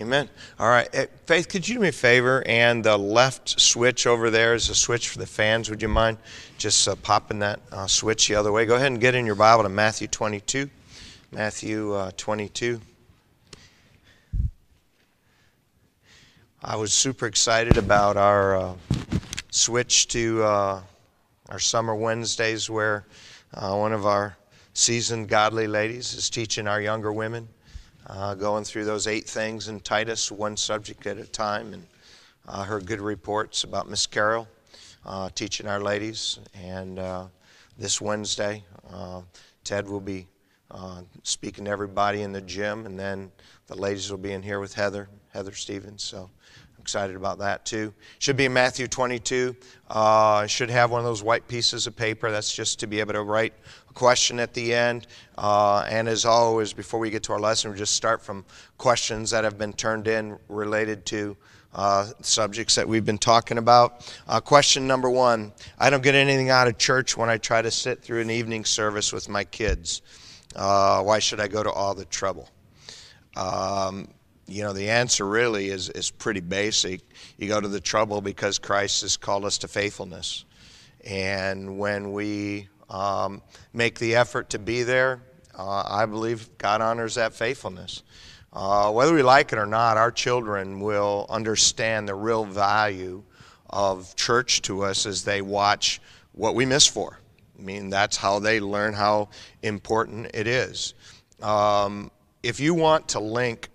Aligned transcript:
Amen. 0.00 0.26
All 0.58 0.68
right. 0.68 0.88
Eh, 0.94 1.06
Faith, 1.26 1.50
could 1.50 1.68
you 1.68 1.74
do 1.74 1.80
me 1.82 1.88
a 1.88 1.92
favor? 1.92 2.42
And 2.46 2.82
the 2.82 2.96
left 2.96 3.60
switch 3.60 4.06
over 4.06 4.30
there 4.30 4.54
is 4.54 4.70
a 4.70 4.74
switch 4.74 5.10
for 5.10 5.18
the 5.18 5.26
fans. 5.26 5.68
Would 5.68 5.82
you 5.82 5.88
mind 5.88 6.16
just 6.56 6.88
uh, 6.88 6.94
popping 6.96 7.40
that 7.40 7.60
uh, 7.70 7.86
switch 7.86 8.26
the 8.26 8.34
other 8.34 8.50
way? 8.50 8.64
Go 8.64 8.76
ahead 8.76 8.86
and 8.86 9.00
get 9.00 9.14
in 9.14 9.26
your 9.26 9.34
Bible 9.34 9.64
to 9.64 9.68
Matthew 9.68 10.08
22. 10.08 10.70
Matthew 11.30 11.92
uh, 11.92 12.10
22. 12.16 12.80
I 16.62 16.76
was 16.76 16.94
super 16.94 17.26
excited 17.26 17.76
about 17.76 18.16
our 18.16 18.56
uh, 18.56 18.74
switch 19.50 20.08
to 20.08 20.42
uh, 20.42 20.80
our 21.50 21.58
summer 21.58 21.94
Wednesdays 21.94 22.70
where 22.70 23.04
uh, 23.52 23.74
one 23.76 23.92
of 23.92 24.06
our 24.06 24.38
seasoned 24.72 25.28
godly 25.28 25.66
ladies 25.66 26.14
is 26.14 26.30
teaching 26.30 26.66
our 26.66 26.80
younger 26.80 27.12
women 27.12 27.46
uh, 28.06 28.34
going 28.34 28.64
through 28.64 28.84
those 28.84 29.06
eight 29.06 29.28
things 29.28 29.68
in 29.68 29.80
Titus, 29.80 30.30
one 30.32 30.56
subject 30.56 31.06
at 31.06 31.18
a 31.18 31.26
time, 31.26 31.72
and 31.72 31.86
uh, 32.48 32.64
heard 32.64 32.86
good 32.86 33.00
reports 33.00 33.64
about 33.64 33.88
Miss 33.88 34.06
Carol 34.06 34.48
uh, 35.06 35.28
teaching 35.34 35.66
our 35.66 35.80
ladies. 35.80 36.38
And 36.54 36.98
uh, 36.98 37.26
this 37.78 38.00
Wednesday, 38.00 38.64
uh, 38.92 39.22
Ted 39.64 39.88
will 39.88 40.00
be 40.00 40.26
uh, 40.70 41.02
speaking 41.22 41.66
to 41.66 41.70
everybody 41.70 42.22
in 42.22 42.32
the 42.32 42.40
gym, 42.40 42.86
and 42.86 42.98
then 42.98 43.30
the 43.66 43.76
ladies 43.76 44.10
will 44.10 44.18
be 44.18 44.32
in 44.32 44.42
here 44.42 44.60
with 44.60 44.74
Heather, 44.74 45.08
Heather 45.32 45.52
Stevens. 45.52 46.02
So 46.02 46.30
I'm 46.58 46.80
excited 46.80 47.16
about 47.16 47.38
that 47.38 47.64
too. 47.64 47.92
Should 48.18 48.36
be 48.36 48.46
in 48.46 48.52
Matthew 48.52 48.88
22. 48.88 49.54
Uh, 49.88 50.46
should 50.46 50.70
have 50.70 50.90
one 50.90 51.00
of 51.00 51.04
those 51.04 51.22
white 51.22 51.46
pieces 51.46 51.86
of 51.86 51.94
paper. 51.94 52.30
That's 52.30 52.52
just 52.52 52.80
to 52.80 52.86
be 52.86 53.00
able 53.00 53.12
to 53.12 53.22
write 53.22 53.54
question 53.94 54.40
at 54.40 54.54
the 54.54 54.74
end. 54.74 55.06
Uh, 55.36 55.86
and 55.88 56.08
as 56.08 56.24
always, 56.24 56.72
before 56.72 57.00
we 57.00 57.10
get 57.10 57.22
to 57.24 57.32
our 57.32 57.40
lesson, 57.40 57.70
we 57.70 57.78
just 57.78 57.94
start 57.94 58.22
from 58.22 58.44
questions 58.78 59.30
that 59.30 59.44
have 59.44 59.58
been 59.58 59.72
turned 59.72 60.08
in 60.08 60.38
related 60.48 61.04
to 61.06 61.36
uh, 61.74 62.06
subjects 62.20 62.74
that 62.74 62.86
we've 62.86 63.04
been 63.04 63.18
talking 63.18 63.58
about. 63.58 64.14
Uh, 64.28 64.40
question 64.40 64.86
number 64.86 65.08
one 65.08 65.52
I 65.78 65.90
don't 65.90 66.02
get 66.02 66.14
anything 66.14 66.50
out 66.50 66.68
of 66.68 66.78
church 66.78 67.16
when 67.16 67.30
I 67.30 67.38
try 67.38 67.62
to 67.62 67.70
sit 67.70 68.02
through 68.02 68.20
an 68.20 68.30
evening 68.30 68.64
service 68.64 69.12
with 69.12 69.28
my 69.28 69.44
kids. 69.44 70.02
Uh, 70.54 71.02
why 71.02 71.18
should 71.18 71.40
I 71.40 71.48
go 71.48 71.62
to 71.62 71.70
all 71.70 71.94
the 71.94 72.04
trouble? 72.04 72.48
Um, 73.36 74.08
you 74.46 74.62
know, 74.62 74.74
the 74.74 74.90
answer 74.90 75.26
really 75.26 75.68
is, 75.68 75.88
is 75.88 76.10
pretty 76.10 76.40
basic. 76.40 77.00
You 77.38 77.48
go 77.48 77.60
to 77.60 77.68
the 77.68 77.80
trouble 77.80 78.20
because 78.20 78.58
Christ 78.58 79.00
has 79.00 79.16
called 79.16 79.46
us 79.46 79.58
to 79.58 79.68
faithfulness. 79.68 80.44
And 81.04 81.78
when 81.78 82.12
we 82.12 82.68
um, 82.92 83.42
make 83.72 83.98
the 83.98 84.14
effort 84.14 84.50
to 84.50 84.58
be 84.58 84.82
there, 84.82 85.22
uh, 85.58 85.82
I 85.86 86.06
believe 86.06 86.56
God 86.58 86.80
honors 86.80 87.16
that 87.16 87.34
faithfulness. 87.34 88.02
Uh, 88.52 88.92
whether 88.92 89.14
we 89.14 89.22
like 89.22 89.52
it 89.52 89.58
or 89.58 89.66
not, 89.66 89.96
our 89.96 90.10
children 90.10 90.80
will 90.80 91.26
understand 91.30 92.06
the 92.06 92.14
real 92.14 92.44
value 92.44 93.22
of 93.70 94.14
church 94.14 94.60
to 94.62 94.82
us 94.82 95.06
as 95.06 95.24
they 95.24 95.40
watch 95.40 96.00
what 96.32 96.54
we 96.54 96.66
miss 96.66 96.86
for. 96.86 97.18
I 97.58 97.62
mean, 97.62 97.88
that's 97.88 98.16
how 98.16 98.38
they 98.38 98.60
learn 98.60 98.92
how 98.92 99.30
important 99.62 100.30
it 100.34 100.46
is. 100.46 100.94
Um, 101.40 102.10
if 102.42 102.60
you 102.60 102.74
want 102.74 103.08
to 103.08 103.20
link 103.20 103.70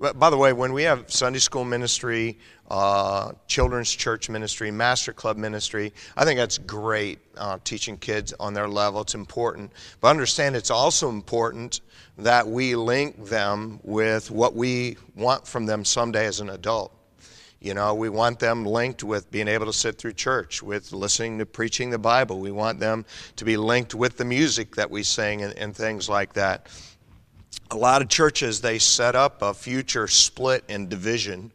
by 0.00 0.30
the 0.30 0.36
way, 0.36 0.54
when 0.54 0.72
we 0.72 0.84
have 0.84 1.12
Sunday 1.12 1.40
school 1.40 1.64
ministry, 1.64 2.38
uh, 2.70 3.32
children's 3.48 3.90
church 3.90 4.30
ministry, 4.30 4.70
master 4.70 5.12
club 5.12 5.36
ministry, 5.36 5.92
I 6.16 6.24
think 6.24 6.38
that's 6.38 6.56
great 6.56 7.18
uh, 7.36 7.58
teaching 7.64 7.98
kids 7.98 8.32
on 8.40 8.54
their 8.54 8.66
level. 8.66 9.02
It's 9.02 9.14
important. 9.14 9.72
But 10.00 10.08
understand 10.08 10.56
it's 10.56 10.70
also 10.70 11.10
important 11.10 11.82
that 12.16 12.48
we 12.48 12.76
link 12.76 13.26
them 13.26 13.78
with 13.82 14.30
what 14.30 14.54
we 14.54 14.96
want 15.16 15.46
from 15.46 15.66
them 15.66 15.84
someday 15.84 16.24
as 16.24 16.40
an 16.40 16.48
adult. 16.48 16.96
You 17.60 17.74
know, 17.74 17.94
we 17.94 18.08
want 18.08 18.38
them 18.38 18.64
linked 18.64 19.04
with 19.04 19.30
being 19.30 19.48
able 19.48 19.66
to 19.66 19.72
sit 19.74 19.98
through 19.98 20.14
church, 20.14 20.62
with 20.62 20.92
listening 20.92 21.38
to 21.40 21.46
preaching 21.46 21.90
the 21.90 21.98
Bible. 21.98 22.40
We 22.40 22.52
want 22.52 22.80
them 22.80 23.04
to 23.36 23.44
be 23.44 23.58
linked 23.58 23.94
with 23.94 24.16
the 24.16 24.24
music 24.24 24.76
that 24.76 24.90
we 24.90 25.02
sing 25.02 25.42
and, 25.42 25.52
and 25.58 25.76
things 25.76 26.08
like 26.08 26.32
that 26.34 26.68
a 27.70 27.76
lot 27.76 28.02
of 28.02 28.08
churches 28.08 28.60
they 28.60 28.78
set 28.78 29.14
up 29.14 29.42
a 29.42 29.54
future 29.54 30.08
split 30.08 30.64
and 30.68 30.88
division 30.88 31.52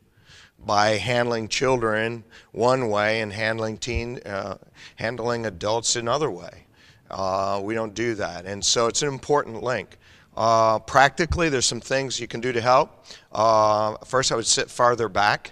by 0.65 0.91
handling 0.91 1.47
children 1.47 2.23
one 2.51 2.89
way 2.89 3.21
and 3.21 3.31
handling 3.31 3.77
teen 3.77 4.19
uh, 4.25 4.57
handling 4.95 5.45
adults 5.45 5.95
another 5.95 6.31
way. 6.31 6.65
Uh, 7.11 7.61
we 7.63 7.73
don't 7.73 7.93
do 7.93 8.15
that. 8.15 8.45
And 8.45 8.63
so 8.63 8.87
it's 8.87 9.01
an 9.01 9.09
important 9.09 9.61
link. 9.61 9.97
Uh, 10.35 10.79
practically 10.79 11.49
there's 11.49 11.65
some 11.65 11.81
things 11.81 12.19
you 12.19 12.27
can 12.27 12.41
do 12.41 12.51
to 12.51 12.61
help. 12.61 13.05
Uh, 13.31 13.95
first 14.05 14.31
i 14.31 14.35
would 14.35 14.45
sit 14.45 14.69
farther 14.69 15.09
back. 15.09 15.51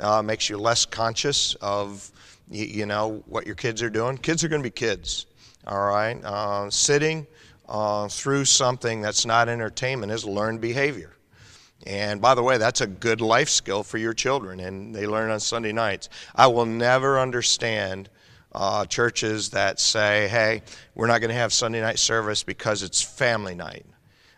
Uh, 0.00 0.22
makes 0.22 0.48
you 0.48 0.56
less 0.56 0.86
conscious 0.86 1.56
of 1.56 2.10
you, 2.50 2.64
you, 2.64 2.86
know 2.86 3.22
what 3.26 3.46
your 3.46 3.56
kids 3.56 3.82
are 3.82 3.90
doing. 3.90 4.16
Kids 4.16 4.44
are 4.44 4.48
going 4.48 4.62
to 4.62 4.66
be 4.66 4.70
kids 4.70 5.26
all 5.68 5.86
right? 5.86 6.22
Uh, 6.24 6.70
sitting 6.70 7.26
uh, 7.68 8.08
through 8.08 8.44
something 8.44 9.00
that's 9.00 9.26
not 9.26 9.48
entertainment 9.48 10.12
is 10.12 10.24
learned 10.24 10.60
behavior. 10.60 11.14
And 11.86 12.20
by 12.20 12.34
the 12.34 12.42
way, 12.42 12.58
that's 12.58 12.80
a 12.80 12.86
good 12.86 13.20
life 13.20 13.48
skill 13.48 13.82
for 13.82 13.98
your 13.98 14.12
children, 14.12 14.60
and 14.60 14.94
they 14.94 15.06
learn 15.06 15.30
on 15.30 15.40
Sunday 15.40 15.72
nights. 15.72 16.08
I 16.34 16.48
will 16.48 16.66
never 16.66 17.20
understand 17.20 18.08
uh, 18.52 18.84
churches 18.86 19.50
that 19.50 19.78
say, 19.78 20.28
hey, 20.28 20.62
we're 20.94 21.06
not 21.06 21.20
going 21.20 21.30
to 21.30 21.36
have 21.36 21.52
Sunday 21.52 21.80
night 21.80 21.98
service 21.98 22.42
because 22.42 22.82
it's 22.82 23.00
family 23.00 23.54
night. 23.54 23.86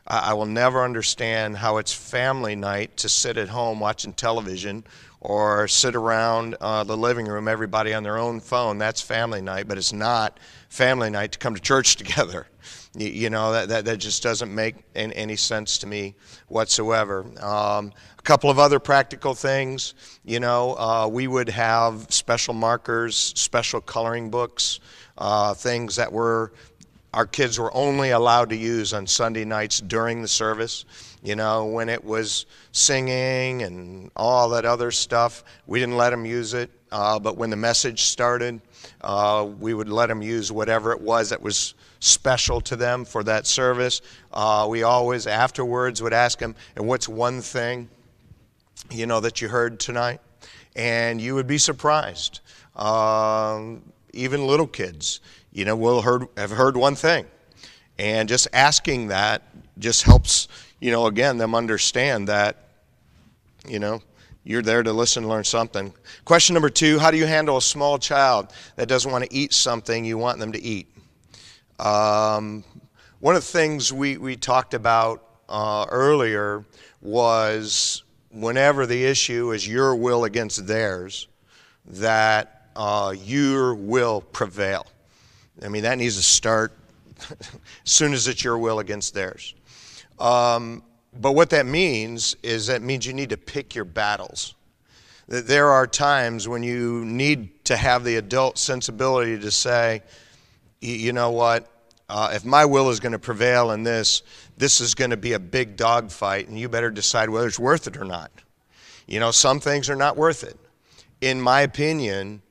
I, 0.07 0.31
I 0.31 0.33
will 0.35 0.47
never 0.47 0.85
understand 0.85 1.57
how 1.57 1.79
it's 1.79 1.93
family 1.93 2.57
night 2.57 2.97
to 2.99 3.09
sit 3.09 3.37
at 3.37 3.49
home 3.49 3.81
watching 3.81 4.13
television 4.13 4.85
or 5.21 5.69
sit 5.69 5.95
around 5.95 6.57
uh, 6.61 6.85
the 6.85 6.97
living 6.97 7.27
room, 7.27 7.47
everybody 7.47 7.95
on 7.95 8.03
their 8.03 8.19
own 8.19 8.41
phone. 8.41 8.79
That's 8.79 9.01
family 9.01 9.41
night, 9.41 9.69
but 9.69 9.79
it's 9.79 9.93
not 9.93 10.39
family 10.69 11.11
night 11.11 11.33
to 11.33 11.39
come 11.39 11.55
to 11.55 11.61
church 11.61 11.97
together. 11.97 12.47
You, 12.97 13.31
know, 13.31 13.53
that, 13.53 13.69
that, 13.69 13.85
that, 13.85 13.99
just 13.99 14.21
doesn't 14.21 14.53
make 14.53 14.75
any, 14.97 15.15
any 15.15 15.37
sense 15.37 15.79
to 15.79 15.87
me 15.87 16.17
whatsoever. 16.49 17.25
Um, 17.41 17.93
a 18.19 18.23
couple 18.23 18.51
of 18.51 18.59
other 18.59 18.81
practical 18.81 19.33
things, 19.33 19.95
you 20.25 20.41
know, 20.41 20.75
uh, 20.77 21.07
we 21.07 21.29
would 21.29 21.49
have 21.51 22.07
special 22.11 22.53
markers, 22.53 23.17
special 23.17 23.81
coloring 23.81 24.29
books, 24.29 24.81
uh, 25.19 25.55
things 25.55 25.95
that 25.97 26.13
were 26.13 26.53
our 27.13 27.27
kids 27.27 27.59
were 27.59 27.75
only 27.75 28.11
allowed 28.11 28.51
to 28.51 28.57
use 28.57 28.93
on 28.93 29.07
Sunday 29.07 29.45
nights 29.45 29.81
during 29.81 30.23
the 30.23 30.29
service. 30.29 30.85
You 31.23 31.35
know, 31.35 31.67
when 31.67 31.89
it 31.89 32.05
was 32.05 32.47
singing 32.73 33.63
and 33.63 34.11
all 34.15 34.49
that 34.51 34.65
other 34.65 34.91
stuff, 34.93 35.43
we 35.67 35.81
didn't 35.81 35.97
let 35.97 36.11
them 36.11 36.25
use 36.25 36.55
it. 36.55 36.71
Uh, 36.93 37.19
but 37.19 37.37
when 37.37 37.51
the 37.51 37.57
message 37.57 38.03
started, 38.03 38.61
uh, 39.01 39.49
we 39.59 39.75
would 39.75 39.89
let 39.89 40.09
them 40.09 40.23
use 40.23 40.53
whatever 40.53 40.93
it 40.93 41.01
was 41.01 41.31
that 41.31 41.43
was 41.43 41.75
special 42.01 42.61
to 42.63 42.77
them 42.77 43.05
for 43.05 43.23
that 43.25 43.47
service. 43.47 44.01
Uh, 44.33 44.67
we 44.69 44.83
always 44.83 45.27
afterwards 45.27 46.03
would 46.03 46.13
ask 46.13 46.39
them, 46.39 46.57
and 46.75 46.87
what's 46.87 47.09
one 47.09 47.41
thing, 47.41 47.89
you 48.91 49.07
know, 49.07 49.21
that 49.21 49.41
you 49.41 49.49
heard 49.49 49.79
tonight? 49.79 50.21
And 50.75 51.21
you 51.21 51.35
would 51.35 51.47
be 51.47 51.59
surprised. 51.59 52.41
Um, 52.75 53.83
even 54.13 54.47
little 54.47 54.67
kids, 54.67 55.21
you 55.53 55.65
know, 55.65 55.77
will 55.77 56.03
heard, 56.03 56.27
have 56.37 56.51
heard 56.51 56.77
one 56.77 56.95
thing. 56.95 57.27
And 57.99 58.29
just 58.29 58.49
asking 58.53 59.09
that 59.09 59.43
just 59.79 60.03
helps, 60.05 60.49
you 60.81 60.91
know, 60.91 61.07
again, 61.07 61.37
them 61.37 61.55
understand 61.55 62.29
that, 62.29 62.69
you 63.69 63.79
know, 63.79 64.03
you're 64.43 64.63
there 64.63 64.83
to 64.83 64.93
listen 64.93 65.29
learn 65.29 65.45
something. 65.45 65.93
Question 66.25 66.55
number 66.55 66.71
two 66.71 66.99
How 66.99 67.11
do 67.11 67.19
you 67.19 67.27
handle 67.27 67.59
a 67.59 67.63
small 67.63 67.99
child 67.99 68.53
that 68.77 68.89
doesn't 68.89 69.11
want 69.11 69.25
to 69.25 69.35
eat 69.35 69.53
something 69.53 70.05
you 70.05 70.17
want 70.17 70.39
them 70.39 70.53
to 70.53 70.63
eat? 70.63 70.89
Um, 71.81 72.63
one 73.21 73.37
of 73.37 73.43
the 73.43 73.53
things 73.53 73.91
we, 73.91 74.19
we 74.19 74.37
talked 74.37 74.75
about 74.75 75.25
uh, 75.49 75.87
earlier 75.89 76.67
was 77.01 78.03
whenever 78.31 78.85
the 78.85 79.05
issue 79.05 79.53
is 79.53 79.67
your 79.67 79.97
will 79.97 80.25
against 80.25 80.67
theirs, 80.67 81.27
that 81.87 82.71
uh, 82.77 83.15
your 83.19 83.75
will 83.75 84.21
prevail. 84.21 84.87
I 85.63 85.69
mean, 85.69 85.83
that 85.83 85.97
needs 85.97 86.17
to 86.17 86.23
start 86.23 86.73
as 87.31 87.39
soon 87.85 88.13
as 88.13 88.29
it's 88.29 88.45
your 88.45 88.59
will 88.59 88.79
against 88.79 89.15
theirs. 89.15 89.55
Um, 90.19 90.83
but 91.19 91.33
what 91.33 91.49
that 91.51 91.65
means 91.65 92.37
is 92.43 92.67
that 92.67 92.83
means 92.83 93.07
you 93.07 93.15
need 93.15 93.31
to 93.31 93.39
pick 93.39 93.75
your 93.75 93.87
battles. 93.87 94.55
That 95.29 95.47
there 95.47 95.69
are 95.69 95.87
times 95.87 96.47
when 96.47 96.63
you 96.63 97.07
need 97.07 97.65
to 97.65 97.77
have 97.77 98.05
the 98.05 98.17
adult 98.17 98.59
sensibility 98.59 99.39
to 99.39 99.51
say, 99.51 100.03
you 100.81 101.13
know 101.13 101.31
what? 101.31 101.71
Uh, 102.11 102.33
if 102.33 102.45
my 102.45 102.65
will 102.65 102.91
is 102.91 102.99
going 102.99 103.13
to 103.13 103.21
prevail 103.21 103.71
in 103.71 103.85
this, 103.85 104.25
this 104.57 104.81
is 104.81 104.97
going 104.97 105.11
to 105.11 105.17
be 105.17 105.35
a 105.35 105.39
big 105.39 105.77
dogfight, 105.77 106.49
and 106.49 106.59
you 106.59 106.69
better 106.69 106.91
decide 106.91 107.31
whether 107.31 107.47
it's 107.47 107.59
worth 107.59 107.87
it 107.87 107.97
or 107.97 108.05
not. 108.05 108.33
You 109.07 109.21
know, 109.21 109.31
some 109.31 109.61
things 109.61 109.89
are 109.89 109.95
not 109.95 110.17
worth 110.17 110.43
it. 110.43 110.59
In 111.21 111.41
my 111.41 111.61
opinion, 111.61 112.43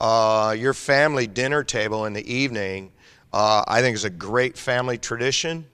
uh, 0.00 0.54
your 0.56 0.72
family 0.74 1.26
dinner 1.26 1.64
table 1.64 2.04
in 2.04 2.12
the 2.12 2.32
evening, 2.32 2.92
uh, 3.32 3.64
I 3.66 3.80
think, 3.80 3.96
is 3.96 4.04
a 4.04 4.10
great 4.10 4.56
family 4.56 4.96
tradition. 4.96 5.66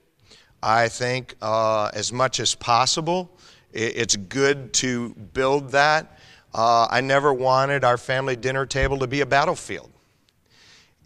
I 0.63 0.87
think, 0.87 1.35
uh, 1.39 1.91
as 1.93 2.11
much 2.11 2.39
as 2.39 2.55
possible, 2.55 3.29
it's 3.71 4.15
good 4.15 4.73
to 4.73 5.09
build 5.33 5.69
that. 5.73 6.17
Uh, 6.55 6.87
I 6.89 7.01
never 7.01 7.31
wanted 7.31 7.83
our 7.83 7.97
family 7.97 8.35
dinner 8.35 8.65
table 8.65 8.97
to 8.97 9.07
be 9.07 9.21
a 9.21 9.27
battlefield. 9.27 9.91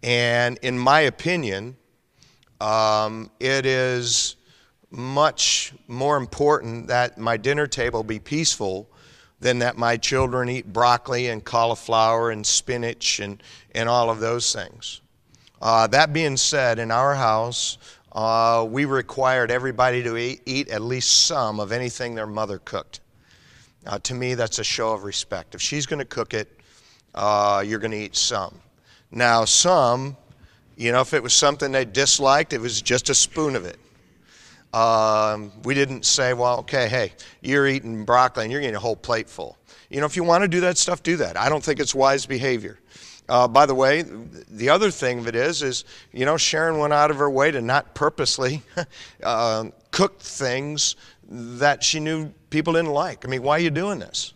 And 0.01 0.57
in 0.61 0.79
my 0.79 1.01
opinion, 1.01 1.75
um, 2.61 3.31
it 3.39 3.65
is 3.65 4.35
much 4.91 5.73
more 5.87 6.17
important 6.17 6.87
that 6.87 7.17
my 7.17 7.35
dinner 7.35 7.65
table 7.65 8.03
be 8.03 8.19
peaceful 8.19 8.87
than 9.39 9.57
that 9.59 9.77
my 9.77 9.97
children 9.97 10.47
eat 10.47 10.71
broccoli 10.71 11.29
and 11.29 11.43
cauliflower 11.43 12.29
and 12.29 12.45
spinach 12.45 13.19
and, 13.19 13.41
and 13.73 13.89
all 13.89 14.11
of 14.11 14.19
those 14.19 14.53
things. 14.53 15.01
Uh, 15.59 15.87
that 15.87 16.13
being 16.13 16.37
said, 16.37 16.77
in 16.77 16.91
our 16.91 17.15
house, 17.15 17.79
uh, 18.11 18.65
we 18.69 18.85
required 18.85 19.49
everybody 19.49 20.03
to 20.03 20.15
eat, 20.15 20.41
eat, 20.45 20.69
at 20.69 20.81
least 20.81 21.25
some 21.25 21.59
of 21.59 21.71
anything 21.71 22.13
their 22.13 22.27
mother 22.27 22.59
cooked. 22.59 22.99
Uh, 23.87 23.97
to 23.99 24.13
me, 24.13 24.35
that's 24.35 24.59
a 24.59 24.63
show 24.63 24.91
of 24.93 25.03
respect. 25.03 25.55
If 25.55 25.61
she's 25.61 25.87
going 25.87 25.99
to 25.99 26.05
cook 26.05 26.35
it, 26.35 26.59
uh, 27.15 27.63
you're 27.65 27.79
going 27.79 27.91
to 27.91 27.97
eat 27.97 28.15
some. 28.15 28.59
Now, 29.09 29.45
some, 29.45 30.15
you 30.75 30.91
know, 30.91 31.01
if 31.01 31.13
it 31.13 31.21
was 31.21 31.33
something 31.33 31.71
they 31.71 31.85
disliked, 31.85 32.53
it 32.53 32.61
was 32.61 32.81
just 32.81 33.09
a 33.09 33.15
spoon 33.15 33.55
of 33.55 33.65
it. 33.65 33.77
Um, 34.73 35.51
we 35.63 35.73
didn't 35.73 36.05
say, 36.05 36.33
well, 36.33 36.59
okay, 36.59 36.87
hey, 36.87 37.13
you're 37.41 37.67
eating 37.67 38.05
broccoli 38.05 38.45
and 38.45 38.51
you're 38.51 38.61
getting 38.61 38.75
a 38.75 38.79
whole 38.79 38.95
plate 38.95 39.29
full. 39.29 39.57
You 39.89 39.99
know, 39.99 40.05
if 40.05 40.15
you 40.15 40.23
want 40.23 40.43
to 40.43 40.47
do 40.47 40.61
that 40.61 40.77
stuff, 40.77 41.03
do 41.03 41.17
that. 41.17 41.35
I 41.35 41.49
don't 41.49 41.63
think 41.63 41.79
it's 41.79 41.93
wise 41.93 42.25
behavior. 42.25 42.79
Uh, 43.27 43.47
by 43.47 43.65
the 43.65 43.75
way, 43.75 44.03
the 44.49 44.69
other 44.69 44.91
thing 44.91 45.19
of 45.19 45.27
it 45.27 45.35
is, 45.35 45.61
is 45.61 45.85
you 46.11 46.25
know, 46.25 46.37
Sharon 46.37 46.79
went 46.79 46.93
out 46.93 47.11
of 47.11 47.17
her 47.17 47.29
way 47.29 47.51
to 47.51 47.61
not 47.61 47.93
purposely 47.93 48.61
uh, 49.23 49.65
cook 49.91 50.19
things 50.19 50.95
that 51.29 51.83
she 51.83 51.99
knew 51.99 52.29
people 52.49 52.73
didn't 52.73 52.91
like. 52.91 53.25
I 53.25 53.29
mean, 53.29 53.43
why 53.43 53.57
are 53.57 53.61
you 53.61 53.69
doing 53.69 53.99
this? 53.99 54.33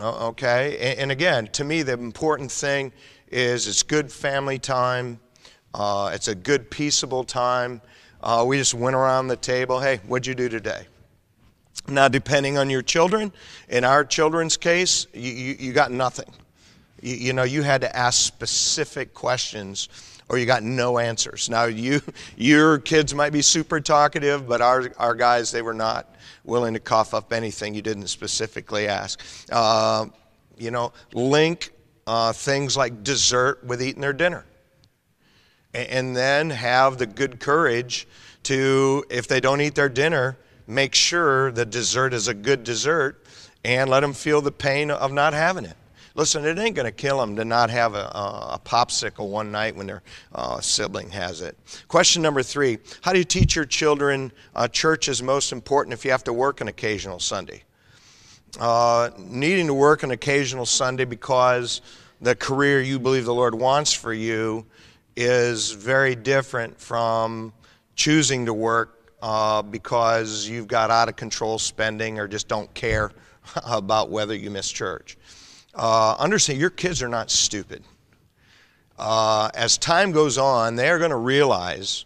Okay, 0.00 0.78
and, 0.78 1.00
and 1.00 1.12
again, 1.12 1.48
to 1.48 1.64
me, 1.64 1.82
the 1.82 1.94
important 1.94 2.52
thing 2.52 2.92
is 3.30 3.66
it's 3.66 3.82
good 3.82 4.10
family 4.12 4.58
time. 4.58 5.20
Uh, 5.78 6.10
it's 6.12 6.26
a 6.26 6.34
good 6.34 6.68
peaceable 6.72 7.22
time. 7.22 7.80
Uh, 8.20 8.44
we 8.44 8.58
just 8.58 8.74
went 8.74 8.96
around 8.96 9.28
the 9.28 9.36
table. 9.36 9.78
Hey, 9.78 10.00
what'd 10.08 10.26
you 10.26 10.34
do 10.34 10.48
today? 10.48 10.86
Now, 11.86 12.08
depending 12.08 12.58
on 12.58 12.68
your 12.68 12.82
children, 12.82 13.32
in 13.68 13.84
our 13.84 14.04
children's 14.04 14.56
case, 14.56 15.06
you, 15.14 15.30
you, 15.30 15.56
you 15.60 15.72
got 15.72 15.92
nothing. 15.92 16.28
You, 17.00 17.14
you, 17.14 17.32
know, 17.32 17.44
you 17.44 17.62
had 17.62 17.82
to 17.82 17.96
ask 17.96 18.20
specific 18.26 19.14
questions 19.14 19.88
or 20.28 20.36
you 20.36 20.46
got 20.46 20.64
no 20.64 20.98
answers. 20.98 21.48
Now, 21.48 21.66
you, 21.66 22.00
your 22.36 22.78
kids 22.78 23.14
might 23.14 23.30
be 23.32 23.40
super 23.40 23.80
talkative, 23.80 24.48
but 24.48 24.60
our, 24.60 24.92
our 24.98 25.14
guys, 25.14 25.52
they 25.52 25.62
were 25.62 25.74
not 25.74 26.12
willing 26.42 26.74
to 26.74 26.80
cough 26.80 27.14
up 27.14 27.32
anything 27.32 27.72
you 27.72 27.82
didn't 27.82 28.08
specifically 28.08 28.88
ask. 28.88 29.20
Uh, 29.52 30.06
you 30.58 30.72
know, 30.72 30.92
link 31.14 31.70
uh, 32.08 32.32
things 32.32 32.76
like 32.76 33.04
dessert 33.04 33.62
with 33.62 33.80
eating 33.80 34.00
their 34.00 34.12
dinner 34.12 34.44
and 35.74 36.16
then 36.16 36.50
have 36.50 36.98
the 36.98 37.06
good 37.06 37.40
courage 37.40 38.06
to, 38.44 39.04
if 39.10 39.28
they 39.28 39.40
don't 39.40 39.60
eat 39.60 39.74
their 39.74 39.88
dinner, 39.88 40.36
make 40.66 40.94
sure 40.94 41.50
the 41.52 41.66
dessert 41.66 42.12
is 42.12 42.28
a 42.28 42.34
good 42.34 42.64
dessert 42.64 43.24
and 43.64 43.90
let 43.90 44.00
them 44.00 44.12
feel 44.12 44.40
the 44.40 44.52
pain 44.52 44.90
of 44.90 45.12
not 45.12 45.32
having 45.32 45.64
it. 45.64 45.76
Listen, 46.14 46.44
it 46.44 46.58
ain't 46.58 46.74
going 46.74 46.86
to 46.86 46.92
kill 46.92 47.18
them 47.18 47.36
to 47.36 47.44
not 47.44 47.70
have 47.70 47.94
a, 47.94 47.98
a, 47.98 48.60
popsicle 48.64 49.28
one 49.28 49.52
night 49.52 49.76
when 49.76 49.86
their 49.86 50.02
uh, 50.34 50.60
sibling 50.60 51.10
has 51.10 51.42
it. 51.42 51.56
Question 51.86 52.22
number 52.22 52.42
three 52.42 52.78
How 53.02 53.12
do 53.12 53.18
you 53.18 53.24
teach 53.24 53.54
your 53.54 53.64
children 53.64 54.32
uh, 54.56 54.66
church 54.66 55.08
is 55.08 55.22
most 55.22 55.52
important 55.52 55.92
if 55.92 56.04
you 56.04 56.10
have 56.10 56.24
to 56.24 56.32
work 56.32 56.60
an 56.60 56.66
occasional 56.66 57.20
Sunday? 57.20 57.62
Uh, 58.58 59.10
needing 59.16 59.68
to 59.68 59.74
work 59.74 60.02
an 60.02 60.10
occasional 60.10 60.66
Sunday 60.66 61.04
because 61.04 61.82
the 62.20 62.34
career 62.34 62.80
you 62.80 62.98
believe 62.98 63.24
the 63.24 63.34
Lord 63.34 63.54
wants 63.54 63.92
for 63.92 64.12
you 64.12 64.66
is 65.20 65.72
very 65.72 66.14
different 66.14 66.80
from 66.80 67.52
choosing 67.96 68.46
to 68.46 68.54
work 68.54 69.12
uh, 69.20 69.60
because 69.62 70.48
you've 70.48 70.68
got 70.68 70.92
out 70.92 71.08
of 71.08 71.16
control 71.16 71.58
spending 71.58 72.20
or 72.20 72.28
just 72.28 72.46
don't 72.46 72.72
care 72.72 73.10
about 73.64 74.10
whether 74.10 74.32
you 74.32 74.48
miss 74.48 74.70
church. 74.70 75.18
Uh, 75.74 76.14
understand 76.20 76.60
your 76.60 76.70
kids 76.70 77.02
are 77.02 77.08
not 77.08 77.32
stupid. 77.32 77.82
Uh, 78.96 79.50
as 79.54 79.76
time 79.76 80.12
goes 80.12 80.38
on, 80.38 80.76
they're 80.76 81.00
going 81.00 81.10
to 81.10 81.16
realize 81.16 82.04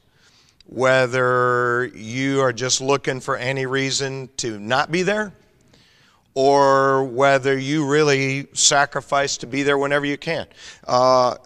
whether 0.64 1.90
you 1.94 2.40
are 2.40 2.52
just 2.52 2.80
looking 2.80 3.20
for 3.20 3.36
any 3.36 3.66
reason 3.66 4.30
to 4.38 4.58
not 4.58 4.90
be 4.90 5.02
there 5.02 5.34
or 6.32 7.04
whether 7.04 7.58
you 7.58 7.86
really 7.86 8.46
sacrifice 8.54 9.36
to 9.36 9.46
be 9.46 9.62
there 9.62 9.76
whenever 9.76 10.06
you 10.06 10.16
can. 10.16 10.46
Uh, 10.86 11.36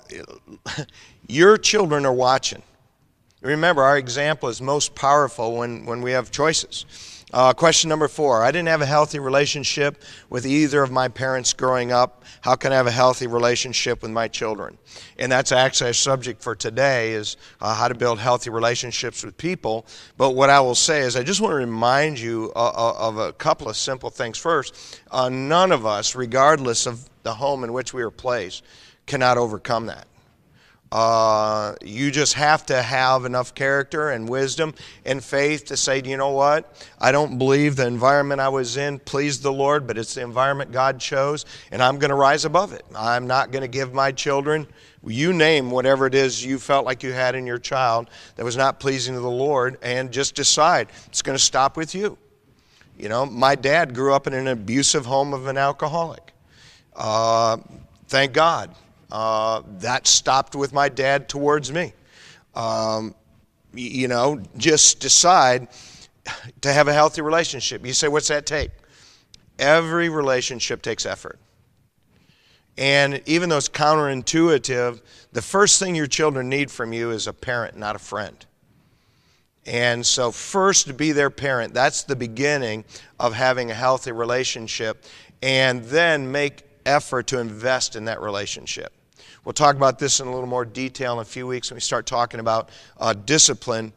your 1.29 1.57
children 1.57 2.07
are 2.07 2.13
watching. 2.13 2.63
Remember, 3.43 3.83
our 3.83 3.99
example 3.99 4.49
is 4.49 4.61
most 4.61 4.95
powerful 4.95 5.57
when, 5.57 5.87
when 5.87 6.03
we 6.03 6.13
have 6.13 6.31
choices. 6.31 6.87
Uh, 7.33 7.53
question 7.53 7.89
number 7.89 8.07
four 8.07 8.45
I 8.45 8.53
didn't 8.53 8.69
have 8.69 8.83
a 8.83 8.87
healthy 8.87 9.19
relationship 9.19 10.03
with 10.31 10.47
either 10.47 10.83
of 10.83 10.93
my 10.93 11.09
parents 11.09 11.53
growing 11.53 11.91
up. 11.91 12.25
How 12.41 12.55
can 12.55 12.73
I 12.73 12.77
have 12.77 12.87
a 12.87 12.93
healthy 12.93 13.27
relationship 13.27 14.01
with 14.01 14.13
my 14.13 14.29
children? 14.29 14.79
And 15.19 15.31
that's 15.31 15.51
actually 15.51 15.91
a 15.91 15.95
subject 15.95 16.41
for 16.41 16.55
today 16.55 17.13
is 17.13 17.37
uh, 17.61 17.75
how 17.75 17.89
to 17.89 17.97
build 17.97 18.21
healthy 18.21 18.51
relationships 18.51 19.25
with 19.25 19.37
people. 19.37 19.87
But 20.17 20.31
what 20.31 20.51
I 20.51 20.61
will 20.61 20.77
say 20.77 21.01
is 21.01 21.17
I 21.17 21.25
just 21.25 21.41
want 21.41 21.51
to 21.51 21.57
remind 21.57 22.19
you 22.19 22.53
uh, 22.55 22.73
uh 22.75 22.95
of 22.97 23.19
a 23.19 23.33
couple 23.33 23.69
of 23.69 23.77
simple 23.77 24.09
things. 24.09 24.39
First, 24.39 25.01
uh, 25.11 25.29
none 25.29 25.73
of 25.73 25.85
us, 25.85 26.15
regardless 26.15 26.87
of 26.87 27.09
the 27.25 27.35
home 27.35 27.65
in 27.65 27.73
which 27.73 27.93
we 27.93 28.03
are 28.03 28.11
placed, 28.11 28.63
cannot 29.07 29.37
overcome 29.37 29.87
that. 29.87 30.07
Uh, 30.93 31.75
you 31.85 32.13
just 32.13 32.35
have 32.35 32.65
to 32.65 32.81
have 32.81 33.25
enough 33.25 33.55
character 33.55 34.11
and 34.11 34.29
wisdom 34.29 34.73
and 35.05 35.23
faith 35.23 35.65
to 35.67 35.77
say, 35.77 36.01
you 36.05 36.17
know 36.17 36.31
what? 36.31 36.87
I 37.01 37.11
don't 37.11 37.39
believe 37.39 37.75
the 37.75 37.87
environment 37.87 38.41
I 38.41 38.49
was 38.49 38.77
in 38.77 39.01
pleased 39.01 39.43
the 39.43 39.53
Lord, 39.53 39.87
but 39.87 39.99
it's 39.99 40.15
the 40.15 40.23
environment 40.23 40.71
God 40.71 41.01
chose, 41.01 41.45
and 41.73 41.83
I'm 41.83 41.99
going 41.99 42.11
to 42.11 42.17
rise 42.17 42.45
above 42.45 42.73
it. 42.73 42.85
I'm 42.95 43.27
not 43.27 43.51
going 43.51 43.63
to 43.63 43.69
give 43.69 43.93
my 43.93 44.13
children, 44.13 44.67
you 45.05 45.33
name 45.33 45.73
whatever 45.73 46.07
it 46.07 46.15
is 46.15 46.45
you 46.45 46.59
felt 46.59 46.87
like 46.87 47.03
you 47.03 47.13
had 47.13 47.35
in 47.35 47.47
your 47.47 47.59
child 47.59 48.09
that 48.37 48.45
was 48.45 48.57
not 48.57 48.79
pleasing 48.79 49.15
to 49.15 49.21
the 49.21 49.29
Lord, 49.29 49.79
and 49.83 50.13
just 50.13 50.37
decide 50.37 50.89
it's 51.07 51.23
going 51.23 51.37
to 51.37 51.45
stop 51.45 51.77
with 51.77 51.97
you. 51.97 52.17
You 52.97 53.09
know, 53.09 53.27
my 53.27 53.57
dad 53.57 53.93
grew 53.93 54.15
up 54.15 54.29
in 54.29 54.35
an 54.35 54.47
abusive 54.47 55.05
home 55.05 55.35
of 55.35 55.49
an 55.49 55.59
alcoholic. 55.59 56.33
Uh, 56.95 57.59
thank 58.07 58.33
God 58.33 58.71
uh, 59.11 59.63
that 59.79 60.07
stopped 60.07 60.55
with 60.55 60.73
my 60.73 60.89
dad 60.89 61.29
towards 61.29 61.73
me. 61.73 61.93
Um, 62.55 63.15
you 63.75 64.09
know, 64.09 64.43
just 64.57 65.01
decide 65.01 65.69
to 66.61 66.73
have 66.73 66.89
a 66.89 66.93
healthy 66.93 67.23
relationship. 67.23 67.85
You 67.87 67.93
say, 67.93 68.09
what's 68.09 68.29
that 68.29 68.47
take? 68.47 68.71
Every 69.59 70.09
relationship 70.09 70.83
takes 70.83 71.07
effort. 71.07 71.39
And 72.79 73.23
even 73.27 73.49
though 73.49 73.57
it's 73.57 73.69
counterintuitive, 73.69 75.01
the 75.33 75.43
first 75.43 75.79
thing 75.79 75.95
your 75.95 76.07
children 76.07 76.49
need 76.49 76.71
from 76.71 76.93
you 76.93 77.11
is 77.11 77.27
a 77.27 77.33
parent, 77.33 77.77
not 77.77 77.97
a 77.97 77.99
friend. 77.99 78.45
And 79.65 80.05
so, 80.07 80.31
first, 80.31 80.97
be 80.97 81.13
their 81.13 81.31
parent, 81.31 81.75
that's 81.75 82.03
the 82.05 82.15
beginning 82.15 82.85
of 83.19 83.35
having 83.35 83.71
a 83.71 83.75
healthy 83.75 84.13
relationship. 84.13 85.05
And 85.43 85.85
then 85.85 86.31
make 86.31 86.63
effort 86.87 87.27
to 87.29 87.41
invest 87.41 87.97
in 87.97 88.07
that 88.07 88.21
relationship. 88.21 88.93
We'll 89.45 89.53
talk 89.53 89.77
about 89.77 89.99
this 89.99 90.21
in 90.21 90.27
a 90.27 90.33
little 90.33 90.49
more 90.49 90.65
detail 90.65 91.15
in 91.15 91.19
a 91.21 91.25
few 91.25 91.47
weeks 91.47 91.71
when 91.71 91.77
we 91.77 91.81
start 91.81 92.07
talking 92.07 92.41
about 92.41 92.71
uh, 92.99 93.13
discipline. 93.13 93.93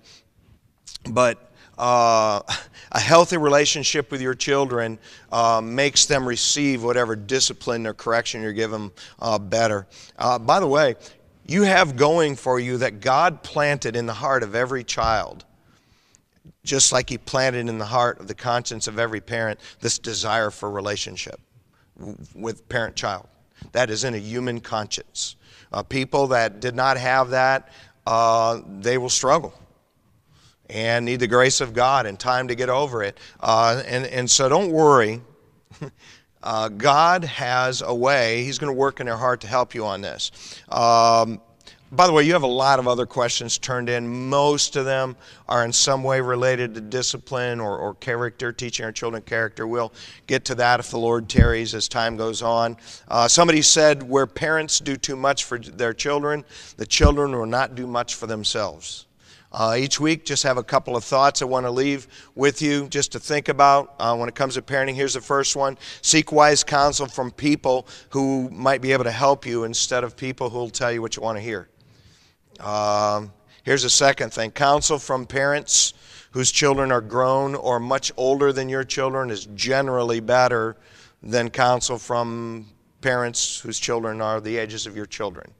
But 1.10 1.52
uh, 1.78 2.42
a 2.92 3.00
healthy 3.00 3.38
relationship 3.38 4.12
with 4.12 4.22
your 4.22 4.36
children 4.36 5.00
uh, 5.32 5.62
makes 5.64 6.06
them 6.06 6.28
receive 6.28 6.84
whatever 6.84 7.16
discipline 7.16 7.88
or 7.88 7.94
correction 7.94 8.42
you're 8.42 8.54
giving 8.54 8.92
uh, 9.20 9.40
better. 9.40 9.88
Uh, 10.18 10.38
by 10.38 10.60
the 10.60 10.68
way, 10.68 10.96
you 11.48 11.64
have 11.64 11.96
going 11.96 12.36
for 12.36 12.60
you 12.60 12.78
that 12.78 13.00
God 13.00 13.42
planted 13.42 13.96
in 13.96 14.06
the 14.06 14.14
heart 14.14 14.44
of 14.44 14.54
every 14.54 14.84
child 14.84 15.46
just 16.64 16.92
like 16.92 17.10
he 17.10 17.18
planted 17.18 17.68
in 17.68 17.80
the 17.80 17.86
heart 17.86 18.20
of 18.20 18.28
the 18.28 18.36
conscience 18.36 18.88
of 18.88 19.00
every 19.00 19.22
parent 19.22 19.60
this 19.80 19.98
desire 19.98 20.52
for 20.52 20.70
relationship 20.70 21.40
with 22.36 22.68
parent 22.70 22.96
child 22.96 23.28
that 23.72 23.90
is 23.90 24.04
in 24.04 24.14
a 24.14 24.18
human 24.18 24.60
conscience 24.60 25.36
uh, 25.72 25.84
people 25.84 26.28
that 26.28 26.60
did 26.60 26.76
not 26.76 26.98
have 26.98 27.30
that, 27.32 27.70
uh, 28.08 28.62
they 28.80 28.98
will 28.98 29.10
struggle 29.10 29.54
and 30.70 31.06
need 31.06 31.20
the 31.20 31.28
grace 31.28 31.62
of 31.62 31.74
God 31.74 32.06
and 32.06 32.20
time 32.20 32.48
to 32.48 32.56
get 32.56 32.70
over 32.70 33.04
it. 33.04 33.18
Uh, 33.40 33.82
and, 33.86 34.06
and 34.06 34.30
so 34.30 34.50
don't 34.50 34.72
worry. 34.72 35.22
Uh, 36.42 36.70
God 36.70 37.26
has 37.26 37.82
a 37.82 37.94
way, 37.94 38.46
He's 38.46 38.58
going 38.60 38.74
to 38.74 38.78
work 38.80 39.02
in 39.02 39.08
their 39.08 39.18
heart 39.18 39.42
to 39.42 39.48
help 39.48 39.76
you 39.76 39.86
on 39.86 40.00
this. 40.00 40.32
Um, 40.70 41.42
by 41.92 42.06
the 42.06 42.14
way, 42.14 42.24
you 42.24 42.34
have 42.34 42.44
a 42.44 42.48
lot 42.48 42.78
of 42.78 42.88
other 42.88 43.08
questions 43.08 43.58
turned 43.58 43.90
in. 43.90 44.30
Most 44.30 44.76
of 44.76 44.86
them 44.86 45.16
are 45.48 45.66
in 45.66 45.74
some 45.74 46.04
way 46.04 46.22
related 46.22 46.76
to 46.76 46.82
discipline 46.82 47.60
or, 47.60 47.78
or 47.80 47.96
character, 47.96 48.52
teaching 48.52 48.86
our 48.86 48.92
children 48.92 49.24
character. 49.24 49.66
We'll 49.66 49.92
get 50.28 50.46
to 50.46 50.56
that 50.56 50.80
if 50.80 50.92
the 50.92 51.00
Lord 51.00 51.28
tarries 51.28 51.74
as 51.74 51.88
time 51.88 52.16
goes 52.16 52.44
on. 52.44 52.78
Uh, 53.08 53.28
somebody 53.28 53.64
said, 53.64 54.08
where 54.08 54.28
parents 54.28 54.80
do 54.80 54.96
too 54.98 55.16
much 55.16 55.46
for 55.46 55.58
their 55.58 55.94
children, 55.94 56.46
the 56.78 56.86
children 56.86 57.32
will 57.32 57.48
not 57.48 57.74
do 57.74 57.88
much 57.88 58.14
for 58.14 58.28
themselves. 58.28 59.08
Uh, 59.52 59.76
each 59.76 60.00
week, 60.00 60.26
just 60.26 60.44
have 60.44 60.58
a 60.58 60.64
couple 60.64 60.96
of 60.96 61.04
thoughts 61.04 61.42
I 61.42 61.46
want 61.46 61.66
to 61.66 61.72
leave 61.72 62.08
with 62.36 62.62
you 62.62 62.88
just 62.88 63.12
to 63.14 63.20
think 63.20 63.50
about 63.50 63.96
uh, 63.98 64.16
when 64.16 64.30
it 64.30 64.36
comes 64.36 64.54
to 64.54 64.62
parenting. 64.62 64.94
Here's 64.94 65.16
the 65.16 65.22
first 65.22 65.56
one 65.56 65.76
Seek 66.04 66.32
wise 66.32 66.64
counsel 66.64 67.08
from 67.08 67.32
people 67.32 67.88
who 68.12 68.48
might 68.52 68.80
be 68.80 68.92
able 68.94 69.06
to 69.06 69.12
help 69.12 69.48
you 69.48 69.64
instead 69.64 70.04
of 70.04 70.16
people 70.16 70.52
who 70.52 70.60
will 70.60 70.70
tell 70.70 70.92
you 70.92 71.02
what 71.02 71.16
you 71.16 71.24
want 71.24 71.40
to 71.40 71.42
hear. 71.42 71.68
Um, 72.60 73.32
here's 73.64 73.84
a 73.84 73.90
second 73.90 74.34
thing 74.34 74.52
counsel 74.52 75.00
from 75.00 75.26
parents 75.26 75.94
whose 76.32 76.52
children 76.52 76.92
are 76.92 77.02
grown 77.02 77.56
or 77.56 77.80
much 77.80 78.12
older 78.18 78.52
than 78.52 78.70
your 78.70 78.84
children 78.84 79.30
is 79.30 79.46
generally 79.56 80.20
better 80.20 80.76
than 81.24 81.50
counsel 81.50 81.98
from 81.98 82.68
parents 83.02 83.60
whose 83.60 83.80
children 83.80 84.22
are 84.22 84.40
the 84.40 84.58
ages 84.58 84.86
of 84.86 84.96
your 84.96 85.06
children. 85.06 85.52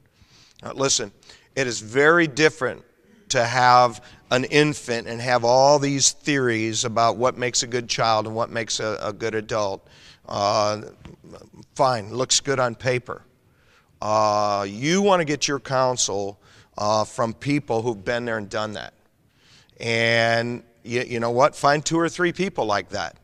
Uh, 0.62 0.72
listen, 0.74 1.10
it 1.56 1.66
is 1.66 1.80
very 1.80 2.26
different 2.26 2.82
to 3.30 3.44
have 3.44 4.04
an 4.30 4.44
infant 4.44 5.06
and 5.06 5.20
have 5.20 5.44
all 5.44 5.78
these 5.78 6.12
theories 6.12 6.84
about 6.84 7.16
what 7.16 7.36
makes 7.36 7.62
a 7.62 7.66
good 7.66 7.88
child 7.88 8.26
and 8.26 8.34
what 8.34 8.50
makes 8.50 8.80
a, 8.80 8.98
a 9.02 9.12
good 9.12 9.34
adult. 9.34 9.86
Uh, 10.28 10.82
fine, 11.74 12.12
looks 12.12 12.40
good 12.40 12.60
on 12.60 12.74
paper. 12.74 13.22
Uh, 14.00 14.66
you 14.68 15.02
want 15.02 15.20
to 15.20 15.24
get 15.24 15.48
your 15.48 15.60
counsel 15.60 16.40
uh, 16.80 17.04
from 17.04 17.34
people 17.34 17.82
who've 17.82 18.04
been 18.04 18.24
there 18.24 18.38
and 18.38 18.48
done 18.48 18.72
that. 18.72 18.94
And 19.78 20.64
you, 20.82 21.02
you 21.02 21.20
know 21.20 21.30
what? 21.30 21.54
Find 21.54 21.84
two 21.84 22.00
or 22.00 22.08
three 22.08 22.32
people 22.32 22.64
like 22.64 22.88
that. 22.88 23.16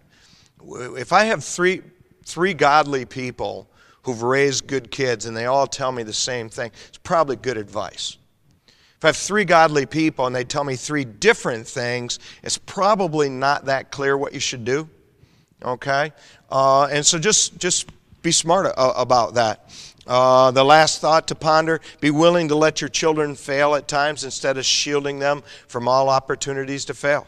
If 0.62 1.12
I 1.12 1.24
have 1.24 1.42
three, 1.42 1.80
three 2.24 2.54
godly 2.54 3.06
people 3.06 3.68
who've 4.02 4.22
raised 4.22 4.66
good 4.66 4.90
kids 4.90 5.26
and 5.26 5.36
they 5.36 5.46
all 5.46 5.66
tell 5.66 5.90
me 5.90 6.02
the 6.02 6.12
same 6.12 6.48
thing, 6.48 6.70
it's 6.88 6.98
probably 6.98 7.36
good 7.36 7.56
advice. 7.56 8.18
If 8.68 9.04
I 9.04 9.08
have 9.08 9.16
three 9.16 9.44
godly 9.44 9.86
people 9.86 10.26
and 10.26 10.36
they 10.36 10.44
tell 10.44 10.64
me 10.64 10.76
three 10.76 11.04
different 11.04 11.66
things, 11.66 12.18
it's 12.42 12.58
probably 12.58 13.28
not 13.28 13.64
that 13.66 13.90
clear 13.90 14.16
what 14.16 14.34
you 14.34 14.40
should 14.40 14.64
do. 14.64 14.88
Okay? 15.62 16.12
Uh, 16.50 16.84
and 16.84 17.04
so 17.04 17.18
just, 17.18 17.58
just 17.58 17.90
be 18.22 18.32
smart 18.32 18.72
about 18.76 19.34
that. 19.34 19.70
Uh, 20.06 20.50
the 20.50 20.64
last 20.64 21.00
thought 21.00 21.28
to 21.28 21.34
ponder 21.34 21.80
be 22.00 22.10
willing 22.10 22.48
to 22.48 22.54
let 22.54 22.80
your 22.80 22.88
children 22.88 23.34
fail 23.34 23.74
at 23.74 23.88
times 23.88 24.24
instead 24.24 24.56
of 24.56 24.64
shielding 24.64 25.18
them 25.18 25.42
from 25.68 25.88
all 25.88 26.08
opportunities 26.08 26.84
to 26.84 26.94
fail. 26.94 27.26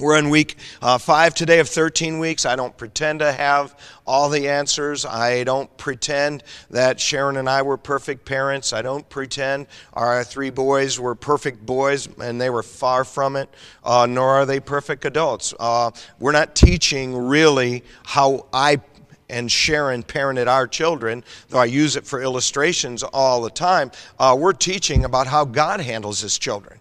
We're 0.00 0.18
in 0.18 0.28
week 0.28 0.56
uh, 0.82 0.98
five 0.98 1.36
today 1.36 1.60
of 1.60 1.68
13 1.68 2.18
weeks. 2.18 2.44
I 2.44 2.56
don't 2.56 2.76
pretend 2.76 3.20
to 3.20 3.32
have 3.32 3.78
all 4.04 4.28
the 4.28 4.48
answers. 4.48 5.06
I 5.06 5.44
don't 5.44 5.74
pretend 5.76 6.42
that 6.70 6.98
Sharon 6.98 7.36
and 7.36 7.48
I 7.48 7.62
were 7.62 7.76
perfect 7.76 8.24
parents. 8.24 8.72
I 8.72 8.82
don't 8.82 9.08
pretend 9.08 9.68
our 9.92 10.24
three 10.24 10.50
boys 10.50 10.98
were 10.98 11.14
perfect 11.14 11.64
boys, 11.64 12.08
and 12.18 12.40
they 12.40 12.50
were 12.50 12.64
far 12.64 13.04
from 13.04 13.36
it, 13.36 13.48
uh, 13.84 14.06
nor 14.10 14.30
are 14.30 14.46
they 14.46 14.58
perfect 14.58 15.04
adults. 15.04 15.54
Uh, 15.60 15.92
we're 16.18 16.32
not 16.32 16.56
teaching 16.56 17.16
really 17.16 17.84
how 18.02 18.46
I 18.52 18.80
and 19.28 19.50
Sharon 19.50 20.02
parented 20.02 20.46
our 20.46 20.66
children, 20.66 21.24
though 21.48 21.58
I 21.58 21.64
use 21.66 21.96
it 21.96 22.06
for 22.06 22.22
illustrations 22.22 23.02
all 23.02 23.42
the 23.42 23.50
time, 23.50 23.90
uh, 24.18 24.36
we're 24.38 24.52
teaching 24.52 25.04
about 25.04 25.26
how 25.26 25.44
God 25.44 25.80
handles 25.80 26.20
his 26.20 26.38
children. 26.38 26.78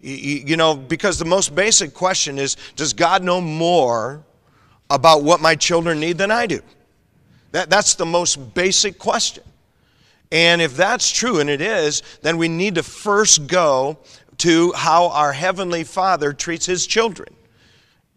You, 0.00 0.14
you 0.14 0.56
know, 0.56 0.76
because 0.76 1.18
the 1.18 1.24
most 1.24 1.54
basic 1.54 1.92
question 1.92 2.38
is 2.38 2.56
Does 2.76 2.92
God 2.92 3.22
know 3.22 3.40
more 3.40 4.22
about 4.90 5.22
what 5.22 5.40
my 5.40 5.54
children 5.54 6.00
need 6.00 6.18
than 6.18 6.30
I 6.30 6.46
do? 6.46 6.60
That, 7.52 7.70
that's 7.70 7.94
the 7.94 8.06
most 8.06 8.54
basic 8.54 8.98
question. 8.98 9.44
And 10.30 10.60
if 10.60 10.76
that's 10.76 11.10
true, 11.10 11.40
and 11.40 11.48
it 11.48 11.60
is, 11.60 12.02
then 12.22 12.36
we 12.36 12.48
need 12.48 12.74
to 12.74 12.82
first 12.82 13.46
go 13.46 13.98
to 14.38 14.72
how 14.72 15.08
our 15.08 15.32
Heavenly 15.32 15.84
Father 15.84 16.32
treats 16.32 16.66
His 16.66 16.86
children 16.86 17.34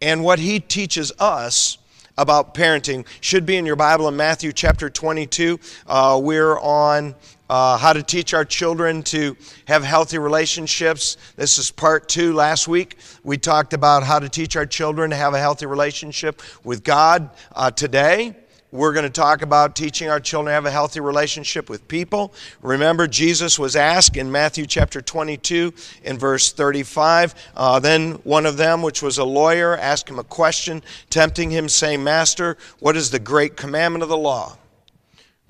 and 0.01 0.23
what 0.23 0.39
He 0.39 0.59
teaches 0.59 1.11
us 1.19 1.77
about 2.17 2.53
parenting 2.53 3.05
should 3.21 3.45
be 3.45 3.57
in 3.57 3.65
your 3.65 3.75
Bible 3.75 4.07
in 4.07 4.15
Matthew 4.15 4.51
chapter 4.51 4.89
22. 4.89 5.59
Uh, 5.87 6.19
we're 6.21 6.59
on 6.59 7.15
uh, 7.49 7.77
how 7.77 7.91
to 7.91 8.01
teach 8.01 8.33
our 8.33 8.45
children 8.45 9.03
to 9.03 9.35
have 9.65 9.83
healthy 9.83 10.17
relationships. 10.17 11.17
This 11.35 11.57
is 11.57 11.69
part 11.69 12.07
two. 12.07 12.33
Last 12.33 12.67
week, 12.67 12.97
we 13.23 13.37
talked 13.37 13.73
about 13.73 14.03
how 14.03 14.19
to 14.19 14.29
teach 14.29 14.55
our 14.55 14.65
children 14.65 15.09
to 15.09 15.15
have 15.15 15.33
a 15.33 15.39
healthy 15.39 15.65
relationship 15.65 16.41
with 16.63 16.83
God. 16.83 17.29
Uh, 17.53 17.69
today, 17.69 18.35
we're 18.71 18.93
going 18.93 19.03
to 19.03 19.09
talk 19.09 19.41
about 19.41 19.75
teaching 19.75 20.09
our 20.09 20.19
children 20.19 20.51
to 20.51 20.53
have 20.53 20.65
a 20.65 20.71
healthy 20.71 20.99
relationship 20.99 21.69
with 21.69 21.87
people. 21.87 22.33
Remember, 22.61 23.07
Jesus 23.07 23.59
was 23.59 23.75
asked 23.75 24.15
in 24.15 24.31
Matthew 24.31 24.65
chapter 24.65 25.01
22 25.01 25.73
in 26.03 26.17
verse 26.17 26.51
35. 26.51 27.35
Uh, 27.55 27.79
then 27.79 28.13
one 28.23 28.45
of 28.45 28.57
them, 28.57 28.81
which 28.81 29.01
was 29.01 29.17
a 29.17 29.25
lawyer, 29.25 29.77
asked 29.77 30.09
him 30.09 30.19
a 30.19 30.23
question, 30.23 30.81
tempting 31.09 31.51
him, 31.51 31.67
saying, 31.67 32.03
Master, 32.03 32.57
what 32.79 32.95
is 32.95 33.11
the 33.11 33.19
great 33.19 33.57
commandment 33.57 34.03
of 34.03 34.09
the 34.09 34.17
law? 34.17 34.57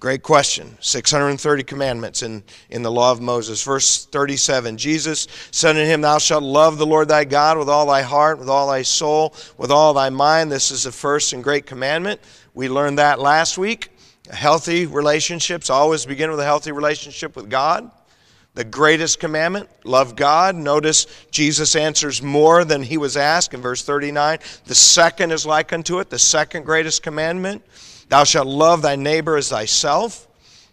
Great 0.02 0.24
question. 0.24 0.76
630 0.80 1.62
commandments 1.62 2.24
in, 2.24 2.42
in 2.72 2.82
the 2.82 2.92
law 2.92 3.12
of 3.12 3.22
Moses. 3.22 3.62
Verse 3.62 4.06
37 4.06 4.76
Jesus 4.76 5.28
said 5.52 5.76
unto 5.76 5.86
him, 5.86 6.02
Thou 6.02 6.18
shalt 6.18 6.42
love 6.42 6.80
the 6.80 6.88
Lord 6.88 7.08
thy 7.08 7.24
God 7.24 7.60
with 7.60 7.70
all 7.70 7.86
thy 7.86 8.02
heart, 8.02 8.40
with 8.40 8.50
all 8.50 8.68
thy 8.68 8.82
soul, 8.82 9.36
with 9.60 9.70
all 9.70 9.94
thy 9.94 10.10
mind. 10.10 10.52
This 10.52 10.72
is 10.72 10.86
the 10.86 10.92
first 10.92 11.34
and 11.34 11.44
great 11.44 11.68
commandment. 11.68 12.20
We 12.56 12.68
learned 12.68 12.98
that 12.98 13.20
last 13.20 13.60
week. 13.60 13.90
Healthy 14.32 14.88
relationships 14.88 15.70
always 15.70 16.04
begin 16.08 16.32
with 16.32 16.40
a 16.40 16.46
healthy 16.46 16.72
relationship 16.72 17.36
with 17.36 17.48
God. 17.48 17.92
The 18.56 18.64
greatest 18.64 19.20
commandment, 19.20 19.70
love 19.84 20.16
God. 20.16 20.56
Notice 20.56 21.06
Jesus 21.30 21.76
answers 21.76 22.24
more 22.24 22.66
than 22.66 22.82
he 22.82 22.98
was 22.98 23.18
asked 23.18 23.54
in 23.54 23.62
verse 23.62 23.84
39. 23.84 24.40
The 24.66 24.74
second 24.74 25.32
is 25.32 25.46
like 25.46 25.72
unto 25.72 26.00
it, 26.00 26.10
the 26.10 26.18
second 26.18 26.64
greatest 26.64 27.04
commandment. 27.04 27.64
Thou 28.12 28.26
shalt 28.26 28.48
love 28.48 28.82
thy 28.82 28.98
neighbor 28.98 29.38
as 29.38 29.48
thyself. 29.48 30.28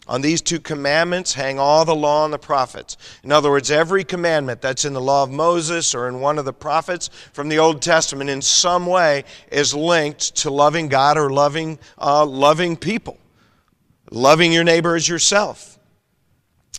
On 0.08 0.22
these 0.22 0.42
two 0.42 0.58
commandments 0.58 1.34
hang 1.34 1.56
all 1.60 1.84
the 1.84 1.94
law 1.94 2.24
and 2.24 2.34
the 2.34 2.38
prophets. 2.38 2.96
In 3.22 3.30
other 3.30 3.48
words, 3.48 3.70
every 3.70 4.02
commandment 4.02 4.60
that's 4.60 4.84
in 4.84 4.92
the 4.92 5.00
law 5.00 5.22
of 5.22 5.30
Moses 5.30 5.94
or 5.94 6.08
in 6.08 6.18
one 6.18 6.40
of 6.40 6.44
the 6.44 6.52
prophets 6.52 7.10
from 7.32 7.48
the 7.48 7.60
Old 7.60 7.80
Testament 7.80 8.28
in 8.28 8.42
some 8.42 8.86
way 8.86 9.22
is 9.52 9.72
linked 9.72 10.34
to 10.38 10.50
loving 10.50 10.88
God 10.88 11.16
or 11.16 11.30
loving, 11.30 11.78
uh, 11.96 12.26
loving 12.26 12.76
people, 12.76 13.16
loving 14.10 14.52
your 14.52 14.64
neighbor 14.64 14.96
as 14.96 15.08
yourself. 15.08 15.78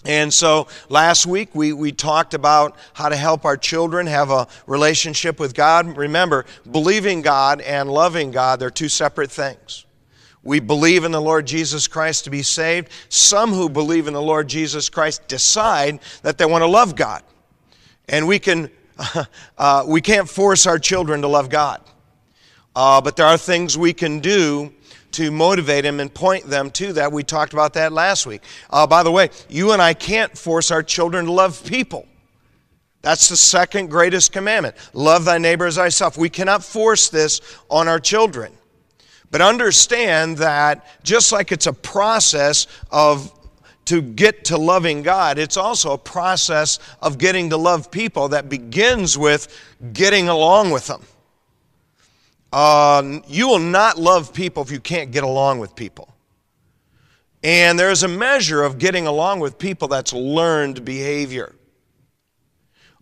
And 0.03 0.33
so 0.33 0.67
last 0.89 1.25
week 1.25 1.55
we, 1.55 1.71
we 1.71 1.93
talked 1.93 2.33
about 2.33 2.75
how 2.91 3.07
to 3.07 3.15
help 3.15 3.45
our 3.45 3.55
children 3.55 4.07
have 4.07 4.29
a 4.29 4.45
relationship 4.67 5.39
with 5.39 5.53
God. 5.53 5.95
Remember, 5.95 6.45
believing 6.69 7.21
God 7.21 7.61
and 7.61 7.89
loving 7.89 8.31
God, 8.31 8.59
they're 8.59 8.69
two 8.69 8.89
separate 8.89 9.31
things. 9.31 9.85
We 10.43 10.59
believe 10.59 11.03
in 11.03 11.11
the 11.11 11.21
Lord 11.21 11.45
Jesus 11.45 11.87
Christ 11.87 12.23
to 12.23 12.29
be 12.29 12.43
saved. 12.43 12.89
Some 13.09 13.51
who 13.51 13.69
believe 13.69 14.07
in 14.07 14.13
the 14.13 14.21
Lord 14.21 14.47
Jesus 14.47 14.89
Christ 14.89 15.27
decide 15.27 15.99
that 16.21 16.37
they 16.37 16.45
want 16.45 16.61
to 16.61 16.67
love 16.67 16.95
God. 16.95 17.23
And 18.07 18.27
we, 18.27 18.39
can, 18.39 18.71
uh, 19.57 19.83
we 19.87 20.01
can't 20.01 20.29
force 20.29 20.65
our 20.65 20.79
children 20.79 21.21
to 21.21 21.27
love 21.27 21.49
God. 21.49 21.81
Uh, 22.75 23.01
but 23.01 23.15
there 23.15 23.25
are 23.25 23.37
things 23.37 23.77
we 23.77 23.93
can 23.93 24.19
do 24.19 24.73
to 25.11 25.31
motivate 25.31 25.83
them 25.83 25.99
and 25.99 26.13
point 26.13 26.45
them 26.45 26.69
to 26.71 26.93
that. 26.93 27.11
We 27.11 27.23
talked 27.23 27.53
about 27.53 27.73
that 27.73 27.91
last 27.91 28.25
week. 28.25 28.41
Uh, 28.69 28.87
by 28.87 29.03
the 29.03 29.11
way, 29.11 29.29
you 29.49 29.71
and 29.71 29.81
I 29.81 29.93
can't 29.93 30.37
force 30.37 30.71
our 30.71 30.83
children 30.83 31.25
to 31.25 31.31
love 31.31 31.63
people. 31.65 32.07
That's 33.01 33.29
the 33.29 33.37
second 33.37 33.89
greatest 33.89 34.31
commandment. 34.31 34.75
Love 34.93 35.25
thy 35.25 35.37
neighbor 35.37 35.65
as 35.65 35.75
thyself. 35.75 36.17
We 36.17 36.29
cannot 36.29 36.63
force 36.63 37.09
this 37.09 37.41
on 37.69 37.87
our 37.87 37.99
children. 37.99 38.53
But 39.31 39.41
understand 39.41 40.37
that 40.37 40.85
just 41.03 41.31
like 41.31 41.51
it's 41.51 41.67
a 41.67 41.73
process 41.73 42.67
of 42.91 43.33
to 43.85 44.01
get 44.01 44.45
to 44.45 44.57
loving 44.57 45.01
God, 45.01 45.37
it's 45.37 45.57
also 45.57 45.93
a 45.93 45.97
process 45.97 46.79
of 47.01 47.17
getting 47.17 47.49
to 47.51 47.57
love 47.57 47.91
people 47.91 48.29
that 48.29 48.49
begins 48.49 49.17
with 49.17 49.47
getting 49.93 50.29
along 50.29 50.71
with 50.71 50.87
them. 50.87 51.01
Um, 52.51 53.23
you 53.27 53.47
will 53.47 53.59
not 53.59 53.97
love 53.97 54.33
people 54.33 54.63
if 54.63 54.71
you 54.71 54.79
can't 54.79 55.11
get 55.11 55.23
along 55.23 55.59
with 55.59 55.75
people. 55.75 56.13
And 57.43 57.79
there's 57.79 58.03
a 58.03 58.07
measure 58.07 58.63
of 58.63 58.79
getting 58.79 59.07
along 59.07 59.39
with 59.39 59.57
people 59.57 59.87
that's 59.87 60.11
learned 60.11 60.83
behavior. 60.83 61.55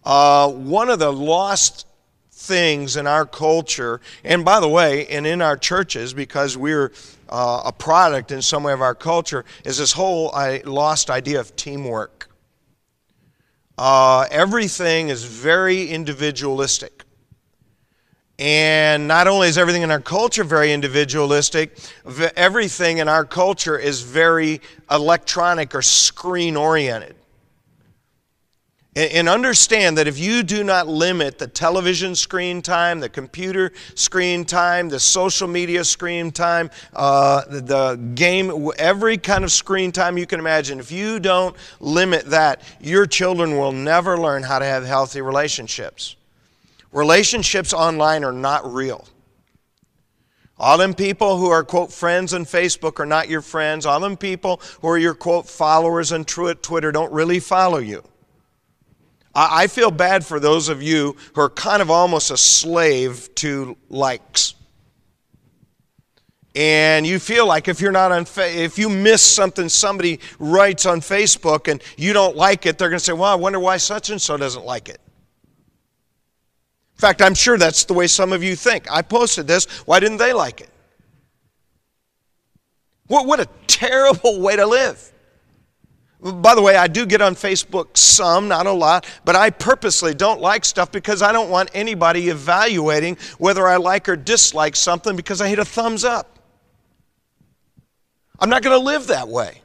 Uh, 0.03 0.49
one 0.51 0.89
of 0.89 0.99
the 0.99 1.11
lost 1.11 1.86
things 2.39 2.95
in 2.95 3.07
our 3.07 3.25
culture, 3.25 3.99
and 4.23 4.45
by 4.45 4.59
the 4.59 4.67
way, 4.69 5.07
and 5.07 5.25
in 5.25 5.41
our 5.41 5.57
churches, 5.57 6.13
because 6.13 6.55
we're 6.55 6.91
uh, 7.29 7.63
a 7.65 7.71
product 7.71 8.31
in 8.31 8.41
some 8.41 8.61
way 8.63 8.73
of 8.73 8.81
our 8.81 8.95
culture, 8.95 9.43
is 9.65 9.79
this 9.79 9.91
whole 9.91 10.31
I 10.35 10.61
lost 10.63 11.09
idea 11.09 11.39
of 11.39 11.55
teamwork. 11.55 12.29
uh, 13.77 14.25
everything 14.31 15.09
is 15.09 15.23
very 15.23 15.89
individualistic. 15.89 17.03
And 18.39 19.07
not 19.07 19.27
only 19.27 19.47
is 19.47 19.57
everything 19.57 19.81
in 19.81 19.91
our 19.91 19.99
culture 19.99 20.43
very 20.43 20.71
individualistic, 20.71 21.77
everything 22.35 22.99
in 22.99 23.07
our 23.07 23.25
culture 23.25 23.77
is 23.77 24.01
very 24.01 24.61
electronic 24.91 25.73
or 25.73 25.81
screen 25.81 26.55
oriented. 26.55 27.15
And 28.97 29.29
understand 29.29 29.95
that 29.99 30.07
if 30.07 30.17
you 30.17 30.41
do 30.41 30.63
not 30.63 30.87
limit 30.87 31.37
the 31.37 31.45
television 31.45 32.15
screen 32.15 32.63
time, 32.63 32.99
the 32.99 33.09
computer 33.09 33.71
screen 33.93 34.43
time, 34.43 34.89
the 34.89 34.99
social 34.99 35.47
media 35.47 35.83
screen 35.83 36.31
time, 36.31 36.71
uh, 36.93 37.43
the 37.47 37.93
game, 38.15 38.71
every 38.79 39.19
kind 39.19 39.43
of 39.43 39.51
screen 39.51 39.91
time 39.91 40.17
you 40.17 40.25
can 40.25 40.39
imagine, 40.39 40.79
if 40.79 40.91
you 40.91 41.19
don't 41.19 41.55
limit 41.79 42.25
that, 42.31 42.63
your 42.81 43.05
children 43.05 43.55
will 43.55 43.71
never 43.71 44.17
learn 44.17 44.41
how 44.41 44.57
to 44.57 44.65
have 44.65 44.83
healthy 44.83 45.21
relationships. 45.21 46.15
Relationships 46.91 47.73
online 47.73 48.23
are 48.23 48.33
not 48.33 48.65
real. 48.73 49.07
All 50.57 50.79
them 50.79 50.95
people 50.95 51.37
who 51.37 51.51
are, 51.51 51.63
quote, 51.63 51.93
friends 51.93 52.33
on 52.33 52.45
Facebook 52.45 52.99
are 52.99 53.05
not 53.05 53.29
your 53.29 53.43
friends. 53.43 53.85
All 53.85 53.99
them 53.99 54.17
people 54.17 54.59
who 54.81 54.87
are 54.87 54.97
your, 54.97 55.13
quote, 55.13 55.47
followers 55.47 56.11
on 56.11 56.25
Twitter 56.25 56.91
don't 56.91 57.13
really 57.13 57.39
follow 57.39 57.77
you. 57.77 58.03
I 59.39 59.67
feel 59.67 59.91
bad 59.91 60.25
for 60.25 60.39
those 60.39 60.67
of 60.67 60.81
you 60.81 61.15
who 61.35 61.41
are 61.41 61.49
kind 61.49 61.83
of 61.83 61.91
almost 61.91 62.31
a 62.31 62.37
slave 62.37 63.29
to 63.35 63.77
likes. 63.87 64.55
And 66.55 67.05
you 67.05 67.19
feel 67.19 67.45
like 67.45 67.67
if 67.67 67.79
you're 67.79 67.91
not 67.91 68.11
on, 68.11 68.25
if 68.35 68.79
you 68.79 68.89
miss 68.89 69.21
something 69.21 69.69
somebody 69.69 70.19
writes 70.39 70.87
on 70.87 71.01
Facebook 71.01 71.71
and 71.71 71.83
you 71.97 72.13
don't 72.13 72.35
like 72.35 72.65
it, 72.65 72.79
they're 72.79 72.89
going 72.89 72.97
to 72.97 73.05
say, 73.05 73.13
"Well, 73.13 73.31
I 73.31 73.35
wonder 73.35 73.59
why 73.59 73.77
such 73.77 74.09
and 74.09 74.19
so 74.19 74.37
doesn't 74.37 74.65
like 74.65 74.89
it." 74.89 74.99
In 76.95 76.99
fact, 76.99 77.21
I'm 77.21 77.35
sure 77.35 77.59
that's 77.59 77.83
the 77.83 77.93
way 77.93 78.07
some 78.07 78.33
of 78.33 78.43
you 78.43 78.55
think. 78.55 78.89
I 78.89 79.03
posted 79.03 79.45
this. 79.45 79.65
Why 79.85 79.99
didn't 79.99 80.17
they 80.17 80.33
like 80.33 80.61
it? 80.61 80.71
What, 83.05 83.27
what 83.27 83.39
a 83.39 83.47
terrible 83.67 84.41
way 84.41 84.55
to 84.55 84.65
live. 84.65 85.13
By 86.19 86.55
the 86.55 86.61
way, 86.63 86.75
I 86.75 86.87
do 86.87 87.05
get 87.05 87.21
on 87.21 87.35
Facebook 87.35 87.95
some, 87.95 88.47
not 88.47 88.65
a 88.65 88.71
lot, 88.71 89.05
but 89.23 89.35
I 89.35 89.51
purposely 89.51 90.15
don't 90.15 90.41
like 90.41 90.65
stuff 90.65 90.91
because 90.91 91.21
I 91.21 91.31
don't 91.31 91.51
want 91.51 91.69
anybody 91.75 92.29
evaluating 92.29 93.17
whether 93.37 93.67
I 93.67 93.77
like 93.77 94.09
or 94.09 94.15
dislike 94.15 94.75
something 94.75 95.15
because 95.15 95.41
I 95.41 95.47
hit 95.47 95.59
a 95.59 95.65
thumbs 95.65 96.03
up. 96.03 96.39
I'm 98.39 98.49
not 98.49 98.63
going 98.63 98.77
to 98.77 98.83
live 98.83 99.07
that 99.07 99.27
way. 99.27 99.61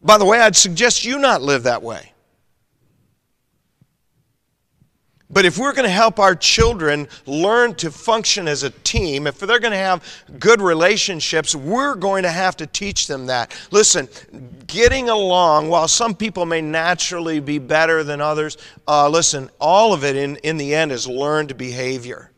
By 0.00 0.18
the 0.18 0.24
way, 0.24 0.40
I'd 0.40 0.56
suggest 0.56 1.04
you 1.04 1.18
not 1.18 1.42
live 1.42 1.64
that 1.64 1.82
way. 1.82 2.11
But 5.32 5.46
if 5.46 5.56
we're 5.56 5.72
going 5.72 5.86
to 5.86 5.90
help 5.90 6.18
our 6.18 6.34
children 6.34 7.08
learn 7.24 7.74
to 7.76 7.90
function 7.90 8.46
as 8.46 8.64
a 8.64 8.70
team, 8.70 9.26
if 9.26 9.38
they're 9.38 9.58
going 9.58 9.72
to 9.72 9.78
have 9.78 10.04
good 10.38 10.60
relationships, 10.60 11.54
we're 11.54 11.94
going 11.94 12.24
to 12.24 12.30
have 12.30 12.56
to 12.58 12.66
teach 12.66 13.06
them 13.06 13.26
that. 13.26 13.56
Listen, 13.70 14.08
getting 14.66 15.08
along, 15.08 15.70
while 15.70 15.88
some 15.88 16.14
people 16.14 16.44
may 16.44 16.60
naturally 16.60 17.40
be 17.40 17.58
better 17.58 18.04
than 18.04 18.20
others, 18.20 18.58
uh, 18.86 19.08
listen, 19.08 19.48
all 19.58 19.94
of 19.94 20.04
it 20.04 20.16
in, 20.16 20.36
in 20.36 20.58
the 20.58 20.74
end 20.74 20.92
is 20.92 21.08
learned 21.08 21.56
behavior. 21.56 22.30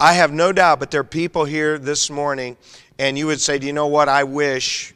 I 0.00 0.14
have 0.14 0.32
no 0.32 0.52
doubt, 0.52 0.80
but 0.80 0.90
there 0.90 1.02
are 1.02 1.04
people 1.04 1.44
here 1.44 1.78
this 1.78 2.10
morning, 2.10 2.56
and 2.98 3.16
you 3.16 3.28
would 3.28 3.40
say, 3.40 3.60
Do 3.60 3.68
you 3.68 3.72
know 3.72 3.86
what? 3.86 4.08
I 4.08 4.24
wish 4.24 4.92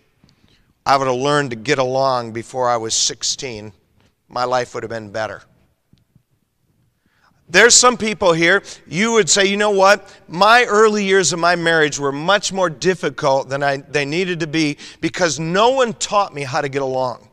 I 0.84 0.96
would 0.96 1.06
have 1.06 1.16
learned 1.16 1.50
to 1.50 1.56
get 1.56 1.78
along 1.78 2.32
before 2.32 2.68
I 2.68 2.78
was 2.78 2.96
16. 2.96 3.72
My 4.28 4.42
life 4.42 4.74
would 4.74 4.82
have 4.82 4.90
been 4.90 5.12
better. 5.12 5.42
There's 7.48 7.74
some 7.76 7.96
people 7.96 8.32
here, 8.32 8.62
you 8.88 9.12
would 9.12 9.30
say, 9.30 9.46
you 9.46 9.56
know 9.56 9.70
what? 9.70 10.12
My 10.26 10.64
early 10.64 11.04
years 11.04 11.32
of 11.32 11.38
my 11.38 11.54
marriage 11.54 11.98
were 11.98 12.10
much 12.10 12.52
more 12.52 12.68
difficult 12.68 13.48
than 13.48 13.62
I, 13.62 13.76
they 13.76 14.04
needed 14.04 14.40
to 14.40 14.48
be 14.48 14.78
because 15.00 15.38
no 15.38 15.70
one 15.70 15.92
taught 15.94 16.34
me 16.34 16.42
how 16.42 16.60
to 16.60 16.68
get 16.68 16.82
along. 16.82 17.28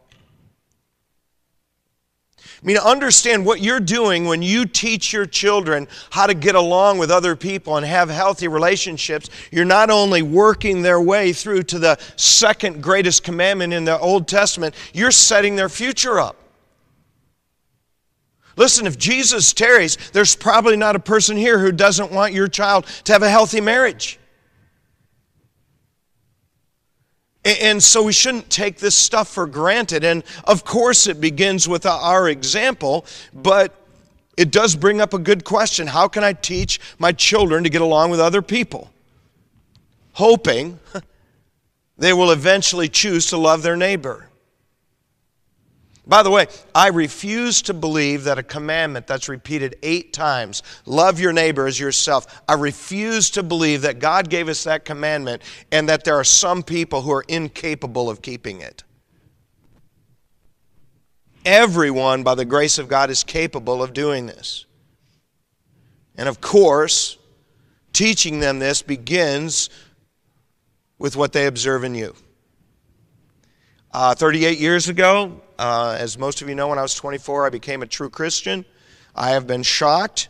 I 2.64 2.66
mean, 2.66 2.78
understand 2.78 3.46
what 3.46 3.60
you're 3.60 3.82
doing 3.82 4.26
when 4.26 4.42
you 4.42 4.66
teach 4.66 5.12
your 5.12 5.26
children 5.26 5.88
how 6.12 6.28
to 6.28 6.34
get 6.34 6.56
along 6.56 6.98
with 6.98 7.12
other 7.12 7.36
people 7.36 7.76
and 7.76 7.86
have 7.86 8.10
healthy 8.10 8.48
relationships. 8.48 9.30
You're 9.52 9.66
not 9.66 9.90
only 9.90 10.22
working 10.22 10.82
their 10.82 11.02
way 11.02 11.34
through 11.34 11.64
to 11.64 11.80
the 11.80 11.98
second 12.16 12.82
greatest 12.82 13.24
commandment 13.24 13.74
in 13.74 13.84
the 13.84 14.00
Old 14.00 14.30
Testament, 14.30 14.76
you're 14.94 15.12
setting 15.12 15.58
their 15.58 15.68
future 15.68 16.20
up. 16.20 16.38
Listen, 18.56 18.86
if 18.86 18.98
Jesus 18.98 19.54
tarries, 19.54 19.98
there's 20.12 20.36
probably 20.36 20.78
not 20.78 20.96
a 20.96 21.00
person 21.00 21.38
here 21.38 21.60
who 21.60 21.72
doesn't 21.72 22.12
want 22.12 22.34
your 22.34 22.48
child 22.48 22.86
to 23.06 23.14
have 23.14 23.24
a 23.24 23.30
healthy 23.30 23.62
marriage. 23.62 24.20
And 27.46 27.84
so 27.84 28.04
we 28.04 28.14
shouldn't 28.14 28.50
take 28.50 28.78
this 28.78 28.96
stuff 28.96 29.28
for 29.28 29.48
granted. 29.48 30.04
And 30.06 30.24
of 30.46 30.64
course, 30.64 31.08
it 31.08 31.20
begins 31.20 31.68
with 31.68 31.86
our 31.86 32.30
example, 32.30 33.06
but 33.34 33.76
it 34.38 34.50
does 34.50 34.76
bring 34.76 35.02
up 35.02 35.14
a 35.14 35.20
good 35.20 35.44
question 35.44 35.88
How 35.88 36.08
can 36.08 36.24
I 36.24 36.34
teach 36.34 36.80
my 37.00 37.12
children 37.12 37.64
to 37.64 37.70
get 37.70 37.82
along 37.82 38.12
with 38.12 38.20
other 38.20 38.42
people? 38.42 38.92
Hoping 40.14 40.80
they 41.98 42.14
will 42.14 42.32
eventually 42.32 42.88
choose 42.88 43.28
to 43.28 43.38
love 43.38 43.62
their 43.62 43.76
neighbor. 43.76 44.30
By 46.06 46.22
the 46.22 46.32
way, 46.32 46.48
I 46.76 46.90
refuse 46.90 47.62
to 47.64 47.74
believe 47.74 48.26
that 48.26 48.38
a 48.38 48.44
commandment 48.44 49.08
that's 49.08 49.30
repeated 49.30 49.78
eight 49.84 50.12
times, 50.12 50.62
love 50.86 51.20
your 51.20 51.32
neighbor 51.32 51.66
as 51.66 51.80
yourself, 51.80 52.42
I 52.48 52.56
refuse 52.56 53.30
to 53.32 53.44
believe 53.44 53.84
that 53.84 54.00
God 54.00 54.30
gave 54.30 54.50
us 54.50 54.66
that 54.66 54.84
commandment 54.84 55.42
and 55.72 55.88
that 55.88 56.04
there 56.04 56.16
are 56.16 56.26
some 56.26 56.62
people 56.62 57.02
who 57.02 57.12
are 57.14 57.24
incapable 57.30 58.10
of 58.10 58.22
keeping 58.22 58.60
it. 58.60 58.84
Everyone, 61.46 62.24
by 62.24 62.36
the 62.36 62.46
grace 62.46 62.78
of 62.80 62.90
God, 62.90 63.10
is 63.10 63.24
capable 63.24 63.82
of 63.82 63.94
doing 63.94 64.26
this. 64.26 64.66
And 66.16 66.28
of 66.28 66.42
course, 66.42 67.18
teaching 67.94 68.40
them 68.40 68.60
this 68.60 68.82
begins 68.82 69.70
with 70.98 71.16
what 71.16 71.32
they 71.32 71.48
observe 71.48 71.84
in 71.86 71.96
you. 71.96 72.14
Uh, 73.94 74.16
38 74.16 74.58
years 74.58 74.90
ago, 74.90 75.40
uh, 75.60 75.96
as 76.00 76.18
most 76.18 76.42
of 76.42 76.50
you 76.50 76.56
know, 76.56 76.68
when 76.68 76.80
I 76.80 76.82
was 76.82 76.96
24, 76.96 77.46
I 77.46 77.50
became 77.52 77.84
a 77.84 77.86
true 77.86 78.10
Christian. 78.10 78.66
I 79.16 79.30
have 79.30 79.46
been 79.46 79.62
shocked 79.62 80.30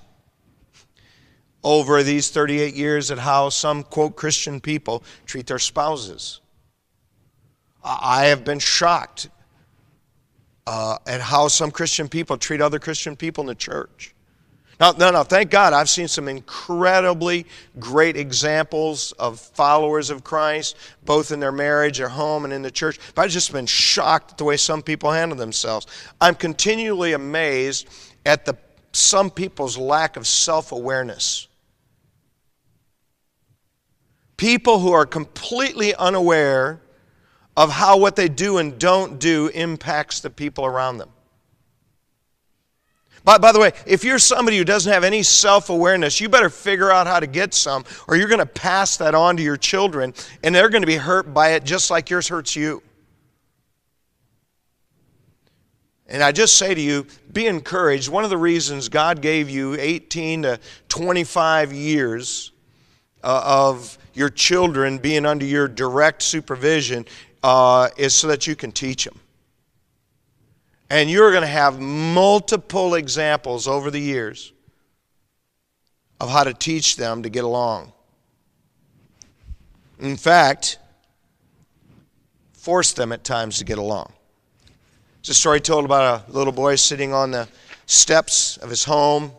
over 1.64 2.04
these 2.04 2.30
38 2.30 2.74
years 2.76 3.10
at 3.10 3.20
how 3.20 3.48
some, 3.48 3.84
quote, 3.84 4.18
Christian 4.18 4.60
people 4.60 5.02
treat 5.26 5.48
their 5.48 5.60
spouses. 5.60 6.42
I 7.82 8.26
have 8.26 8.44
been 8.44 8.60
shocked 8.60 9.30
uh, 10.68 10.98
at 11.08 11.22
how 11.22 11.48
some 11.48 11.72
Christian 11.72 12.10
people 12.10 12.38
treat 12.38 12.60
other 12.60 12.80
Christian 12.80 13.16
people 13.16 13.44
in 13.44 13.48
the 13.48 13.56
church. 13.56 14.13
Now, 14.84 14.92
no, 14.92 15.12
no, 15.12 15.24
thank 15.24 15.50
God 15.50 15.72
I've 15.72 15.90
seen 15.90 16.10
some 16.10 16.28
incredibly 16.28 17.46
great 17.80 18.18
examples 18.18 19.14
of 19.14 19.40
followers 19.40 20.10
of 20.10 20.26
Christ, 20.26 20.76
both 21.06 21.32
in 21.32 21.40
their 21.40 21.54
marriage, 21.54 22.00
their 22.00 22.10
home, 22.10 22.44
and 22.44 22.52
in 22.52 22.64
the 22.64 22.70
church. 22.70 23.00
But 23.16 23.22
I've 23.22 23.32
just 23.32 23.54
been 23.54 23.66
shocked 23.66 24.32
at 24.32 24.38
the 24.38 24.44
way 24.44 24.58
some 24.58 24.82
people 24.82 25.10
handle 25.10 25.38
themselves. 25.38 25.88
I'm 26.20 26.36
continually 26.36 27.14
amazed 27.14 27.88
at 28.26 28.44
the, 28.44 28.58
some 28.92 29.32
people's 29.32 29.78
lack 29.78 30.18
of 30.18 30.28
self 30.28 30.74
awareness. 30.74 31.48
People 34.36 34.80
who 34.80 34.92
are 34.92 35.06
completely 35.06 35.96
unaware 35.96 36.82
of 37.56 37.72
how 37.72 37.96
what 38.00 38.18
they 38.18 38.28
do 38.28 38.58
and 38.58 38.78
don't 38.80 39.18
do 39.18 39.48
impacts 39.48 40.20
the 40.20 40.30
people 40.30 40.66
around 40.66 40.98
them. 40.98 41.10
By, 43.24 43.38
by 43.38 43.54
the 43.54 43.60
way, 43.60 43.72
if 43.86 44.04
you're 44.04 44.20
somebody 44.20 44.58
who 44.58 44.66
doesn't 44.66 44.92
have 44.92 45.04
any 45.04 45.24
self 45.24 45.70
awareness, 45.70 46.20
you 46.20 46.28
better 46.28 46.50
figure 46.50 46.92
out 46.92 47.08
how 47.08 47.20
to 47.20 47.28
get 47.28 47.54
some, 47.54 47.86
or 48.08 48.18
you're 48.18 48.28
going 48.28 48.40
to 48.40 48.46
pass 48.46 48.98
that 48.98 49.16
on 49.16 49.38
to 49.38 49.44
your 49.44 49.58
children, 49.58 50.14
and 50.44 50.54
they're 50.54 50.70
going 50.70 50.82
to 50.82 50.88
be 50.88 50.98
hurt 50.98 51.34
by 51.34 51.50
it 51.50 51.64
just 51.64 51.90
like 51.90 52.10
yours 52.10 52.28
hurts 52.28 52.56
you. 52.56 52.84
And 56.08 56.22
I 56.22 56.32
just 56.34 56.58
say 56.58 56.76
to 56.76 56.82
you, 56.82 57.08
be 57.32 57.48
encouraged. 57.48 58.10
One 58.10 58.26
of 58.26 58.30
the 58.30 58.38
reasons 58.38 58.90
God 58.90 59.22
gave 59.22 59.50
you 59.50 59.76
18 59.80 60.44
to 60.44 60.60
25 60.90 61.72
years 61.72 62.52
uh, 63.24 63.42
of 63.44 63.98
your 64.14 64.30
children 64.30 64.98
being 64.98 65.26
under 65.26 65.46
your 65.46 65.68
direct 65.68 66.22
supervision 66.22 67.06
uh, 67.42 67.90
is 67.98 68.14
so 68.14 68.28
that 68.28 68.46
you 68.46 68.56
can 68.56 68.72
teach 68.72 69.06
them. 69.06 69.18
And 70.94 71.10
you're 71.10 71.32
going 71.32 71.42
to 71.42 71.48
have 71.48 71.80
multiple 71.80 72.94
examples 72.94 73.68
over 73.68 73.90
the 73.90 74.00
years 74.00 74.54
of 76.20 76.30
how 76.30 76.44
to 76.44 76.54
teach 76.54 76.98
them 76.98 77.24
to 77.24 77.30
get 77.30 77.44
along. 77.44 77.92
In 80.00 80.18
fact, 80.18 80.78
force 82.54 82.94
them 82.94 83.12
at 83.12 83.24
times 83.24 83.58
to 83.58 83.66
get 83.66 83.80
along. 83.80 84.14
It's 85.22 85.30
a 85.30 85.34
story 85.34 85.60
told 85.60 85.84
about 85.84 86.30
a 86.30 86.32
little 86.32 86.54
boy 86.54 86.76
sitting 86.76 87.12
on 87.12 87.32
the 87.32 87.48
steps 87.88 88.58
of 88.58 88.70
his 88.70 88.84
home. 88.84 89.32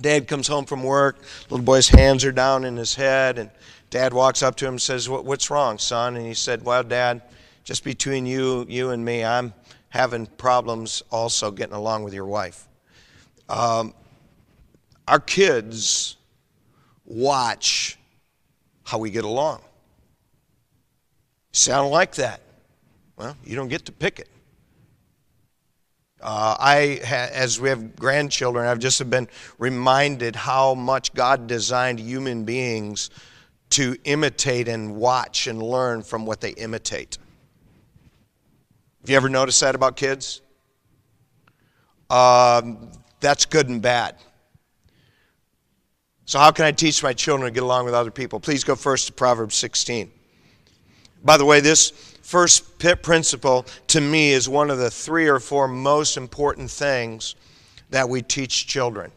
Dad 0.00 0.26
comes 0.26 0.48
home 0.48 0.64
from 0.64 0.82
work. 0.82 1.22
Little 1.48 1.64
boy's 1.64 1.88
hands 1.88 2.24
are 2.24 2.32
down 2.32 2.64
in 2.64 2.76
his 2.76 2.96
head, 2.96 3.38
and 3.38 3.52
dad 3.90 4.12
walks 4.12 4.42
up 4.42 4.56
to 4.56 4.66
him 4.66 4.72
and 4.72 4.82
says, 4.82 5.08
What's 5.08 5.48
wrong, 5.48 5.78
son? 5.78 6.16
And 6.16 6.26
he 6.26 6.34
said, 6.34 6.64
Well, 6.64 6.82
dad, 6.82 7.22
just 7.62 7.84
between 7.84 8.26
you, 8.26 8.66
you 8.68 8.90
and 8.90 9.04
me, 9.04 9.24
I'm 9.24 9.54
having 9.90 10.26
problems 10.26 11.02
also 11.10 11.50
getting 11.50 11.74
along 11.74 12.04
with 12.04 12.14
your 12.14 12.26
wife. 12.26 12.66
Um, 13.48 13.94
our 15.06 15.20
kids 15.20 16.16
watch 17.04 17.98
how 18.84 18.98
we 18.98 19.10
get 19.10 19.24
along. 19.24 19.60
Sound 21.52 21.90
like 21.90 22.14
that? 22.14 22.40
Well, 23.16 23.36
you 23.44 23.56
don't 23.56 23.68
get 23.68 23.84
to 23.86 23.92
pick 23.92 24.20
it. 24.20 24.28
Uh, 26.22 26.54
I, 26.58 27.00
as 27.32 27.60
we 27.60 27.70
have 27.70 27.96
grandchildren, 27.96 28.66
I've 28.66 28.78
just 28.78 29.08
been 29.08 29.28
reminded 29.58 30.36
how 30.36 30.74
much 30.74 31.14
God 31.14 31.46
designed 31.46 31.98
human 31.98 32.44
beings 32.44 33.10
to 33.70 33.96
imitate 34.04 34.68
and 34.68 34.96
watch 34.96 35.46
and 35.46 35.62
learn 35.62 36.02
from 36.02 36.26
what 36.26 36.40
they 36.40 36.50
imitate. 36.50 37.18
Have 39.00 39.10
you 39.10 39.16
ever 39.16 39.28
noticed 39.28 39.60
that 39.60 39.74
about 39.74 39.96
kids? 39.96 40.42
Um, 42.10 42.90
that's 43.20 43.46
good 43.46 43.68
and 43.68 43.80
bad. 43.80 44.16
So, 46.26 46.38
how 46.38 46.50
can 46.50 46.64
I 46.64 46.72
teach 46.72 47.02
my 47.02 47.12
children 47.12 47.50
to 47.50 47.54
get 47.54 47.62
along 47.62 47.86
with 47.86 47.94
other 47.94 48.10
people? 48.10 48.38
Please 48.40 48.62
go 48.62 48.76
first 48.76 49.06
to 49.06 49.12
Proverbs 49.12 49.56
16. 49.56 50.10
By 51.24 51.36
the 51.36 51.44
way, 51.44 51.60
this 51.60 51.90
first 52.22 52.78
principle 53.02 53.66
to 53.88 54.00
me 54.00 54.32
is 54.32 54.48
one 54.48 54.70
of 54.70 54.78
the 54.78 54.90
three 54.90 55.28
or 55.28 55.40
four 55.40 55.66
most 55.66 56.16
important 56.16 56.70
things 56.70 57.34
that 57.90 58.08
we 58.08 58.22
teach 58.22 58.66
children. 58.66 59.10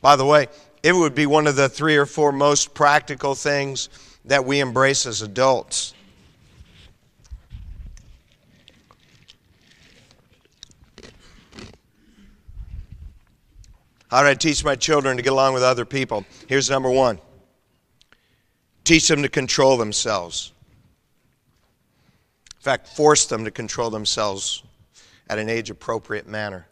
By 0.00 0.16
the 0.16 0.26
way, 0.26 0.48
it 0.82 0.94
would 0.94 1.14
be 1.14 1.26
one 1.26 1.46
of 1.46 1.56
the 1.56 1.68
three 1.68 1.96
or 1.96 2.06
four 2.06 2.32
most 2.32 2.74
practical 2.74 3.34
things 3.34 3.88
that 4.24 4.44
we 4.44 4.60
embrace 4.60 5.06
as 5.06 5.22
adults. 5.22 5.94
How 14.12 14.20
do 14.20 14.28
I 14.28 14.34
teach 14.34 14.62
my 14.62 14.76
children 14.76 15.16
to 15.16 15.22
get 15.22 15.32
along 15.32 15.54
with 15.54 15.62
other 15.62 15.86
people? 15.86 16.26
Here's 16.46 16.68
number 16.68 16.90
one 16.90 17.18
teach 18.84 19.08
them 19.08 19.22
to 19.22 19.28
control 19.30 19.78
themselves. 19.78 20.52
In 22.58 22.60
fact, 22.60 22.88
force 22.88 23.24
them 23.24 23.46
to 23.46 23.50
control 23.50 23.88
themselves 23.88 24.64
at 25.30 25.38
an 25.38 25.48
age 25.48 25.70
appropriate 25.70 26.28
manner. 26.28 26.66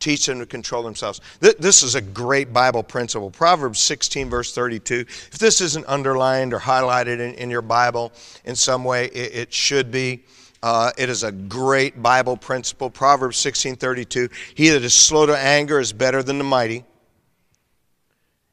Teach 0.00 0.26
them 0.26 0.40
to 0.40 0.46
control 0.46 0.82
themselves. 0.82 1.20
This 1.38 1.84
is 1.84 1.94
a 1.94 2.00
great 2.00 2.52
Bible 2.52 2.82
principle. 2.82 3.30
Proverbs 3.30 3.78
16, 3.78 4.28
verse 4.28 4.52
32. 4.52 5.04
If 5.06 5.38
this 5.38 5.60
isn't 5.60 5.86
underlined 5.86 6.52
or 6.52 6.58
highlighted 6.58 7.36
in, 7.36 7.50
your 7.50 7.62
Bible 7.62 8.12
in 8.44 8.56
some 8.56 8.82
way, 8.82 9.06
it 9.06 9.52
should 9.52 9.92
be. 9.92 10.24
Uh, 10.64 10.90
it 10.96 11.10
is 11.10 11.22
a 11.22 11.30
great 11.30 12.02
Bible 12.02 12.38
principle. 12.38 12.88
Proverbs 12.88 13.36
16:32. 13.36 14.30
He 14.54 14.70
that 14.70 14.82
is 14.82 14.94
slow 14.94 15.26
to 15.26 15.36
anger 15.36 15.78
is 15.78 15.92
better 15.92 16.22
than 16.22 16.38
the 16.38 16.44
mighty, 16.44 16.86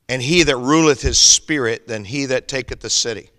and 0.10 0.22
he 0.22 0.44
that 0.44 0.58
ruleth 0.58 1.04
his 1.04 1.18
spirit 1.18 1.88
than 1.88 2.04
he 2.04 2.26
that 2.26 2.50
taketh 2.50 2.82
the 2.82 2.90
city. 2.90 3.30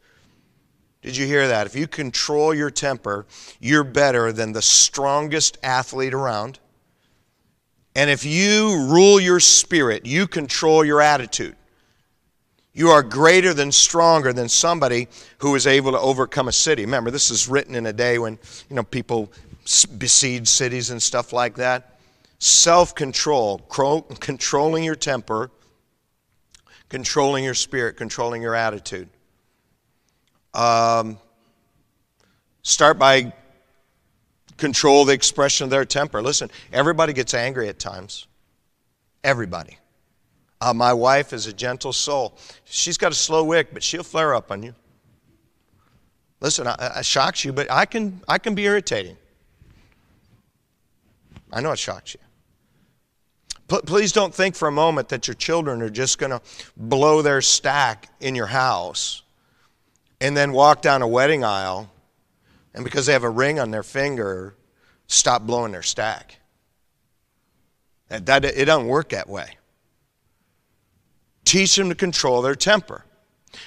Did 1.03 1.19
you 1.19 1.27
hear 1.27 1.49
that? 1.49 1.67
If 1.67 1.77
you 1.77 1.87
control 1.87 2.55
your 2.55 2.71
temper, 2.71 3.27
you're 3.61 3.85
better 3.85 4.33
than 4.33 4.53
the 4.53 4.63
strongest 4.63 5.59
athlete 5.63 6.15
around. 6.15 6.59
And 7.95 8.09
if 8.09 8.25
you 8.25 8.87
rule 8.87 9.21
your 9.21 9.41
spirit, 9.41 10.07
you 10.07 10.27
control 10.27 10.83
your 10.83 11.03
attitude. 11.03 11.57
You 12.75 12.89
are 12.89 13.03
greater 13.03 13.53
than 13.53 13.71
stronger 13.71 14.33
than 14.33 14.49
somebody 14.49 15.09
who 15.39 15.55
is 15.55 15.67
able 15.67 15.93
to 15.93 16.01
overcome 16.01 16.49
a 16.49 16.53
city. 16.53 16.85
Remember, 16.85 17.11
this 17.11 17.31
is 17.31 17.47
written 17.49 17.75
in 17.75 17.85
a 17.87 17.93
day 17.93 18.19
when 18.19 18.39
you 18.71 18.77
know 18.77 18.83
people 18.83 19.31
besiege 19.99 20.49
cities 20.49 20.91
and 20.91 21.03
stuff 21.03 21.33
like 21.33 21.57
that. 21.57 21.99
Self-control, 22.39 23.59
controlling 24.21 24.85
your 24.85 24.97
temper, 24.97 25.51
controlling 26.89 27.45
your 27.45 27.55
spirit, 27.55 27.97
controlling 27.97 28.43
your 28.43 28.55
attitude. 28.55 29.09
Um, 30.55 31.19
start 32.63 32.99
by 32.99 33.33
control 34.57 35.05
the 35.05 35.13
expression 35.13 35.65
of 35.65 35.71
their 35.71 35.85
temper. 35.85 36.23
Listen, 36.23 36.51
everybody 36.73 37.13
gets 37.13 37.35
angry 37.35 37.69
at 37.69 37.79
times. 37.79 38.27
Everybody. 39.23 39.79
Uh, 40.63 40.73
my 40.73 40.93
wife 40.93 41.33
is 41.33 41.49
a 41.49 41.53
gentle 41.53 41.93
soul. 41.93 42.39
She's 42.65 42.97
got 42.97 43.11
a 43.11 43.17
slow 43.17 43.43
wick, 43.43 43.71
but 43.73 43.83
she'll 43.83 44.05
flare 44.05 44.33
up 44.33 44.53
on 44.53 44.63
you. 44.63 44.77
Listen, 46.39 46.69
I, 46.69 46.93
I 46.99 47.03
shocks 47.03 47.45
you, 47.45 47.53
but 47.53 47.69
I 47.69 47.85
can, 47.85 48.21
I 48.29 48.39
can 48.39 48.55
be 48.55 48.63
irritating. 48.63 49.17
I 51.53 51.63
know 51.63 51.73
it 51.73 51.81
shocks 51.81 52.15
you. 52.15 52.21
P- 53.67 53.85
please 53.85 54.13
don't 54.13 54.33
think 54.33 54.55
for 54.55 54.69
a 54.69 54.73
moment 54.73 55.09
that 55.09 55.27
your 55.27 55.35
children 55.35 55.83
are 55.83 55.91
just 55.91 56.19
going 56.19 56.31
to 56.31 56.41
blow 56.77 57.23
their 57.23 57.43
stack 57.43 58.09
in 58.21 58.37
your 58.37 58.47
house 58.47 59.23
and 60.21 60.37
then 60.37 60.53
walk 60.53 60.81
down 60.81 61.03
a 61.03 61.09
wedding 61.09 61.43
aisle 61.43 61.91
and 62.73 62.85
because 62.85 63.07
they 63.07 63.15
have 63.15 63.25
a 63.25 63.31
ring 63.31 63.59
on 63.59 63.73
their 63.73 63.83
finger, 63.83 64.55
stop 65.09 65.43
blowing 65.43 65.73
their 65.73 65.83
stack. 65.83 66.37
That, 68.11 68.27
that, 68.27 68.45
it 68.45 68.67
doesn't 68.67 68.87
work 68.87 69.09
that 69.09 69.29
way. 69.29 69.57
Teach 71.45 71.77
them 71.77 71.89
to 71.89 71.95
control 71.95 72.43
their 72.43 72.55
temper. 72.55 73.05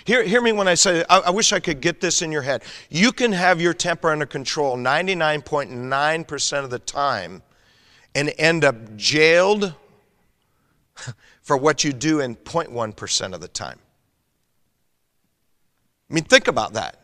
Hear, 0.06 0.24
hear 0.24 0.42
me 0.42 0.52
when 0.52 0.68
I 0.68 0.74
say, 0.74 1.04
I, 1.10 1.20
I 1.20 1.30
wish 1.30 1.54
I 1.54 1.60
could 1.60 1.82
get 1.82 2.02
this 2.02 2.22
in 2.22 2.32
your 2.32 2.42
head. 2.42 2.64
You 2.90 3.12
can 3.12 3.32
have 3.32 3.62
your 3.62 3.74
temper 3.74 4.10
under 4.10 4.26
control 4.26 4.78
99.9% 4.78 6.64
of 6.64 6.70
the 6.70 6.80
time 6.80 7.44
and 8.16 8.34
end 8.38 8.66
up 8.66 8.96
jailed 8.96 9.74
for 11.42 11.58
what 11.58 11.84
you 11.84 11.94
do 11.94 12.22
in 12.22 12.36
0.1% 12.36 13.34
of 13.34 13.42
the 13.42 13.48
time. 13.48 13.80
I 16.10 16.14
mean, 16.14 16.24
think 16.24 16.48
about 16.48 16.74
that. 16.74 17.02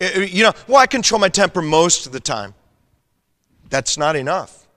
You 0.00 0.44
know, 0.44 0.52
well, 0.66 0.78
I 0.78 0.86
control 0.86 1.18
my 1.18 1.28
temper 1.28 1.60
most 1.60 2.06
of 2.06 2.12
the 2.12 2.20
time. 2.20 2.54
That's 3.68 3.98
not 3.98 4.16
enough. 4.16 4.67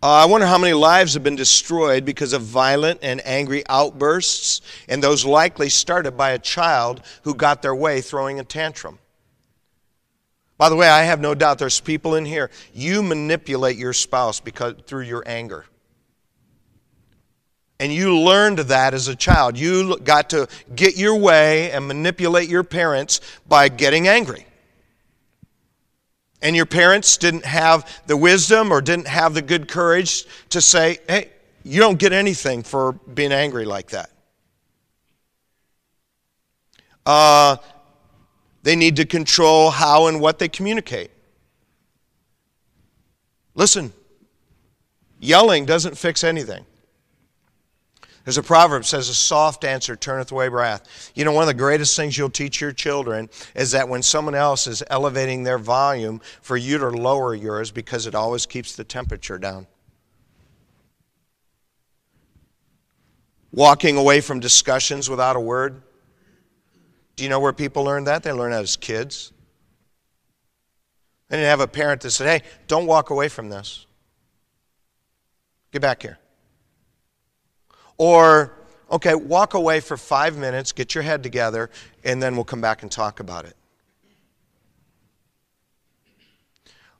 Uh, 0.00 0.10
I 0.10 0.26
wonder 0.26 0.46
how 0.46 0.58
many 0.58 0.74
lives 0.74 1.14
have 1.14 1.24
been 1.24 1.34
destroyed 1.34 2.04
because 2.04 2.32
of 2.32 2.42
violent 2.42 3.00
and 3.02 3.20
angry 3.26 3.64
outbursts, 3.68 4.60
and 4.88 5.02
those 5.02 5.24
likely 5.24 5.68
started 5.68 6.16
by 6.16 6.30
a 6.30 6.38
child 6.38 7.02
who 7.22 7.34
got 7.34 7.62
their 7.62 7.74
way 7.74 8.00
throwing 8.00 8.38
a 8.38 8.44
tantrum. 8.44 9.00
By 10.56 10.68
the 10.68 10.76
way, 10.76 10.88
I 10.88 11.02
have 11.02 11.20
no 11.20 11.34
doubt 11.34 11.58
there's 11.58 11.80
people 11.80 12.14
in 12.14 12.24
here. 12.24 12.48
You 12.72 13.02
manipulate 13.02 13.76
your 13.76 13.92
spouse 13.92 14.38
because 14.38 14.74
through 14.86 15.02
your 15.02 15.24
anger. 15.26 15.64
And 17.80 17.92
you 17.92 18.18
learned 18.20 18.58
that 18.58 18.94
as 18.94 19.08
a 19.08 19.16
child. 19.16 19.58
You 19.58 19.98
got 19.98 20.30
to 20.30 20.48
get 20.74 20.96
your 20.96 21.16
way 21.16 21.72
and 21.72 21.86
manipulate 21.88 22.48
your 22.48 22.64
parents 22.64 23.20
by 23.48 23.68
getting 23.68 24.06
angry 24.06 24.47
and 26.40 26.54
your 26.54 26.66
parents 26.66 27.16
didn't 27.16 27.44
have 27.44 28.02
the 28.06 28.16
wisdom 28.16 28.72
or 28.72 28.80
didn't 28.80 29.08
have 29.08 29.34
the 29.34 29.42
good 29.42 29.68
courage 29.68 30.24
to 30.50 30.60
say, 30.60 30.98
hey, 31.08 31.30
you 31.64 31.80
don't 31.80 31.98
get 31.98 32.12
anything 32.12 32.62
for 32.62 32.92
being 32.92 33.32
angry 33.32 33.64
like 33.64 33.90
that. 33.90 34.10
Uh, 37.04 37.56
they 38.62 38.76
need 38.76 38.96
to 38.96 39.04
control 39.04 39.70
how 39.70 40.06
and 40.06 40.20
what 40.20 40.38
they 40.38 40.48
communicate. 40.48 41.10
Listen, 43.54 43.92
yelling 45.18 45.64
doesn't 45.64 45.98
fix 45.98 46.22
anything. 46.22 46.64
There's 48.28 48.36
a 48.36 48.42
proverb 48.42 48.84
says, 48.84 49.08
A 49.08 49.14
soft 49.14 49.64
answer 49.64 49.96
turneth 49.96 50.32
away 50.32 50.50
wrath. 50.50 51.12
You 51.14 51.24
know, 51.24 51.32
one 51.32 51.44
of 51.44 51.46
the 51.46 51.54
greatest 51.54 51.96
things 51.96 52.18
you'll 52.18 52.28
teach 52.28 52.60
your 52.60 52.72
children 52.72 53.30
is 53.54 53.70
that 53.70 53.88
when 53.88 54.02
someone 54.02 54.34
else 54.34 54.66
is 54.66 54.82
elevating 54.90 55.44
their 55.44 55.56
volume, 55.56 56.20
for 56.42 56.58
you 56.58 56.76
to 56.76 56.90
lower 56.90 57.34
yours 57.34 57.70
because 57.70 58.06
it 58.06 58.14
always 58.14 58.44
keeps 58.44 58.76
the 58.76 58.84
temperature 58.84 59.38
down. 59.38 59.66
Walking 63.50 63.96
away 63.96 64.20
from 64.20 64.40
discussions 64.40 65.08
without 65.08 65.34
a 65.34 65.40
word. 65.40 65.80
Do 67.16 67.24
you 67.24 67.30
know 67.30 67.40
where 67.40 67.54
people 67.54 67.84
learn 67.84 68.04
that? 68.04 68.24
They 68.24 68.32
learn 68.32 68.50
that 68.50 68.60
as 68.60 68.76
kids. 68.76 69.32
They 71.30 71.38
didn't 71.38 71.48
have 71.48 71.60
a 71.60 71.66
parent 71.66 72.02
that 72.02 72.10
said, 72.10 72.42
Hey, 72.42 72.46
don't 72.66 72.84
walk 72.84 73.08
away 73.08 73.30
from 73.30 73.48
this. 73.48 73.86
Get 75.72 75.80
back 75.80 76.02
here. 76.02 76.18
Or, 77.98 78.52
okay, 78.90 79.14
walk 79.14 79.54
away 79.54 79.80
for 79.80 79.96
five 79.96 80.36
minutes, 80.36 80.72
get 80.72 80.94
your 80.94 81.02
head 81.02 81.22
together, 81.22 81.68
and 82.04 82.22
then 82.22 82.36
we'll 82.36 82.44
come 82.44 82.60
back 82.60 82.82
and 82.82 82.90
talk 82.90 83.20
about 83.20 83.44
it. 83.44 83.54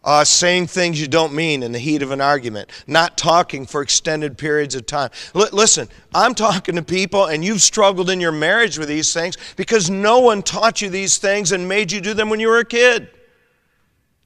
Uh, 0.04 0.24
saying 0.24 0.66
things 0.66 1.00
you 1.00 1.08
don't 1.08 1.34
mean 1.34 1.62
in 1.62 1.72
the 1.72 1.78
heat 1.78 2.02
of 2.02 2.12
an 2.12 2.20
argument, 2.20 2.70
not 2.86 3.18
talking 3.18 3.66
for 3.66 3.82
extended 3.82 4.38
periods 4.38 4.74
of 4.74 4.86
time. 4.86 5.10
L- 5.34 5.48
listen, 5.52 5.88
I'm 6.14 6.34
talking 6.34 6.76
to 6.76 6.82
people, 6.82 7.26
and 7.26 7.44
you've 7.44 7.60
struggled 7.60 8.08
in 8.08 8.20
your 8.20 8.32
marriage 8.32 8.78
with 8.78 8.88
these 8.88 9.12
things 9.12 9.36
because 9.56 9.90
no 9.90 10.20
one 10.20 10.42
taught 10.42 10.80
you 10.80 10.88
these 10.88 11.18
things 11.18 11.52
and 11.52 11.68
made 11.68 11.90
you 11.92 12.00
do 12.00 12.14
them 12.14 12.30
when 12.30 12.40
you 12.40 12.48
were 12.48 12.58
a 12.58 12.64
kid. 12.64 13.10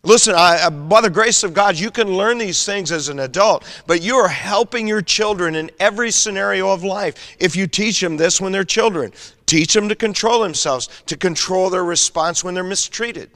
Listen, 0.05 0.35
I, 0.35 0.69
by 0.69 1.01
the 1.01 1.11
grace 1.11 1.45
of 1.45 1.55
God, 1.55 1.79
you 1.79 1.93
can 1.93 2.17
learn 2.17 2.38
these 2.38 2.67
things 2.67 2.91
as 2.91 3.09
an 3.09 3.21
adult, 3.21 3.65
but 3.87 4.03
you 4.03 4.17
are 4.17 4.29
helping 4.29 4.88
your 4.88 5.01
children 5.01 5.55
in 5.55 5.71
every 5.79 6.11
scenario 6.11 6.73
of 6.73 6.83
life 6.83 7.37
if 7.38 7.55
you 7.55 7.69
teach 7.69 8.01
them 8.01 8.17
this 8.17 8.41
when 8.41 8.51
they're 8.51 8.65
children. 8.65 9.12
Teach 9.47 9.75
them 9.75 9.88
to 9.88 9.95
control 9.95 10.43
themselves, 10.43 10.88
to 11.07 11.17
control 11.17 11.71
their 11.71 11.85
response 11.85 12.43
when 12.43 12.55
they're 12.55 12.65
mistreated. 12.65 13.31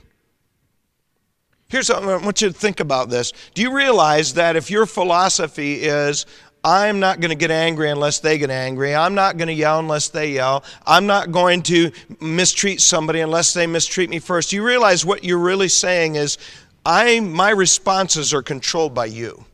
Here's 1.69 1.89
what 1.89 2.03
I 2.03 2.17
want 2.17 2.43
you 2.43 2.49
to 2.49 2.55
think 2.55 2.81
about 2.81 3.11
this. 3.11 3.33
Do 3.55 3.63
you 3.63 3.73
realize 3.73 4.35
that 4.35 4.57
if 4.57 4.71
your 4.71 4.87
philosophy 4.87 5.83
is, 5.83 6.27
I'm 6.67 6.99
not 6.99 7.21
going 7.21 7.29
to 7.29 7.37
get 7.37 7.53
angry 7.53 7.91
unless 7.91 8.19
they 8.19 8.39
get 8.39 8.51
angry. 8.51 8.93
I'm 8.93 9.15
not 9.15 9.37
going 9.37 9.47
to 9.47 9.55
yell 9.55 9.79
unless 9.79 10.09
they 10.09 10.33
yell. 10.33 10.65
I'm 10.85 11.07
not 11.07 11.31
going 11.31 11.63
to 11.63 11.93
mistreat 12.21 12.81
somebody 12.81 13.21
unless 13.21 13.55
they 13.55 13.69
mistreat 13.69 14.11
me 14.11 14.19
first. 14.19 14.53
You 14.53 14.65
realize 14.65 15.05
what 15.05 15.23
you're 15.23 15.39
really 15.39 15.69
saying 15.69 16.17
is, 16.17 16.39
I, 16.85 17.21
my 17.21 17.51
responses 17.51 18.35
are 18.35 18.43
controlled 18.43 18.95
by 18.95 19.07
you. 19.07 19.45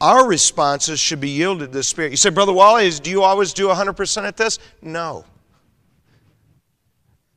Our 0.00 0.28
responses 0.28 1.00
should 1.00 1.20
be 1.20 1.30
yielded 1.30 1.72
to 1.72 1.78
the 1.78 1.82
Spirit. 1.82 2.12
You 2.12 2.16
say, 2.16 2.30
Brother 2.30 2.52
Wally, 2.52 2.88
do 2.90 3.10
you 3.10 3.24
always 3.24 3.52
do 3.52 3.66
100% 3.66 4.22
at 4.22 4.36
this? 4.36 4.60
No. 4.80 5.24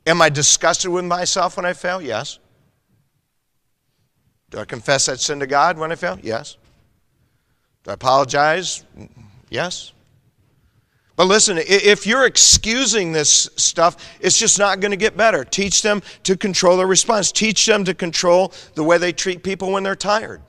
Am 0.05 0.21
I 0.21 0.29
disgusted 0.29 0.91
with 0.91 1.05
myself 1.05 1.57
when 1.57 1.65
I 1.65 1.73
fail? 1.73 2.03
Yes. 2.03 2.37
Do 4.49 4.59
I 4.59 4.65
confess 4.65 5.05
that 5.05 5.19
sin 5.19 5.39
to 5.39 5.47
God 5.47 5.77
when 5.77 5.91
I 5.91 5.95
fail? 5.95 6.17
Yes. 6.21 6.57
Do 7.83 7.91
I 7.91 7.93
apologize? 7.93 8.83
Yes. 9.49 9.93
But 11.15 11.27
listen, 11.27 11.57
if 11.59 12.07
you're 12.07 12.25
excusing 12.25 13.11
this 13.11 13.49
stuff, 13.57 14.17
it's 14.21 14.39
just 14.39 14.57
not 14.57 14.79
going 14.79 14.91
to 14.91 14.97
get 14.97 15.17
better. 15.17 15.43
Teach 15.43 15.81
them 15.81 16.01
to 16.23 16.37
control 16.37 16.77
their 16.77 16.87
response. 16.87 17.31
Teach 17.31 17.65
them 17.65 17.83
to 17.83 17.93
control 17.93 18.53
the 18.75 18.83
way 18.83 18.97
they 18.97 19.11
treat 19.11 19.43
people 19.43 19.71
when 19.71 19.83
they're 19.83 19.95
tired. 19.95 20.41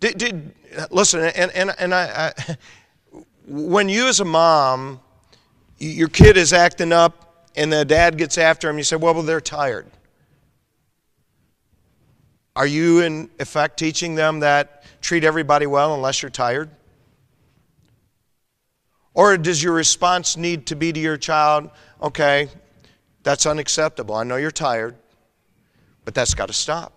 Did, 0.00 0.18
did 0.18 0.54
listen, 0.90 1.20
and, 1.20 1.52
and, 1.52 1.72
and 1.78 1.94
I, 1.94 2.32
I, 2.38 2.56
when 3.46 3.88
you 3.88 4.08
as 4.08 4.18
a 4.18 4.24
mom 4.24 5.00
your 5.82 6.08
kid 6.08 6.36
is 6.36 6.52
acting 6.52 6.92
up 6.92 7.48
and 7.56 7.72
the 7.72 7.84
dad 7.84 8.16
gets 8.16 8.38
after 8.38 8.70
him, 8.70 8.78
you 8.78 8.84
say, 8.84 8.96
well, 8.96 9.14
well, 9.14 9.22
they're 9.22 9.40
tired. 9.40 9.86
Are 12.54 12.66
you, 12.66 13.00
in 13.00 13.30
effect, 13.38 13.78
teaching 13.78 14.14
them 14.14 14.40
that 14.40 14.84
treat 15.00 15.24
everybody 15.24 15.66
well 15.66 15.94
unless 15.94 16.22
you're 16.22 16.30
tired? 16.30 16.70
Or 19.14 19.36
does 19.36 19.62
your 19.62 19.74
response 19.74 20.36
need 20.36 20.66
to 20.66 20.76
be 20.76 20.92
to 20.92 21.00
your 21.00 21.16
child, 21.16 21.70
okay, 22.02 22.48
that's 23.22 23.46
unacceptable. 23.46 24.14
I 24.14 24.24
know 24.24 24.36
you're 24.36 24.50
tired, 24.50 24.96
but 26.04 26.14
that's 26.14 26.34
got 26.34 26.46
to 26.46 26.54
stop. 26.54 26.92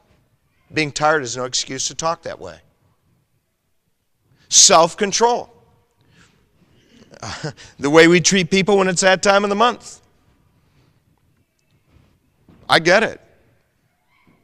Being 0.73 0.91
tired 0.91 1.23
is 1.23 1.37
no 1.37 1.45
excuse 1.45 1.87
to 1.87 1.95
talk 1.95 2.23
that 2.23 2.39
way. 2.39 2.59
Self 4.49 4.97
control. 4.97 5.51
the 7.79 7.89
way 7.89 8.07
we 8.07 8.19
treat 8.19 8.49
people 8.49 8.77
when 8.77 8.87
it's 8.87 9.01
that 9.01 9.21
time 9.21 9.43
of 9.43 9.49
the 9.49 9.55
month. 9.55 10.01
I 12.67 12.79
get 12.79 13.03
it. 13.03 13.21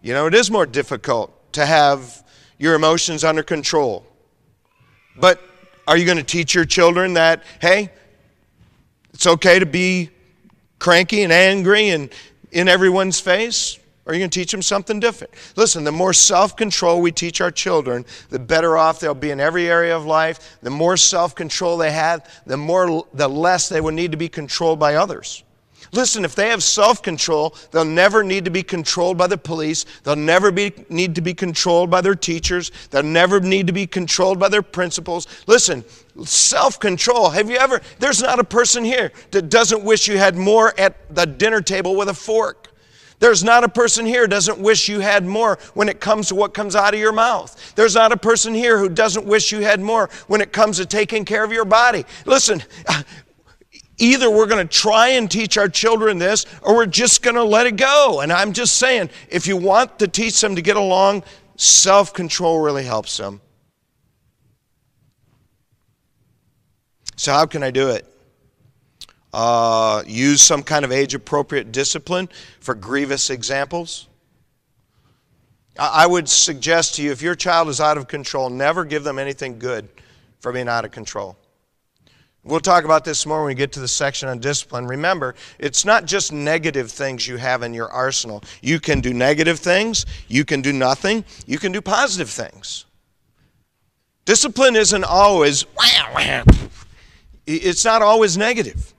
You 0.02 0.14
know, 0.14 0.26
it 0.26 0.34
is 0.34 0.50
more 0.50 0.66
difficult 0.66 1.54
to 1.54 1.66
have 1.66 2.24
your 2.58 2.76
emotions 2.76 3.24
under 3.24 3.44
control. 3.44 4.06
But 5.16 5.42
are 5.88 5.98
you 5.98 6.06
going 6.06 6.18
to 6.18 6.24
teach 6.24 6.56
your 6.56 6.66
children 6.66 7.14
that, 7.14 7.44
hey, 7.60 7.92
it's 9.14 9.28
okay 9.28 9.60
to 9.60 9.66
be 9.66 10.10
cranky 10.80 11.24
and 11.24 11.32
angry 11.32 11.90
and 11.90 12.10
in 12.52 12.68
everyone's 12.68 13.20
face? 13.20 13.78
Or 14.06 14.12
are 14.12 14.16
you 14.16 14.20
going 14.20 14.32
to 14.32 14.40
teach 14.40 14.52
them 14.52 14.64
something 14.64 15.00
different? 15.00 15.34
Listen, 15.56 15.84
the 15.84 15.92
more 15.92 16.14
self 16.14 16.56
control 16.56 17.02
we 17.02 17.12
teach 17.12 17.40
our 17.40 17.52
children, 17.52 18.04
the 18.30 18.40
better 18.40 18.78
off 18.78 19.00
they'll 19.00 19.14
be 19.14 19.30
in 19.30 19.40
every 19.40 19.70
area 19.70 19.96
of 19.96 20.06
life. 20.06 20.58
The 20.64 20.72
more 20.72 20.98
self 20.98 21.36
control 21.36 21.78
they 21.78 21.92
have, 21.92 22.28
the, 22.48 22.58
more, 22.58 23.06
the 23.14 23.28
less 23.28 23.70
they 23.70 23.82
will 23.82 23.92
need 23.92 24.12
to 24.12 24.18
be 24.18 24.30
controlled 24.30 24.80
by 24.80 24.96
others. 24.96 25.44
Listen, 25.94 26.24
if 26.24 26.36
they 26.36 26.50
have 26.50 26.64
self 26.64 27.02
control, 27.02 27.56
they'll 27.72 27.84
never 27.84 28.24
need 28.24 28.46
to 28.46 28.52
be 28.52 28.64
controlled 28.64 29.18
by 29.18 29.28
the 29.28 29.38
police. 29.38 29.86
They'll 30.04 30.16
never 30.16 30.52
be, 30.52 30.74
need 30.90 31.16
to 31.16 31.22
be 31.22 31.34
controlled 31.34 31.90
by 31.90 32.02
their 32.02 32.16
teachers. 32.16 32.72
They'll 32.92 33.04
never 33.04 33.42
need 33.42 33.68
to 33.68 33.74
be 33.74 33.86
controlled 33.88 34.40
by 34.40 34.48
their 34.50 34.62
principals. 34.62 35.28
Listen, 35.48 35.84
self 36.24 36.80
control. 36.80 37.30
Have 37.30 37.50
you 37.50 37.58
ever, 37.58 37.82
there's 38.00 38.22
not 38.22 38.40
a 38.40 38.44
person 38.44 38.86
here 38.86 39.12
that 39.32 39.50
doesn't 39.50 39.84
wish 39.84 40.08
you 40.08 40.18
had 40.18 40.38
more 40.38 40.74
at 40.80 41.14
the 41.14 41.26
dinner 41.26 41.62
table 41.62 41.98
with 41.98 42.08
a 42.08 42.14
fork. 42.14 42.70
There's 43.20 43.44
not 43.44 43.64
a 43.64 43.70
person 43.70 44.08
here 44.08 44.26
doesn't 44.26 44.58
wish 44.58 44.90
you 44.90 45.00
had 45.00 45.24
more 45.24 45.60
when 45.76 45.90
it 45.90 46.00
comes 46.00 46.30
to 46.30 46.36
what 46.36 46.56
comes 46.56 46.76
out 46.76 46.96
of 46.96 47.00
your 47.00 47.12
mouth. 47.12 47.76
There's 47.76 47.94
not 47.94 48.12
a 48.12 48.18
person 48.18 48.52
here 48.52 48.80
who 48.80 48.90
doesn't 48.90 49.28
wish 49.28 49.52
you 49.52 49.60
had 49.60 49.80
more 49.80 50.10
when 50.26 50.42
it 50.42 50.52
comes 50.52 50.78
to 50.78 50.88
taking 50.88 51.24
care 51.24 51.44
of 51.44 51.52
your 51.52 51.64
body. 51.64 52.04
Listen, 52.26 52.64
either 54.02 54.30
we're 54.30 54.48
going 54.48 54.68
to 54.68 54.74
try 54.74 55.10
and 55.10 55.30
teach 55.30 55.58
our 55.58 55.70
children 55.70 56.18
this 56.18 56.46
or 56.62 56.76
we're 56.76 56.86
just 56.86 57.22
going 57.22 57.36
to 57.36 57.44
let 57.44 57.68
it 57.68 57.78
go. 57.78 58.22
And 58.22 58.32
I'm 58.32 58.54
just 58.54 58.78
saying, 58.78 59.10
if 59.30 59.48
you 59.48 59.56
want 59.56 60.00
to 60.00 60.08
teach 60.08 60.42
them 60.42 60.56
to 60.56 60.62
get 60.62 60.76
along, 60.76 61.24
self 61.56 62.14
control 62.14 62.60
really 62.60 62.84
helps 62.84 63.18
them. 63.18 63.40
So, 67.16 67.32
how 67.32 67.46
can 67.46 67.64
I 67.64 67.72
do 67.72 67.90
it? 67.90 68.12
uh, 69.34 70.04
use 70.06 70.42
some 70.42 70.64
kind 70.64 70.86
of 70.86 70.92
age 70.92 71.14
appropriate 71.14 71.72
discipline 71.72 72.30
for 72.60 72.76
grievous 72.76 73.30
examples. 73.30 74.08
I 75.80 76.06
would 76.06 76.28
suggest 76.28 76.96
to 76.96 77.04
you 77.04 77.12
if 77.12 77.22
your 77.22 77.34
child 77.34 77.70
is 77.70 77.80
out 77.80 77.98
of 77.98 78.08
control, 78.08 78.50
never 78.50 78.84
give 78.84 79.04
them 79.04 79.18
anything 79.18 79.58
good 79.58 79.88
for 80.40 80.52
being 80.52 80.68
out 80.68 80.84
of 80.84 80.92
control. 80.92 81.38
We'll 82.44 82.60
talk 82.60 82.86
about 82.86 83.06
this 83.06 83.26
more 83.26 83.40
when 83.40 83.48
we 83.48 83.56
get 83.56 83.72
to 83.74 83.80
the 83.80 83.88
section 83.88 84.28
on 84.28 84.40
discipline. 84.40 84.88
Remember, 84.88 85.36
it's 85.60 85.86
not 85.86 86.06
just 86.06 86.34
negative 86.34 86.92
things 86.92 87.28
you 87.28 87.38
have 87.38 87.62
in 87.62 87.74
your 87.74 87.90
arsenal. 87.90 88.44
You 88.62 88.80
can 88.80 89.00
do 89.00 89.14
negative 89.14 89.60
things, 89.60 90.06
you 90.28 90.44
can 90.44 90.62
do 90.62 90.74
nothing, 90.74 91.24
you 91.46 91.60
can 91.60 91.72
do 91.72 91.82
positive 91.82 92.30
things. 92.30 92.86
Discipline 94.26 94.76
isn't 94.76 95.04
always, 95.04 95.66
it's 97.46 97.86
not 97.86 98.02
always 98.02 98.38
negative 98.38 98.94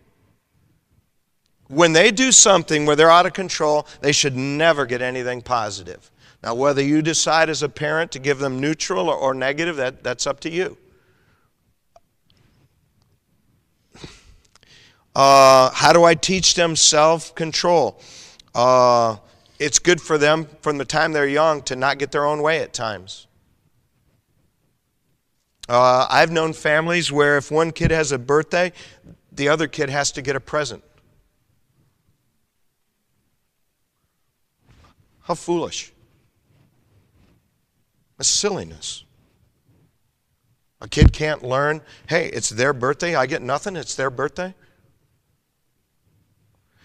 when 1.73 1.95
they 1.95 2.11
do 2.11 2.31
something 2.31 2.85
where 2.85 2.95
they're 2.95 3.11
out 3.11 3.25
of 3.25 3.33
control, 3.33 3.87
they 4.03 4.13
should 4.13 4.37
never 4.37 4.85
get 4.85 5.01
anything 5.01 5.41
positive. 5.41 6.11
Now, 6.43 6.55
whether 6.55 6.83
you 6.83 7.01
decide 7.01 7.49
as 7.49 7.63
a 7.63 7.69
parent 7.69 8.13
to 8.13 8.19
give 8.19 8.39
them 8.39 8.61
neutral 8.61 9.09
or, 9.09 9.33
negative, 9.33 9.77
that, 9.77 10.03
that's 10.03 10.27
up 10.27 10.41
to 10.41 10.51
you. 10.51 10.77
Uh, 15.15 15.71
how 15.71 15.93
do 15.93 16.05
I 16.05 16.15
teach 16.15 16.55
them 16.55 16.75
self 16.77 17.35
control? 17.35 18.01
Uh, 18.55 19.17
it's 19.59 19.79
good 19.79 20.01
for 20.01 20.19
them 20.19 20.47
from 20.63 20.79
the 20.79 20.85
time 20.85 21.13
they're 21.13 21.27
young 21.27 21.63
to 21.63 21.77
not 21.77 21.99
get 21.99 22.13
their 22.13 22.25
own 22.25 22.43
way 22.43 22.61
at 22.61 22.73
times. 22.73 23.27
Uh, 25.69 26.07
I've 26.11 26.31
known 26.31 26.53
families 26.53 27.13
where 27.13 27.37
if 27.37 27.51
one 27.51 27.71
kid 27.71 27.91
has 27.91 28.13
a 28.13 28.19
birthday, 28.19 28.73
the 29.31 29.49
other 29.49 29.69
kid 29.69 29.89
has 29.91 30.13
to 30.13 30.23
get 30.23 30.35
a 30.35 30.41
present. 30.41 30.83
How 35.23 35.35
foolish. 35.35 35.93
A 38.19 38.25
silliness. 38.25 39.05
A 40.81 40.89
kid 40.89 41.13
can't 41.13 41.45
learn, 41.45 41.81
hey, 42.09 42.27
it's 42.27 42.51
their 42.51 42.73
birthday, 42.73 43.15
I 43.15 43.27
get 43.27 43.41
nothing, 43.41 43.77
it's 43.77 43.95
their 43.95 44.11
birthday. 44.11 44.53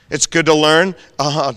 It's 0.09 0.25
good 0.25 0.45
to 0.45 0.53
learn. 0.53 0.95
Uh, 1.19 1.53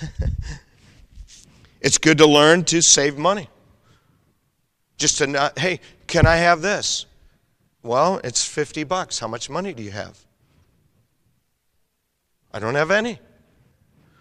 it's 1.80 1.98
good 1.98 2.18
to 2.18 2.26
learn 2.26 2.64
to 2.64 2.80
save 2.80 3.18
money. 3.18 3.48
Just 4.96 5.18
to 5.18 5.26
not, 5.26 5.58
hey, 5.58 5.80
can 6.06 6.26
I 6.26 6.36
have 6.36 6.62
this? 6.62 7.06
Well, 7.82 8.20
it's 8.22 8.44
50 8.46 8.84
bucks. 8.84 9.18
How 9.18 9.26
much 9.26 9.50
money 9.50 9.72
do 9.72 9.82
you 9.82 9.90
have? 9.90 10.18
I 12.52 12.58
don't 12.58 12.76
have 12.76 12.90
any. 12.90 13.18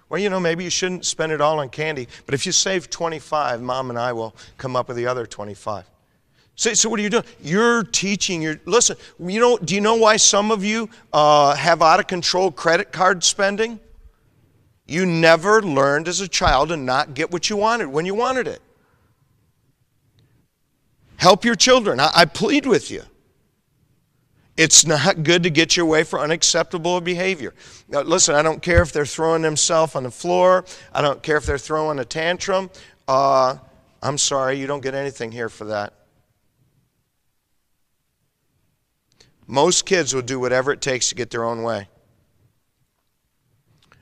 Well, 0.10 0.20
you 0.20 0.30
know, 0.30 0.40
maybe 0.40 0.64
you 0.64 0.70
shouldn't 0.70 1.06
spend 1.06 1.32
it 1.32 1.40
all 1.40 1.60
on 1.60 1.70
candy, 1.70 2.08
but 2.26 2.34
if 2.34 2.46
you 2.46 2.52
save 2.52 2.90
25, 2.90 3.62
mom 3.62 3.90
and 3.90 4.00
I 4.00 4.14
will 4.14 4.36
come 4.58 4.76
up 4.76 4.88
with 4.88 4.98
the 4.98 5.08
other 5.08 5.26
25. 5.26 5.86
So, 6.62 6.76
so 6.76 6.90
what 6.90 7.00
are 7.00 7.04
you 7.04 7.10
doing? 7.10 7.24
You're 7.42 7.82
teaching 7.82 8.40
your, 8.40 8.60
listen, 8.66 8.96
you 9.18 9.40
know, 9.40 9.58
do 9.58 9.74
you 9.74 9.82
know 9.82 9.96
why 9.96 10.18
some 10.18 10.52
of 10.52 10.64
you 10.64 10.92
uh, 11.12 11.56
have 11.56 11.82
out 11.82 12.00
of 12.00 12.06
control 12.06 12.52
credit 12.52 12.92
card 12.92 13.24
spending? 13.24 13.80
You 14.86 15.08
never 15.08 15.64
learned 15.64 16.08
as 16.08 16.22
a 16.22 16.28
child 16.28 16.70
to 16.70 16.78
not 16.78 17.16
get 17.16 17.32
what 17.32 17.50
you 17.50 17.58
wanted 17.58 17.88
when 17.88 18.06
you 18.06 18.14
wanted 18.14 18.48
it. 18.48 18.62
Help 21.18 21.46
your 21.46 21.56
children. 21.56 22.00
I, 22.00 22.12
I 22.14 22.26
plead 22.26 22.68
with 22.68 22.92
you. 22.92 23.02
It's 24.56 24.86
not 24.86 25.24
good 25.24 25.42
to 25.42 25.50
get 25.50 25.76
your 25.76 25.88
way 25.88 26.04
for 26.04 26.20
unacceptable 26.20 27.02
behavior. 27.02 27.56
Now, 27.90 28.02
listen, 28.02 28.36
I 28.36 28.44
don't 28.44 28.62
care 28.62 28.84
if 28.84 28.92
they're 28.92 29.08
throwing 29.08 29.42
themselves 29.42 29.96
on 29.96 30.04
the 30.04 30.12
floor. 30.12 30.66
I 30.94 31.02
don't 31.02 31.24
care 31.24 31.38
if 31.38 31.46
they're 31.48 31.58
throwing 31.58 31.98
a 31.98 32.06
tantrum. 32.06 32.70
Uh, 33.08 33.58
I'm 34.04 34.20
sorry, 34.20 34.60
you 34.60 34.68
don't 34.68 34.84
get 34.84 34.94
anything 34.94 35.32
here 35.32 35.50
for 35.50 35.66
that. 35.66 35.94
Most 39.52 39.86
kids 39.86 40.14
will 40.14 40.22
do 40.22 40.40
whatever 40.40 40.72
it 40.72 40.80
takes 40.80 41.10
to 41.10 41.16
get 41.16 41.30
their 41.30 41.44
own 41.44 41.62
way. 41.62 41.90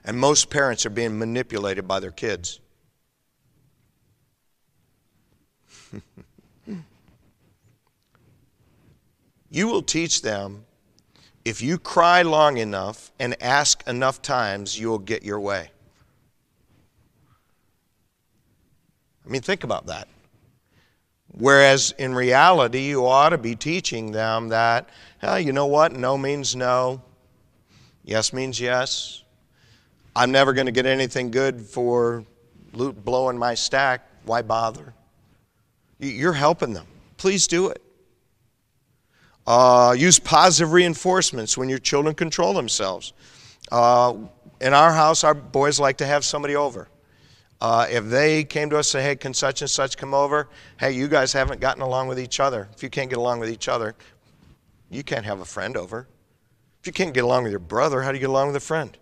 And 0.05 0.19
most 0.19 0.51
parents 0.51 0.85
are 0.85 0.91
being 0.91 1.17
manipulated 1.17 1.87
by 1.87 1.99
their 1.99 2.11
kids. 2.11 2.59
you 9.49 9.67
will 9.67 9.81
teach 9.81 10.21
them 10.21 10.65
if 11.43 11.63
you 11.63 11.79
cry 11.79 12.21
long 12.21 12.57
enough 12.57 13.11
and 13.17 13.35
ask 13.41 13.81
enough 13.87 14.21
times, 14.21 14.79
you 14.79 14.87
will 14.87 14.99
get 14.99 15.23
your 15.23 15.39
way. 15.39 15.71
I 19.25 19.29
mean, 19.29 19.41
think 19.41 19.63
about 19.63 19.87
that. 19.87 20.07
Whereas 21.31 21.93
in 21.97 22.13
reality, 22.13 22.87
you 22.87 23.05
ought 23.05 23.29
to 23.29 23.37
be 23.37 23.55
teaching 23.55 24.11
them 24.11 24.49
that, 24.49 24.89
you 25.39 25.53
know 25.53 25.67
what? 25.67 25.93
No 25.93 26.17
means 26.17 26.55
no. 26.55 27.01
Yes 28.03 28.33
means 28.33 28.59
yes. 28.59 29.23
I'm 30.15 30.31
never 30.31 30.53
going 30.53 30.65
to 30.65 30.71
get 30.71 30.85
anything 30.85 31.31
good 31.31 31.61
for 31.61 32.25
loot 32.73 33.03
blowing 33.05 33.37
my 33.37 33.53
stack. 33.53 34.07
Why 34.25 34.41
bother? 34.41 34.93
You're 35.99 36.33
helping 36.33 36.73
them. 36.73 36.87
Please 37.17 37.47
do 37.47 37.67
it. 37.67 37.81
Uh, 39.45 39.95
use 39.97 40.19
positive 40.19 40.73
reinforcements 40.73 41.57
when 41.57 41.69
your 41.69 41.79
children 41.79 42.15
control 42.15 42.53
themselves. 42.53 43.13
Uh, 43.71 44.15
in 44.61 44.73
our 44.73 44.91
house, 44.91 45.23
our 45.23 45.33
boys 45.33 45.79
like 45.79 45.97
to 45.97 46.05
have 46.05 46.23
somebody 46.23 46.55
over. 46.55 46.87
Uh, 47.61 47.87
if 47.89 48.05
they 48.05 48.43
came 48.43 48.69
to 48.69 48.77
us 48.77 48.93
and 48.93 49.01
say, 49.01 49.09
hey, 49.09 49.15
can 49.15 49.33
such 49.33 49.61
and 49.61 49.69
such 49.69 49.97
come 49.97 50.13
over? 50.13 50.47
Hey, 50.79 50.91
you 50.91 51.07
guys 51.07 51.33
haven't 51.33 51.59
gotten 51.59 51.81
along 51.81 52.07
with 52.07 52.19
each 52.19 52.39
other. 52.39 52.69
If 52.73 52.83
you 52.83 52.89
can't 52.89 53.09
get 53.09 53.19
along 53.19 53.39
with 53.39 53.49
each 53.49 53.67
other, 53.67 53.95
you 54.89 55.03
can't 55.03 55.25
have 55.25 55.41
a 55.41 55.45
friend 55.45 55.75
over. 55.75 56.07
If 56.81 56.87
you 56.87 56.93
can't 56.93 57.13
get 57.13 57.25
along 57.25 57.43
with 57.43 57.51
your 57.51 57.59
brother, 57.59 58.01
how 58.01 58.11
do 58.11 58.17
you 58.17 58.21
get 58.21 58.29
along 58.29 58.47
with 58.47 58.55
a 58.55 58.61
friend? 58.61 58.97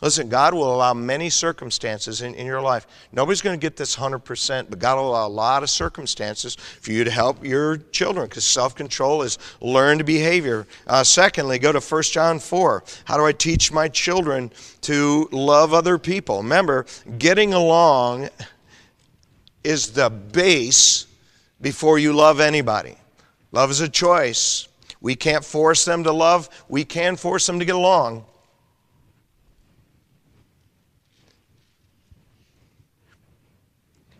Listen, 0.00 0.28
God 0.28 0.54
will 0.54 0.72
allow 0.72 0.94
many 0.94 1.28
circumstances 1.28 2.22
in, 2.22 2.34
in 2.34 2.46
your 2.46 2.60
life. 2.60 2.86
Nobody's 3.10 3.42
going 3.42 3.58
to 3.58 3.60
get 3.60 3.76
this 3.76 3.96
100%, 3.96 4.70
but 4.70 4.78
God 4.78 4.96
will 4.96 5.10
allow 5.10 5.26
a 5.26 5.28
lot 5.28 5.64
of 5.64 5.70
circumstances 5.70 6.54
for 6.54 6.92
you 6.92 7.02
to 7.02 7.10
help 7.10 7.44
your 7.44 7.78
children 7.78 8.26
because 8.26 8.44
self 8.44 8.76
control 8.76 9.22
is 9.22 9.38
learned 9.60 10.06
behavior. 10.06 10.68
Uh, 10.86 11.02
secondly, 11.02 11.58
go 11.58 11.72
to 11.72 11.80
1 11.80 12.02
John 12.04 12.38
4. 12.38 12.84
How 13.06 13.16
do 13.16 13.26
I 13.26 13.32
teach 13.32 13.72
my 13.72 13.88
children 13.88 14.52
to 14.82 15.28
love 15.32 15.74
other 15.74 15.98
people? 15.98 16.38
Remember, 16.38 16.86
getting 17.18 17.52
along 17.52 18.28
is 19.64 19.90
the 19.90 20.10
base 20.10 21.06
before 21.60 21.98
you 21.98 22.12
love 22.12 22.38
anybody. 22.38 22.96
Love 23.50 23.72
is 23.72 23.80
a 23.80 23.88
choice. 23.88 24.68
We 25.00 25.16
can't 25.16 25.44
force 25.44 25.84
them 25.84 26.04
to 26.04 26.12
love, 26.12 26.48
we 26.68 26.84
can 26.84 27.16
force 27.16 27.46
them 27.46 27.58
to 27.58 27.64
get 27.64 27.74
along. 27.74 28.24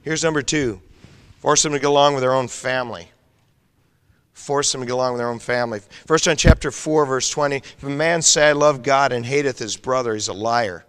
Here's 0.09 0.25
number 0.25 0.40
two 0.40 0.81
force 1.40 1.62
them 1.62 1.75
to 1.75 1.79
get 1.79 1.87
along 1.87 2.14
with 2.14 2.23
their 2.23 2.33
own 2.33 2.49
family. 2.49 3.11
Force 4.33 4.73
them 4.73 4.81
to 4.81 4.87
get 4.87 4.94
along 4.94 5.12
with 5.12 5.21
their 5.21 5.29
own 5.29 5.38
family. 5.38 5.81
First 6.07 6.25
John 6.25 6.37
chapter 6.38 6.71
4, 6.71 7.05
verse 7.05 7.29
20. 7.29 7.57
If 7.57 7.83
a 7.83 7.90
man 7.90 8.23
say, 8.23 8.49
I 8.49 8.53
love 8.53 8.83
God 8.83 9.12
and 9.12 9.27
hateth 9.27 9.59
his 9.59 9.77
brother, 9.77 10.14
he's 10.14 10.29
a 10.29 10.33
liar. 10.33 10.87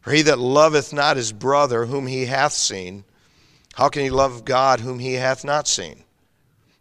For 0.00 0.12
he 0.12 0.22
that 0.22 0.38
loveth 0.38 0.90
not 0.90 1.18
his 1.18 1.32
brother 1.32 1.84
whom 1.84 2.06
he 2.06 2.24
hath 2.24 2.54
seen, 2.54 3.04
how 3.74 3.90
can 3.90 4.00
he 4.00 4.08
love 4.08 4.46
God 4.46 4.80
whom 4.80 5.00
he 5.00 5.12
hath 5.14 5.44
not 5.44 5.68
seen? 5.68 6.04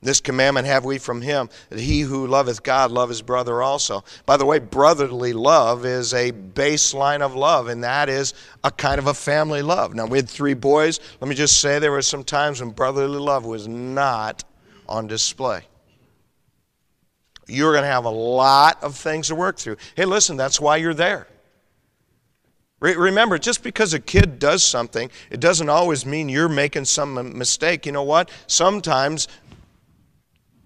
This 0.03 0.19
commandment 0.19 0.67
have 0.67 0.85
we 0.85 0.97
from 0.97 1.21
him, 1.21 1.49
that 1.69 1.79
he 1.79 2.01
who 2.01 2.27
loveth 2.27 2.61
God 2.61 2.91
love 2.91 3.09
his 3.09 3.21
brother 3.21 3.61
also. 3.61 4.03
By 4.25 4.37
the 4.37 4.45
way, 4.45 4.59
brotherly 4.59 5.33
love 5.33 5.85
is 5.85 6.13
a 6.13 6.31
baseline 6.31 7.21
of 7.21 7.35
love, 7.35 7.67
and 7.67 7.83
that 7.83 8.09
is 8.09 8.33
a 8.63 8.71
kind 8.71 8.99
of 8.99 9.07
a 9.07 9.13
family 9.13 9.61
love. 9.61 9.95
Now, 9.95 10.05
we 10.05 10.17
had 10.17 10.29
three 10.29 10.53
boys. 10.53 10.99
Let 11.21 11.29
me 11.29 11.35
just 11.35 11.59
say 11.59 11.79
there 11.79 11.91
were 11.91 12.01
some 12.01 12.23
times 12.23 12.61
when 12.61 12.71
brotherly 12.71 13.19
love 13.19 13.45
was 13.45 13.67
not 13.67 14.43
on 14.87 15.07
display. 15.07 15.63
You're 17.47 17.73
going 17.73 17.83
to 17.83 17.89
have 17.89 18.05
a 18.05 18.09
lot 18.09 18.83
of 18.83 18.95
things 18.95 19.29
to 19.29 19.35
work 19.35 19.57
through. 19.57 19.77
Hey, 19.95 20.05
listen, 20.05 20.37
that's 20.37 20.59
why 20.59 20.77
you're 20.77 20.93
there. 20.93 21.27
Remember, 22.79 23.37
just 23.37 23.63
because 23.63 23.93
a 23.93 23.99
kid 23.99 24.39
does 24.39 24.61
something, 24.61 25.09
it 25.31 25.39
doesn't 25.39 25.69
always 25.69 26.05
mean 26.05 26.27
you're 26.27 26.49
making 26.49 26.83
some 26.83 27.37
mistake. 27.37 27.85
You 27.85 27.93
know 27.93 28.03
what? 28.03 28.29
Sometimes 28.47 29.29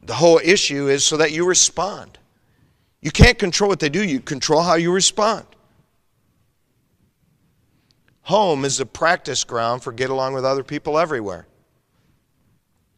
the 0.07 0.13
whole 0.13 0.39
issue 0.43 0.87
is 0.87 1.05
so 1.05 1.17
that 1.17 1.31
you 1.31 1.45
respond. 1.45 2.17
You 3.01 3.11
can't 3.11 3.37
control 3.37 3.69
what 3.69 3.79
they 3.79 3.89
do, 3.89 4.03
you 4.03 4.19
control 4.21 4.61
how 4.61 4.75
you 4.75 4.91
respond. 4.91 5.45
Home 8.23 8.65
is 8.65 8.77
the 8.77 8.85
practice 8.85 9.43
ground 9.43 9.83
for 9.83 9.91
get 9.91 10.09
along 10.09 10.33
with 10.33 10.45
other 10.45 10.63
people 10.63 10.97
everywhere. 10.97 11.45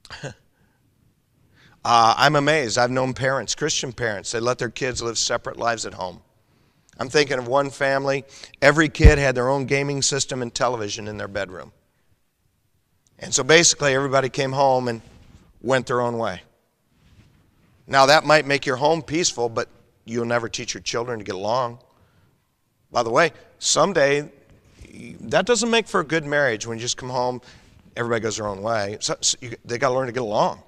uh, 0.24 0.34
I'm 1.84 2.36
amazed. 2.36 2.78
I've 2.78 2.92
known 2.92 3.14
parents, 3.14 3.56
Christian 3.56 3.92
parents, 3.92 4.32
they 4.32 4.40
let 4.40 4.60
their 4.60 4.70
kids 4.70 5.02
live 5.02 5.18
separate 5.18 5.58
lives 5.58 5.86
at 5.86 5.94
home. 5.96 6.22
I'm 7.00 7.10
thinking 7.10 7.40
of 7.40 7.48
one 7.48 7.70
family, 7.70 8.26
every 8.62 8.90
kid 8.90 9.18
had 9.18 9.34
their 9.34 9.50
own 9.50 9.66
gaming 9.66 10.02
system 10.02 10.42
and 10.42 10.54
television 10.54 11.08
in 11.08 11.18
their 11.18 11.28
bedroom. 11.28 11.72
And 13.18 13.34
so 13.34 13.44
basically, 13.44 13.96
everybody 13.96 14.30
came 14.30 14.52
home 14.52 14.88
and 14.88 15.02
went 15.62 15.88
their 15.88 16.02
own 16.02 16.18
way. 16.18 16.42
Now, 17.90 18.06
that 18.06 18.24
might 18.24 18.46
make 18.46 18.68
your 18.68 18.76
home 18.76 19.02
peaceful, 19.02 19.50
but 19.50 19.68
you'll 20.06 20.26
never 20.26 20.48
teach 20.48 20.76
your 20.76 20.82
children 20.82 21.18
to 21.18 21.26
get 21.26 21.34
along. 21.34 21.80
By 22.92 23.02
the 23.02 23.10
way, 23.10 23.32
someday, 23.58 24.32
that 25.22 25.48
doesn't 25.48 25.72
make 25.72 25.88
for 25.88 26.00
a 26.00 26.04
good 26.04 26.24
marriage 26.24 26.68
when 26.68 26.78
you 26.78 26.82
just 26.84 26.98
come 26.98 27.10
home, 27.10 27.42
everybody 27.96 28.22
goes 28.22 28.38
their 28.38 28.48
own 28.48 28.62
way. 28.62 28.98
So, 29.02 29.16
so 29.22 29.38
you, 29.42 29.56
they 29.66 29.80
got 29.80 29.90
to 29.90 29.96
learn 29.96 30.06
to 30.06 30.14
get 30.14 30.22
along. 30.22 30.62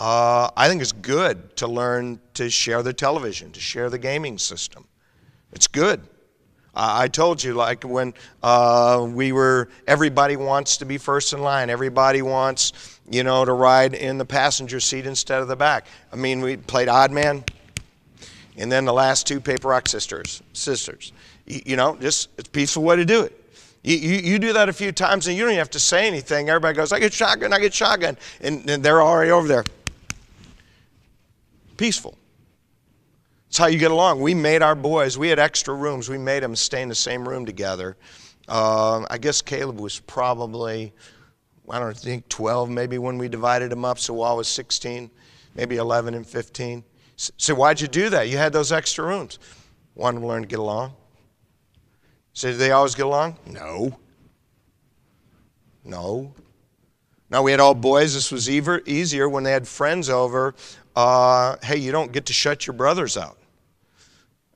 Uh, 0.00 0.50
I 0.56 0.68
think 0.68 0.82
it's 0.82 0.92
good 0.92 1.56
to 1.56 1.68
learn 1.68 2.20
to 2.34 2.50
share 2.50 2.82
the 2.82 2.92
television, 2.92 3.52
to 3.52 3.60
share 3.60 3.88
the 3.88 3.98
gaming 3.98 4.36
system. 4.36 4.86
It's 5.52 5.68
good. 5.68 6.00
I 6.80 7.08
told 7.08 7.42
you, 7.42 7.54
like 7.54 7.82
when 7.82 8.14
uh, 8.40 9.04
we 9.10 9.32
were, 9.32 9.68
everybody 9.88 10.36
wants 10.36 10.76
to 10.76 10.84
be 10.84 10.96
first 10.96 11.32
in 11.32 11.40
line. 11.40 11.70
Everybody 11.70 12.22
wants, 12.22 13.00
you 13.10 13.24
know, 13.24 13.44
to 13.44 13.52
ride 13.52 13.94
in 13.94 14.16
the 14.16 14.24
passenger 14.24 14.78
seat 14.78 15.04
instead 15.04 15.42
of 15.42 15.48
the 15.48 15.56
back. 15.56 15.88
I 16.12 16.16
mean, 16.16 16.40
we 16.40 16.56
played 16.56 16.88
odd 16.88 17.10
man, 17.10 17.44
and 18.56 18.70
then 18.70 18.84
the 18.84 18.92
last 18.92 19.26
two 19.26 19.40
paper 19.40 19.68
rock 19.68 19.88
scissors. 19.88 20.40
Scissors, 20.52 21.12
you, 21.46 21.60
you 21.66 21.76
know, 21.76 21.96
just 21.96 22.28
it's 22.38 22.48
a 22.48 22.52
peaceful 22.52 22.84
way 22.84 22.94
to 22.94 23.04
do 23.04 23.22
it. 23.22 23.34
You, 23.82 23.96
you, 23.96 24.16
you, 24.18 24.38
do 24.38 24.52
that 24.52 24.68
a 24.68 24.72
few 24.72 24.92
times, 24.92 25.26
and 25.26 25.36
you 25.36 25.42
don't 25.42 25.50
even 25.50 25.58
have 25.58 25.70
to 25.70 25.80
say 25.80 26.06
anything. 26.06 26.48
Everybody 26.48 26.76
goes, 26.76 26.92
"I 26.92 27.00
get 27.00 27.12
shotgun, 27.12 27.52
I 27.52 27.58
get 27.58 27.74
shotgun," 27.74 28.16
and, 28.40 28.70
and 28.70 28.84
they're 28.84 29.02
already 29.02 29.32
over 29.32 29.48
there. 29.48 29.64
Peaceful. 31.76 32.16
It's 33.48 33.56
how 33.56 33.66
you 33.66 33.78
get 33.78 33.90
along. 33.90 34.20
We 34.20 34.34
made 34.34 34.62
our 34.62 34.74
boys, 34.74 35.16
we 35.16 35.28
had 35.28 35.38
extra 35.38 35.74
rooms. 35.74 36.08
We 36.08 36.18
made 36.18 36.42
them 36.42 36.54
stay 36.54 36.82
in 36.82 36.88
the 36.88 36.94
same 36.94 37.26
room 37.26 37.46
together. 37.46 37.96
Uh, 38.46 39.06
I 39.10 39.18
guess 39.18 39.40
Caleb 39.42 39.80
was 39.80 40.00
probably, 40.00 40.92
I 41.68 41.78
don't 41.78 41.96
think 41.96 42.28
12 42.28 42.68
maybe 42.68 42.98
when 42.98 43.16
we 43.18 43.28
divided 43.28 43.70
them 43.70 43.84
up. 43.84 43.98
So 43.98 44.14
Wall 44.14 44.36
was 44.36 44.48
16, 44.48 45.10
maybe 45.54 45.76
11 45.76 46.14
and 46.14 46.26
15. 46.26 46.84
So 47.16 47.54
why'd 47.54 47.80
you 47.80 47.88
do 47.88 48.10
that? 48.10 48.28
You 48.28 48.36
had 48.36 48.52
those 48.52 48.70
extra 48.70 49.04
rooms. 49.04 49.38
Wanted 49.94 50.20
to 50.20 50.26
learn 50.26 50.42
to 50.42 50.48
get 50.48 50.58
along. 50.58 50.92
So 52.34 52.50
did 52.50 52.58
they 52.58 52.70
always 52.70 52.94
get 52.94 53.06
along? 53.06 53.36
No. 53.46 53.98
No. 55.84 56.32
Now 57.30 57.42
we 57.42 57.50
had 57.50 57.60
all 57.60 57.74
boys. 57.74 58.14
This 58.14 58.30
was 58.30 58.48
easier 58.48 59.28
when 59.28 59.42
they 59.42 59.52
had 59.52 59.66
friends 59.66 60.08
over. 60.08 60.54
Uh, 60.94 61.56
hey, 61.62 61.78
you 61.78 61.92
don't 61.92 62.12
get 62.12 62.26
to 62.26 62.32
shut 62.32 62.66
your 62.66 62.74
brothers 62.74 63.16
out. 63.16 63.37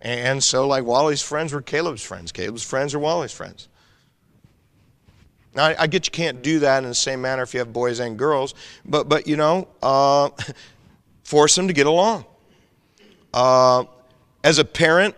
And 0.02 0.42
so, 0.42 0.66
like, 0.66 0.84
Wally's 0.84 1.22
friends 1.22 1.52
were 1.52 1.62
Caleb's 1.62 2.02
friends. 2.02 2.32
Caleb's 2.32 2.64
friends 2.64 2.92
are 2.92 2.98
Wally's 2.98 3.32
friends. 3.32 3.68
Now, 5.54 5.74
I, 5.78 5.86
get 5.86 6.06
you 6.06 6.10
can't 6.10 6.42
do 6.42 6.58
that 6.60 6.82
in 6.82 6.88
the 6.88 6.94
same 6.94 7.20
manner 7.20 7.42
if 7.42 7.54
you 7.54 7.60
have 7.60 7.72
boys 7.72 8.00
and 8.00 8.18
girls, 8.18 8.54
but, 8.84 9.08
but 9.08 9.28
you 9.28 9.36
know, 9.36 9.68
uh, 9.82 10.30
force 11.22 11.54
them 11.54 11.68
to 11.68 11.72
get 11.72 11.86
along. 11.86 12.24
Uh, 13.32 13.84
As 14.42 14.58
a 14.58 14.64
parent, 14.64 15.14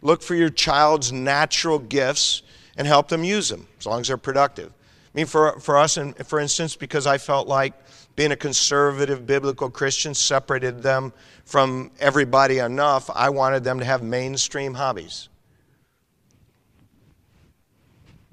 look 0.00 0.22
for 0.22 0.34
your 0.34 0.48
child's 0.48 1.12
natural 1.12 1.78
gifts 1.78 2.42
and 2.78 2.86
help 2.86 3.08
them 3.08 3.24
use 3.24 3.50
them 3.50 3.66
as 3.78 3.84
long 3.84 4.00
as 4.00 4.08
they're 4.08 4.16
productive. 4.16 4.72
I 4.72 5.18
mean, 5.18 5.26
for, 5.26 5.60
for 5.60 5.76
us, 5.76 5.96
and 5.96 6.16
for 6.26 6.40
instance, 6.40 6.76
because 6.76 7.06
I 7.06 7.18
felt 7.18 7.46
like 7.46 7.74
being 8.16 8.32
a 8.32 8.36
conservative 8.36 9.26
biblical 9.26 9.70
Christian 9.70 10.14
separated 10.14 10.82
them 10.82 11.12
from 11.44 11.90
everybody 12.00 12.58
enough, 12.58 13.10
I 13.14 13.30
wanted 13.30 13.64
them 13.64 13.78
to 13.78 13.84
have 13.84 14.02
mainstream 14.02 14.74
hobbies. 14.74 15.28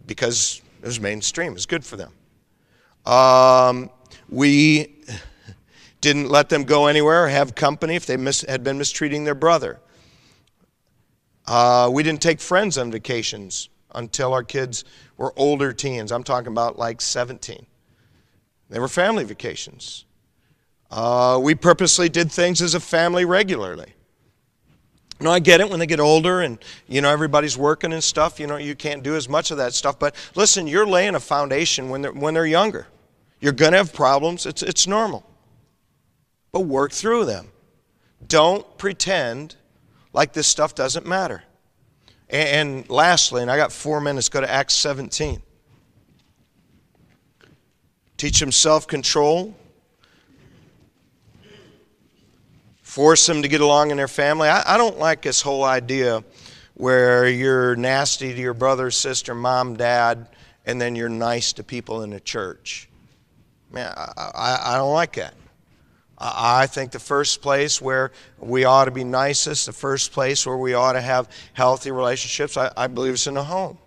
Because 0.05 0.62
it 0.82 0.86
was 0.86 0.99
mainstream, 0.99 1.51
it 1.51 1.55
was 1.55 1.66
good 1.66 1.86
for 1.86 1.97
them. 1.97 2.12
Um, 3.05 3.89
we 4.30 5.03
didn't 6.01 6.30
let 6.30 6.49
them 6.49 6.64
go 6.64 6.88
anywhere 6.88 7.26
or 7.26 7.28
have 7.28 7.55
company 7.55 7.95
if 7.95 8.05
they 8.05 8.18
mis- 8.18 8.41
had 8.41 8.64
been 8.64 8.78
mistreating 8.78 9.24
their 9.24 9.36
brother. 9.36 9.80
Uh, 11.45 11.89
we 11.91 12.03
didn't 12.03 12.22
take 12.22 12.39
friends 12.39 12.78
on 12.78 12.91
vacations 12.91 13.70
until 13.93 14.34
our 14.34 14.43
kids 14.43 14.86
were 15.18 15.34
older 15.36 15.74
teens. 15.74 16.12
I'm 16.12 16.24
talking 16.24 16.51
about 16.51 16.78
like 16.78 17.01
17. 17.01 17.66
They 18.70 18.80
were 18.80 18.88
family 18.88 19.26
vacations. 19.26 20.05
Uh, 20.91 21.39
we 21.41 21.55
purposely 21.55 22.09
did 22.09 22.31
things 22.31 22.61
as 22.61 22.75
a 22.75 22.79
family 22.79 23.23
regularly. 23.23 23.93
Know, 25.21 25.31
I 25.31 25.39
get 25.39 25.61
it 25.61 25.69
when 25.69 25.79
they 25.79 25.85
get 25.85 25.99
older 25.99 26.41
and, 26.41 26.57
you 26.87 26.99
know, 26.99 27.09
everybody's 27.09 27.57
working 27.57 27.93
and 27.93 28.03
stuff. 28.03 28.39
You 28.39 28.47
know, 28.47 28.57
you 28.57 28.75
can't 28.75 29.03
do 29.03 29.15
as 29.15 29.29
much 29.29 29.51
of 29.51 29.57
that 29.57 29.73
stuff. 29.73 29.99
But 29.99 30.15
listen, 30.35 30.65
you're 30.65 30.87
laying 30.87 31.13
a 31.13 31.19
foundation 31.19 31.89
when 31.89 32.01
they're, 32.01 32.11
when 32.11 32.33
they're 32.33 32.45
younger. 32.45 32.87
You're 33.39 33.53
going 33.53 33.71
to 33.73 33.77
have 33.77 33.93
problems. 33.93 34.45
It's, 34.45 34.63
it's 34.63 34.87
normal. 34.87 35.23
But 36.51 36.61
work 36.61 36.91
through 36.91 37.25
them. 37.25 37.49
Don't 38.27 38.65
pretend 38.77 39.55
like 40.11 40.33
this 40.33 40.47
stuff 40.47 40.73
doesn't 40.73 41.05
matter. 41.05 41.43
And, 42.29 42.49
and 42.49 42.89
lastly, 42.89 43.43
and 43.43 43.51
I 43.51 43.57
got 43.57 43.71
four 43.71 44.01
minutes, 44.01 44.27
go 44.27 44.41
to 44.41 44.49
Acts 44.49 44.73
17. 44.73 45.41
Teach 48.17 48.39
them 48.39 48.51
self 48.51 48.87
control. 48.87 49.55
Force 52.91 53.25
them 53.25 53.41
to 53.41 53.47
get 53.47 53.61
along 53.61 53.91
in 53.91 53.95
their 53.95 54.09
family. 54.09 54.49
I, 54.49 54.73
I 54.73 54.77
don't 54.77 54.99
like 54.99 55.21
this 55.21 55.39
whole 55.39 55.63
idea 55.63 56.25
where 56.73 57.25
you're 57.25 57.73
nasty 57.77 58.33
to 58.33 58.37
your 58.41 58.53
brother, 58.53 58.91
sister, 58.91 59.33
mom, 59.33 59.77
dad, 59.77 60.27
and 60.65 60.81
then 60.81 60.97
you're 60.97 61.07
nice 61.07 61.53
to 61.53 61.63
people 61.63 62.01
in 62.01 62.09
the 62.09 62.19
church. 62.19 62.89
Man, 63.71 63.93
I, 63.95 64.31
I, 64.35 64.73
I 64.73 64.77
don't 64.77 64.91
like 64.91 65.13
that. 65.13 65.35
I 66.17 66.67
think 66.67 66.91
the 66.91 66.99
first 66.99 67.41
place 67.41 67.81
where 67.81 68.11
we 68.37 68.65
ought 68.65 68.85
to 68.85 68.91
be 68.91 69.05
nicest, 69.05 69.67
the 69.67 69.71
first 69.71 70.11
place 70.11 70.45
where 70.45 70.57
we 70.57 70.73
ought 70.73 70.91
to 70.91 71.01
have 71.01 71.29
healthy 71.53 71.91
relationships, 71.91 72.57
I, 72.57 72.73
I 72.75 72.87
believe 72.87 73.13
it's 73.13 73.25
in 73.25 73.35
the 73.35 73.43
home. 73.45 73.77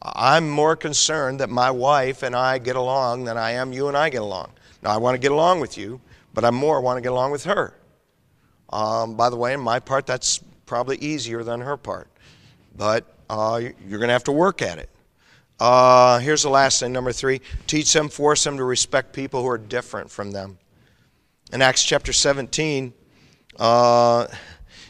I'm 0.00 0.48
more 0.48 0.76
concerned 0.76 1.40
that 1.40 1.50
my 1.50 1.72
wife 1.72 2.22
and 2.22 2.36
I 2.36 2.58
get 2.58 2.76
along 2.76 3.24
than 3.24 3.36
I 3.36 3.50
am 3.50 3.72
you 3.72 3.88
and 3.88 3.96
I 3.96 4.10
get 4.10 4.22
along. 4.22 4.52
Now, 4.80 4.90
I 4.90 4.98
want 4.98 5.16
to 5.16 5.18
get 5.18 5.32
along 5.32 5.58
with 5.58 5.76
you, 5.76 6.00
but 6.34 6.44
I 6.44 6.50
more 6.50 6.80
want 6.80 6.96
to 6.96 7.00
get 7.00 7.12
along 7.12 7.32
with 7.32 7.44
her. 7.44 7.74
Um, 8.70 9.16
by 9.16 9.30
the 9.30 9.36
way, 9.36 9.52
in 9.52 9.60
my 9.60 9.80
part, 9.80 10.06
that's 10.06 10.38
probably 10.66 10.96
easier 10.98 11.42
than 11.42 11.60
her 11.60 11.76
part. 11.76 12.08
But 12.74 13.04
uh, 13.28 13.60
you're 13.86 13.98
going 13.98 14.08
to 14.08 14.14
have 14.14 14.24
to 14.24 14.32
work 14.32 14.62
at 14.62 14.78
it. 14.78 14.88
Uh, 15.60 16.18
here's 16.18 16.42
the 16.42 16.50
last 16.50 16.80
thing, 16.80 16.92
number 16.92 17.12
three 17.12 17.40
teach 17.66 17.92
them, 17.92 18.08
force 18.08 18.42
them 18.42 18.56
to 18.56 18.64
respect 18.64 19.12
people 19.12 19.42
who 19.42 19.48
are 19.48 19.58
different 19.58 20.10
from 20.10 20.32
them. 20.32 20.58
In 21.52 21.62
Acts 21.62 21.84
chapter 21.84 22.12
17, 22.12 22.92
uh, 23.58 24.26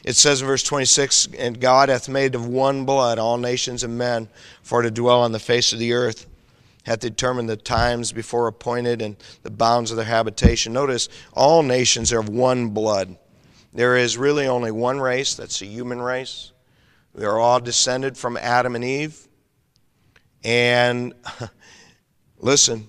it 0.05 0.15
says 0.15 0.41
in 0.41 0.47
verse 0.47 0.63
26 0.63 1.29
And 1.39 1.61
God 1.61 1.89
hath 1.89 2.09
made 2.09 2.35
of 2.35 2.47
one 2.47 2.85
blood 2.85 3.19
all 3.19 3.37
nations 3.37 3.83
of 3.83 3.91
men 3.91 4.29
for 4.63 4.83
to 4.83 4.91
dwell 4.91 5.21
on 5.21 5.33
the 5.33 5.39
face 5.39 5.73
of 5.73 5.79
the 5.79 5.93
earth, 5.93 6.27
hath 6.85 7.01
determined 7.01 7.49
the 7.49 7.57
times 7.57 8.13
before 8.13 8.49
appointed 8.49 9.03
and 9.03 9.17
the 9.43 9.51
bounds 9.51 9.91
of 9.91 9.97
their 9.97 10.07
habitation. 10.07 10.73
Notice, 10.73 11.09
all 11.33 11.63
nations 11.63 12.13
are 12.13 12.21
of 12.21 12.29
one 12.29 12.71
blood. 12.71 13.17
There 13.73 13.97
is 13.97 14.19
really 14.19 14.47
only 14.47 14.71
one 14.71 15.01
race, 15.01 15.35
that's 15.35 15.61
the 15.61 15.67
human 15.67 16.01
race. 16.01 16.53
We 17.15 17.25
are 17.25 17.39
all 17.39 17.61
descended 17.61 18.17
from 18.17 18.37
Adam 18.37 18.75
and 18.75 18.85
Eve. 18.85 19.29
And 20.45 21.15
listen, 22.39 22.89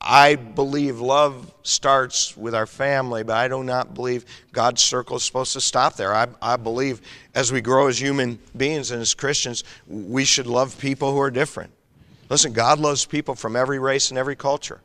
I 0.00 0.36
believe 0.36 1.00
love 1.00 1.54
starts 1.62 2.36
with 2.36 2.54
our 2.54 2.66
family, 2.66 3.22
but 3.22 3.36
I 3.36 3.48
do 3.48 3.62
not 3.62 3.94
believe 3.94 4.24
God's 4.52 4.82
circle 4.82 5.16
is 5.16 5.24
supposed 5.24 5.54
to 5.54 5.60
stop 5.60 5.96
there. 5.96 6.14
I, 6.14 6.28
I 6.42 6.56
believe 6.56 7.00
as 7.34 7.52
we 7.52 7.60
grow 7.60 7.88
as 7.88 8.00
human 8.00 8.38
beings 8.56 8.90
and 8.90 9.00
as 9.00 9.14
Christians, 9.14 9.64
we 9.86 10.24
should 10.24 10.46
love 10.46 10.78
people 10.78 11.12
who 11.12 11.20
are 11.20 11.30
different. 11.30 11.73
Listen, 12.34 12.52
God 12.52 12.80
loves 12.80 13.04
people 13.04 13.36
from 13.36 13.54
every 13.54 13.78
race 13.78 14.10
and 14.10 14.18
every 14.18 14.34
culture. 14.34 14.80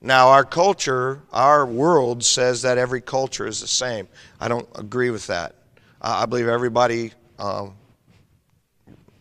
Now, 0.00 0.28
our 0.28 0.44
culture, 0.44 1.22
our 1.32 1.66
world 1.66 2.22
says 2.22 2.62
that 2.62 2.78
every 2.78 3.00
culture 3.00 3.44
is 3.44 3.60
the 3.60 3.66
same. 3.66 4.06
I 4.38 4.46
don't 4.46 4.68
agree 4.76 5.10
with 5.10 5.26
that. 5.26 5.56
I 6.00 6.26
believe 6.26 6.46
everybody 6.46 7.14
uh, 7.36 7.66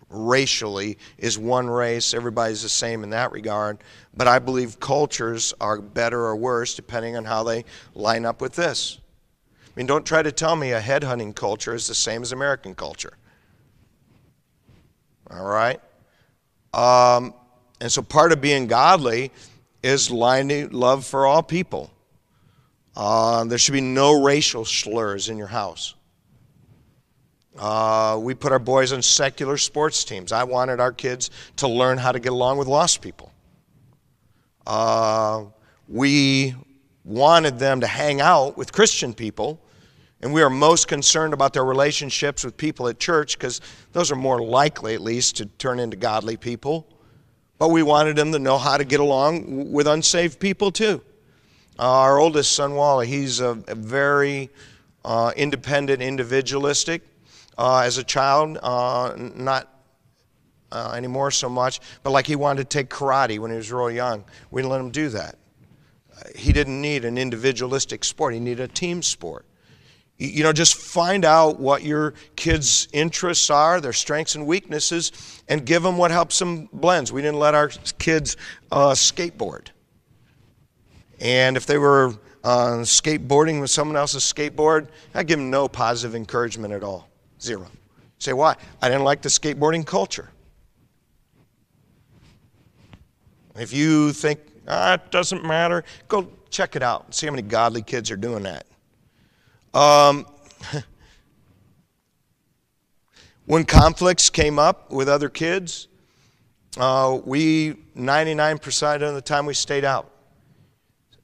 racially 0.07 0.99
is 1.17 1.39
one 1.39 1.67
race. 1.67 2.13
Everybody's 2.13 2.61
the 2.61 2.69
same 2.69 3.01
in 3.01 3.09
that 3.09 3.31
regard. 3.31 3.79
But 4.15 4.27
I 4.27 4.37
believe 4.37 4.79
cultures 4.79 5.51
are 5.59 5.81
better 5.81 6.27
or 6.27 6.35
worse 6.35 6.75
depending 6.75 7.17
on 7.17 7.25
how 7.25 7.41
they 7.41 7.65
line 7.95 8.23
up 8.23 8.39
with 8.39 8.53
this. 8.53 8.99
I 9.65 9.71
mean, 9.75 9.87
don't 9.87 10.05
try 10.05 10.21
to 10.21 10.31
tell 10.31 10.55
me 10.55 10.73
a 10.73 10.79
headhunting 10.79 11.33
culture 11.33 11.73
is 11.73 11.87
the 11.87 11.95
same 11.95 12.21
as 12.21 12.31
American 12.31 12.75
culture. 12.75 13.17
All 15.31 15.43
right? 15.43 15.81
Um, 16.73 17.33
and 17.79 17.91
so 17.91 18.01
part 18.01 18.31
of 18.31 18.41
being 18.41 18.67
godly 18.67 19.31
is 19.83 20.09
lining 20.09 20.71
love 20.71 21.05
for 21.05 21.25
all 21.25 21.43
people. 21.43 21.91
Uh, 22.95 23.43
there 23.45 23.57
should 23.57 23.73
be 23.73 23.81
no 23.81 24.23
racial 24.23 24.65
slurs 24.65 25.29
in 25.29 25.37
your 25.37 25.47
house. 25.47 25.95
Uh, 27.57 28.17
we 28.19 28.33
put 28.33 28.51
our 28.51 28.59
boys 28.59 28.91
on 28.93 29.01
secular 29.01 29.57
sports 29.57 30.03
teams. 30.03 30.31
I 30.31 30.43
wanted 30.43 30.79
our 30.79 30.91
kids 30.91 31.29
to 31.57 31.67
learn 31.67 31.97
how 31.97 32.11
to 32.11 32.19
get 32.19 32.31
along 32.31 32.57
with 32.57 32.67
lost 32.67 33.01
people. 33.01 33.31
Uh, 34.65 35.45
we 35.87 36.55
wanted 37.03 37.59
them 37.59 37.81
to 37.81 37.87
hang 37.87 38.21
out 38.21 38.57
with 38.57 38.71
Christian 38.71 39.13
people, 39.13 39.59
and 40.23 40.33
we 40.33 40.41
are 40.41 40.49
most 40.49 40.87
concerned 40.87 41.33
about 41.33 41.51
their 41.51 41.65
relationships 41.65 42.45
with 42.45 42.55
people 42.55 42.87
at 42.87 42.97
church 42.97 43.37
because 43.37 43.59
those 43.91 44.09
are 44.09 44.15
more 44.15 44.41
likely, 44.41 44.93
at 44.93 45.01
least, 45.01 45.35
to 45.35 45.45
turn 45.45 45.81
into 45.81 45.97
godly 45.97 46.37
people. 46.37 46.87
But 47.57 47.71
we 47.71 47.83
wanted 47.83 48.15
them 48.15 48.31
to 48.31 48.39
know 48.39 48.57
how 48.57 48.77
to 48.77 48.85
get 48.85 49.01
along 49.01 49.73
with 49.73 49.85
unsaved 49.85 50.39
people 50.39 50.71
too. 50.71 51.01
Uh, 51.77 51.89
our 51.89 52.19
oldest 52.19 52.53
son, 52.53 52.73
Wally, 52.73 53.05
he's 53.05 53.41
a, 53.41 53.61
a 53.67 53.75
very 53.75 54.49
uh, 55.03 55.33
independent, 55.35 56.01
individualistic 56.01 57.01
uh, 57.57 57.79
as 57.79 57.97
a 57.97 58.03
child, 58.03 58.57
uh, 58.63 59.13
not 59.17 59.73
uh, 60.71 60.93
anymore 60.95 61.31
so 61.31 61.49
much, 61.49 61.81
but 62.01 62.11
like 62.11 62.27
he 62.27 62.37
wanted 62.37 62.69
to 62.69 62.77
take 62.77 62.89
karate 62.89 63.39
when 63.39 63.51
he 63.51 63.57
was 63.57 63.69
real 63.73 63.91
young. 63.91 64.23
We 64.51 64.61
didn't 64.61 64.71
let 64.71 64.79
him 64.79 64.91
do 64.91 65.09
that. 65.09 65.35
He 66.33 66.53
didn't 66.53 66.81
need 66.81 67.03
an 67.03 67.17
individualistic 67.17 68.05
sport, 68.05 68.33
he 68.33 68.39
needed 68.39 68.61
a 68.63 68.73
team 68.73 69.03
sport. 69.03 69.45
You 70.27 70.43
know, 70.43 70.53
just 70.53 70.75
find 70.75 71.25
out 71.25 71.59
what 71.59 71.83
your 71.83 72.13
kids' 72.37 72.87
interests 72.93 73.49
are, 73.49 73.81
their 73.81 73.91
strengths 73.91 74.35
and 74.35 74.47
weaknesses, 74.47 75.11
and 75.49 75.65
give 75.65 75.83
them 75.83 75.97
what 75.97 76.11
helps 76.11 76.39
them 76.39 76.69
blends. 76.71 77.11
We 77.11 77.21
didn't 77.21 77.39
let 77.39 77.55
our 77.55 77.69
kids 77.99 78.37
uh, 78.71 78.91
skateboard. 78.91 79.67
And 81.19 81.57
if 81.57 81.65
they 81.65 81.77
were 81.77 82.15
uh, 82.43 82.83
skateboarding 82.83 83.59
with 83.59 83.69
someone 83.69 83.97
else's 83.97 84.23
skateboard, 84.23 84.87
I'd 85.13 85.27
give 85.27 85.39
them 85.39 85.49
no 85.49 85.67
positive 85.67 86.15
encouragement 86.15 86.73
at 86.73 86.83
all. 86.83 87.09
Zero. 87.41 87.67
say, 88.17 88.31
why? 88.31 88.55
I 88.81 88.87
didn't 88.87 89.03
like 89.03 89.21
the 89.21 89.29
skateboarding 89.29 89.85
culture. 89.85 90.29
If 93.57 93.73
you 93.73 94.13
think, 94.13 94.39
ah, 94.69 94.93
it 94.93 95.11
doesn't 95.11 95.43
matter, 95.43 95.83
go 96.07 96.29
check 96.49 96.77
it 96.77 96.81
out. 96.81 97.05
And 97.05 97.13
see 97.13 97.27
how 97.27 97.33
many 97.33 97.41
godly 97.41 97.81
kids 97.81 98.09
are 98.09 98.15
doing 98.15 98.43
that. 98.43 98.65
Um, 99.73 100.25
when 103.45 103.65
conflicts 103.65 104.29
came 104.29 104.59
up 104.59 104.91
with 104.91 105.09
other 105.09 105.29
kids, 105.29 105.87
uh, 106.77 107.19
we 107.25 107.73
99% 107.95 109.01
of 109.01 109.15
the 109.15 109.21
time 109.21 109.45
we 109.45 109.53
stayed 109.53 109.85
out. 109.85 110.09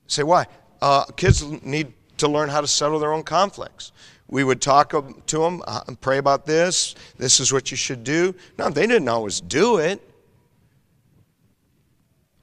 Say 0.07 0.23
why? 0.23 0.47
Uh, 0.81 1.05
kids 1.05 1.43
need 1.43 1.93
to 2.17 2.27
learn 2.27 2.49
how 2.49 2.61
to 2.61 2.67
settle 2.67 2.99
their 2.99 3.13
own 3.13 3.23
conflicts 3.23 3.91
we 4.29 4.43
would 4.43 4.61
talk 4.61 4.91
to 4.91 5.37
them 5.37 5.63
uh, 5.67 5.81
pray 6.01 6.19
about 6.19 6.45
this. 6.45 6.95
This 7.17 7.39
is 7.39 7.51
what 7.51 7.71
you 7.71 7.77
should 7.77 8.03
do. 8.03 8.35
No, 8.57 8.69
they 8.69 8.85
didn't 8.85 9.09
always 9.09 9.41
do 9.41 9.77
it. 9.77 10.01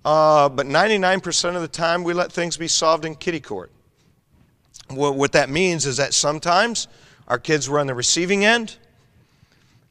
Uh, 0.05 0.49
but 0.49 0.67
99% 0.67 1.57
of 1.57 1.63
the 1.63 1.69
time, 1.69 2.05
we 2.05 2.13
let 2.13 2.31
things 2.33 2.57
be 2.57 2.69
solved 2.69 3.05
in 3.05 3.15
kitty 3.15 3.41
court. 3.41 3.73
What, 4.89 5.15
what 5.15 5.33
that 5.33 5.51
means 5.51 5.87
is 5.87 5.97
that 5.97 6.15
sometimes 6.15 6.89
our 7.29 7.39
kids 7.39 7.69
were 7.69 7.79
on 7.79 7.87
the 7.87 7.95
receiving 7.95 8.45
end, 8.45 8.77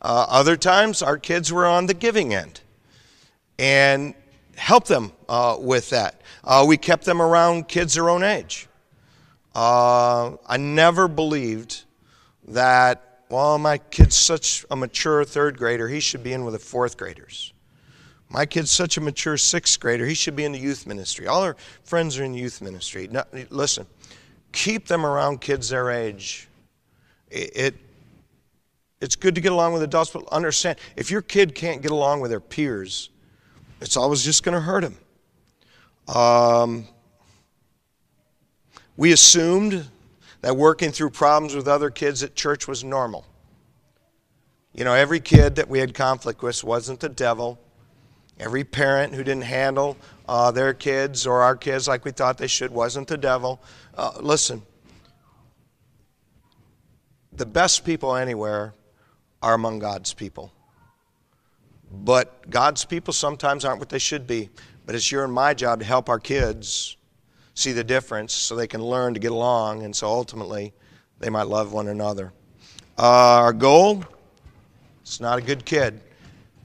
uh, 0.02 0.26
other 0.30 0.56
times 0.56 1.02
our 1.02 1.18
kids 1.18 1.52
were 1.52 1.66
on 1.66 1.88
the 1.88 1.94
giving 1.94 2.34
end. 2.34 2.62
And 3.58 4.14
help 4.56 4.88
them 4.88 5.12
uh, 5.28 5.58
with 5.60 5.90
that. 5.90 6.22
Uh, 6.44 6.66
we 6.68 6.78
kept 6.78 7.06
them 7.06 7.22
around 7.22 7.68
kids 7.68 7.94
their 7.94 8.10
own 8.10 8.24
age. 8.24 8.68
Uh, 9.54 10.36
I 10.48 10.58
never 10.58 11.08
believed 11.08 11.84
that, 12.48 13.22
well, 13.30 13.58
my 13.58 13.78
kid's 13.78 14.16
such 14.16 14.66
a 14.70 14.76
mature 14.76 15.24
third 15.24 15.58
grader, 15.58 15.88
he 15.88 16.00
should 16.00 16.24
be 16.24 16.34
in 16.34 16.44
with 16.44 16.54
the 16.54 16.60
fourth 16.60 16.98
graders. 16.98 17.54
My 18.30 18.46
kid's 18.46 18.72
such 18.72 18.98
a 18.98 19.02
mature 19.02 19.38
sixth 19.38 19.80
grader, 19.80 20.06
he 20.06 20.14
should 20.14 20.36
be 20.36 20.46
in 20.46 20.52
the 20.52 20.60
youth 20.60 20.86
ministry. 20.86 21.28
All 21.28 21.42
our 21.42 21.56
friends 21.84 22.18
are 22.20 22.24
in 22.24 22.34
the 22.34 22.40
youth 22.40 22.62
ministry. 22.62 23.10
Listen, 23.50 23.86
keep 24.56 24.88
them 24.88 25.06
around 25.06 25.42
kids 25.42 25.70
their 25.70 25.92
age. 25.92 26.48
It, 27.30 27.52
it, 27.56 27.76
it's 29.02 29.16
good 29.16 29.36
to 29.36 29.42
get 29.42 29.52
along 29.52 29.74
with 29.74 29.84
adults, 29.84 30.12
but 30.12 30.28
understand 30.30 30.80
if 30.96 31.12
your 31.12 31.22
kid 31.22 31.54
can't 31.54 31.82
get 31.82 31.92
along 31.92 32.22
with 32.22 32.32
their 32.32 32.40
peers, 32.40 33.10
it's 33.82 33.98
always 33.98 34.24
just 34.24 34.44
going 34.44 34.56
to 34.56 34.62
hurt 34.62 34.84
him. 34.84 34.98
Um, 36.08 36.88
we 38.98 39.12
assumed 39.12 39.88
that 40.42 40.56
working 40.56 40.92
through 40.92 41.10
problems 41.10 41.54
with 41.54 41.68
other 41.68 41.90
kids 41.90 42.24
at 42.24 42.36
church 42.36 42.68
was 42.68 42.84
normal. 42.84 43.26
You 44.74 44.86
know, 44.86 44.94
every 44.94 45.20
kid 45.20 45.56
that 45.56 45.70
we 45.70 45.80
had 45.80 45.94
conflict 45.94 46.42
with 46.42 46.64
wasn't 46.64 47.02
the 47.02 47.10
devil. 47.10 47.60
Every 48.40 48.64
parent 48.64 49.14
who 49.14 49.24
didn't 49.24 49.44
handle 49.44 49.98
uh, 50.28 50.52
their 50.52 50.74
kids 50.74 51.28
or 51.28 51.42
our 51.42 51.56
kids 51.56 51.88
like 51.88 52.06
we 52.06 52.12
thought 52.12 52.38
they 52.38 52.48
should 52.48 52.72
wasn't 52.72 53.08
the 53.08 53.18
devil. 53.18 53.62
Uh, 53.98 54.12
listen, 54.20 54.62
the 57.34 57.46
best 57.46 57.86
people 57.86 58.16
anywhere 58.16 58.74
are 59.42 59.54
among 59.54 59.80
God's 59.80 60.14
people. 60.14 60.52
But 61.92 62.50
God's 62.50 62.84
people 62.86 63.14
sometimes 63.14 63.64
aren't 63.64 63.80
what 63.80 63.90
they 63.90 64.00
should 64.00 64.28
be. 64.28 64.50
But 64.86 64.96
it's 64.96 65.12
your 65.12 65.24
and 65.24 65.34
my 65.34 65.54
job 65.54 65.80
to 65.80 65.86
help 65.86 66.10
our 66.10 66.20
kids 66.20 66.98
see 67.54 67.72
the 67.72 67.84
difference 67.84 68.34
so 68.34 68.56
they 68.56 68.68
can 68.68 68.84
learn 68.84 69.14
to 69.14 69.20
get 69.20 69.32
along 69.32 69.84
and 69.84 69.96
so 69.96 70.08
ultimately 70.08 70.74
they 71.20 71.30
might 71.30 71.48
love 71.48 71.72
one 71.74 71.88
another. 71.88 72.34
Uh, 72.98 73.42
our 73.42 73.54
goal 73.54 74.04
it's 75.06 75.20
not 75.20 75.38
a 75.38 75.42
good 75.42 75.66
kid, 75.66 76.02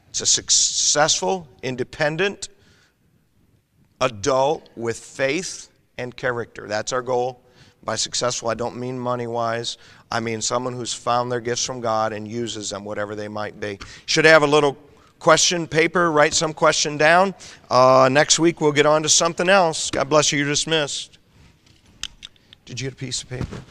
it's 0.09 0.23
a 0.23 0.27
successful, 0.27 1.47
independent 1.63 2.49
adult 4.01 4.69
with 4.77 4.99
faith 4.99 5.69
and 5.99 6.17
character. 6.17 6.67
That's 6.67 6.93
our 6.93 7.03
goal. 7.03 7.41
By 7.83 7.97
successful, 7.97 8.49
I 8.49 8.55
don't 8.55 8.77
mean 8.77 8.99
money 8.99 9.27
wise. 9.27 9.79
I 10.11 10.21
mean 10.21 10.43
someone 10.43 10.75
who's 10.75 10.93
found 10.93 11.33
their 11.33 11.41
gifts 11.41 11.65
from 11.65 11.81
God 11.81 12.13
and 12.13 12.29
uses 12.29 12.71
them, 12.71 12.85
whatever 12.85 13.15
they 13.15 13.29
might 13.29 13.59
be. 13.59 13.79
Should 14.07 14.25
have 14.27 14.43
a 14.43 14.47
little 14.47 14.77
question 15.19 15.67
paper, 15.67 16.11
write 16.11 16.35
some 16.35 16.53
question 16.53 16.97
down. 16.97 17.35
Uh, 17.71 18.09
next 18.11 18.39
week 18.39 18.61
we'll 18.61 18.73
get 18.73 18.87
on 18.87 19.03
to 19.03 19.09
something 19.09 19.49
else. 19.49 19.91
God 19.91 20.09
bless 20.09 20.33
you. 20.33 20.39
You're 20.39 20.49
dismissed. 20.49 21.19
Did 22.65 22.81
you 22.81 22.87
get 22.87 22.95
a 22.95 22.97
piece 22.97 23.23
of 23.23 23.29
paper? 23.29 23.63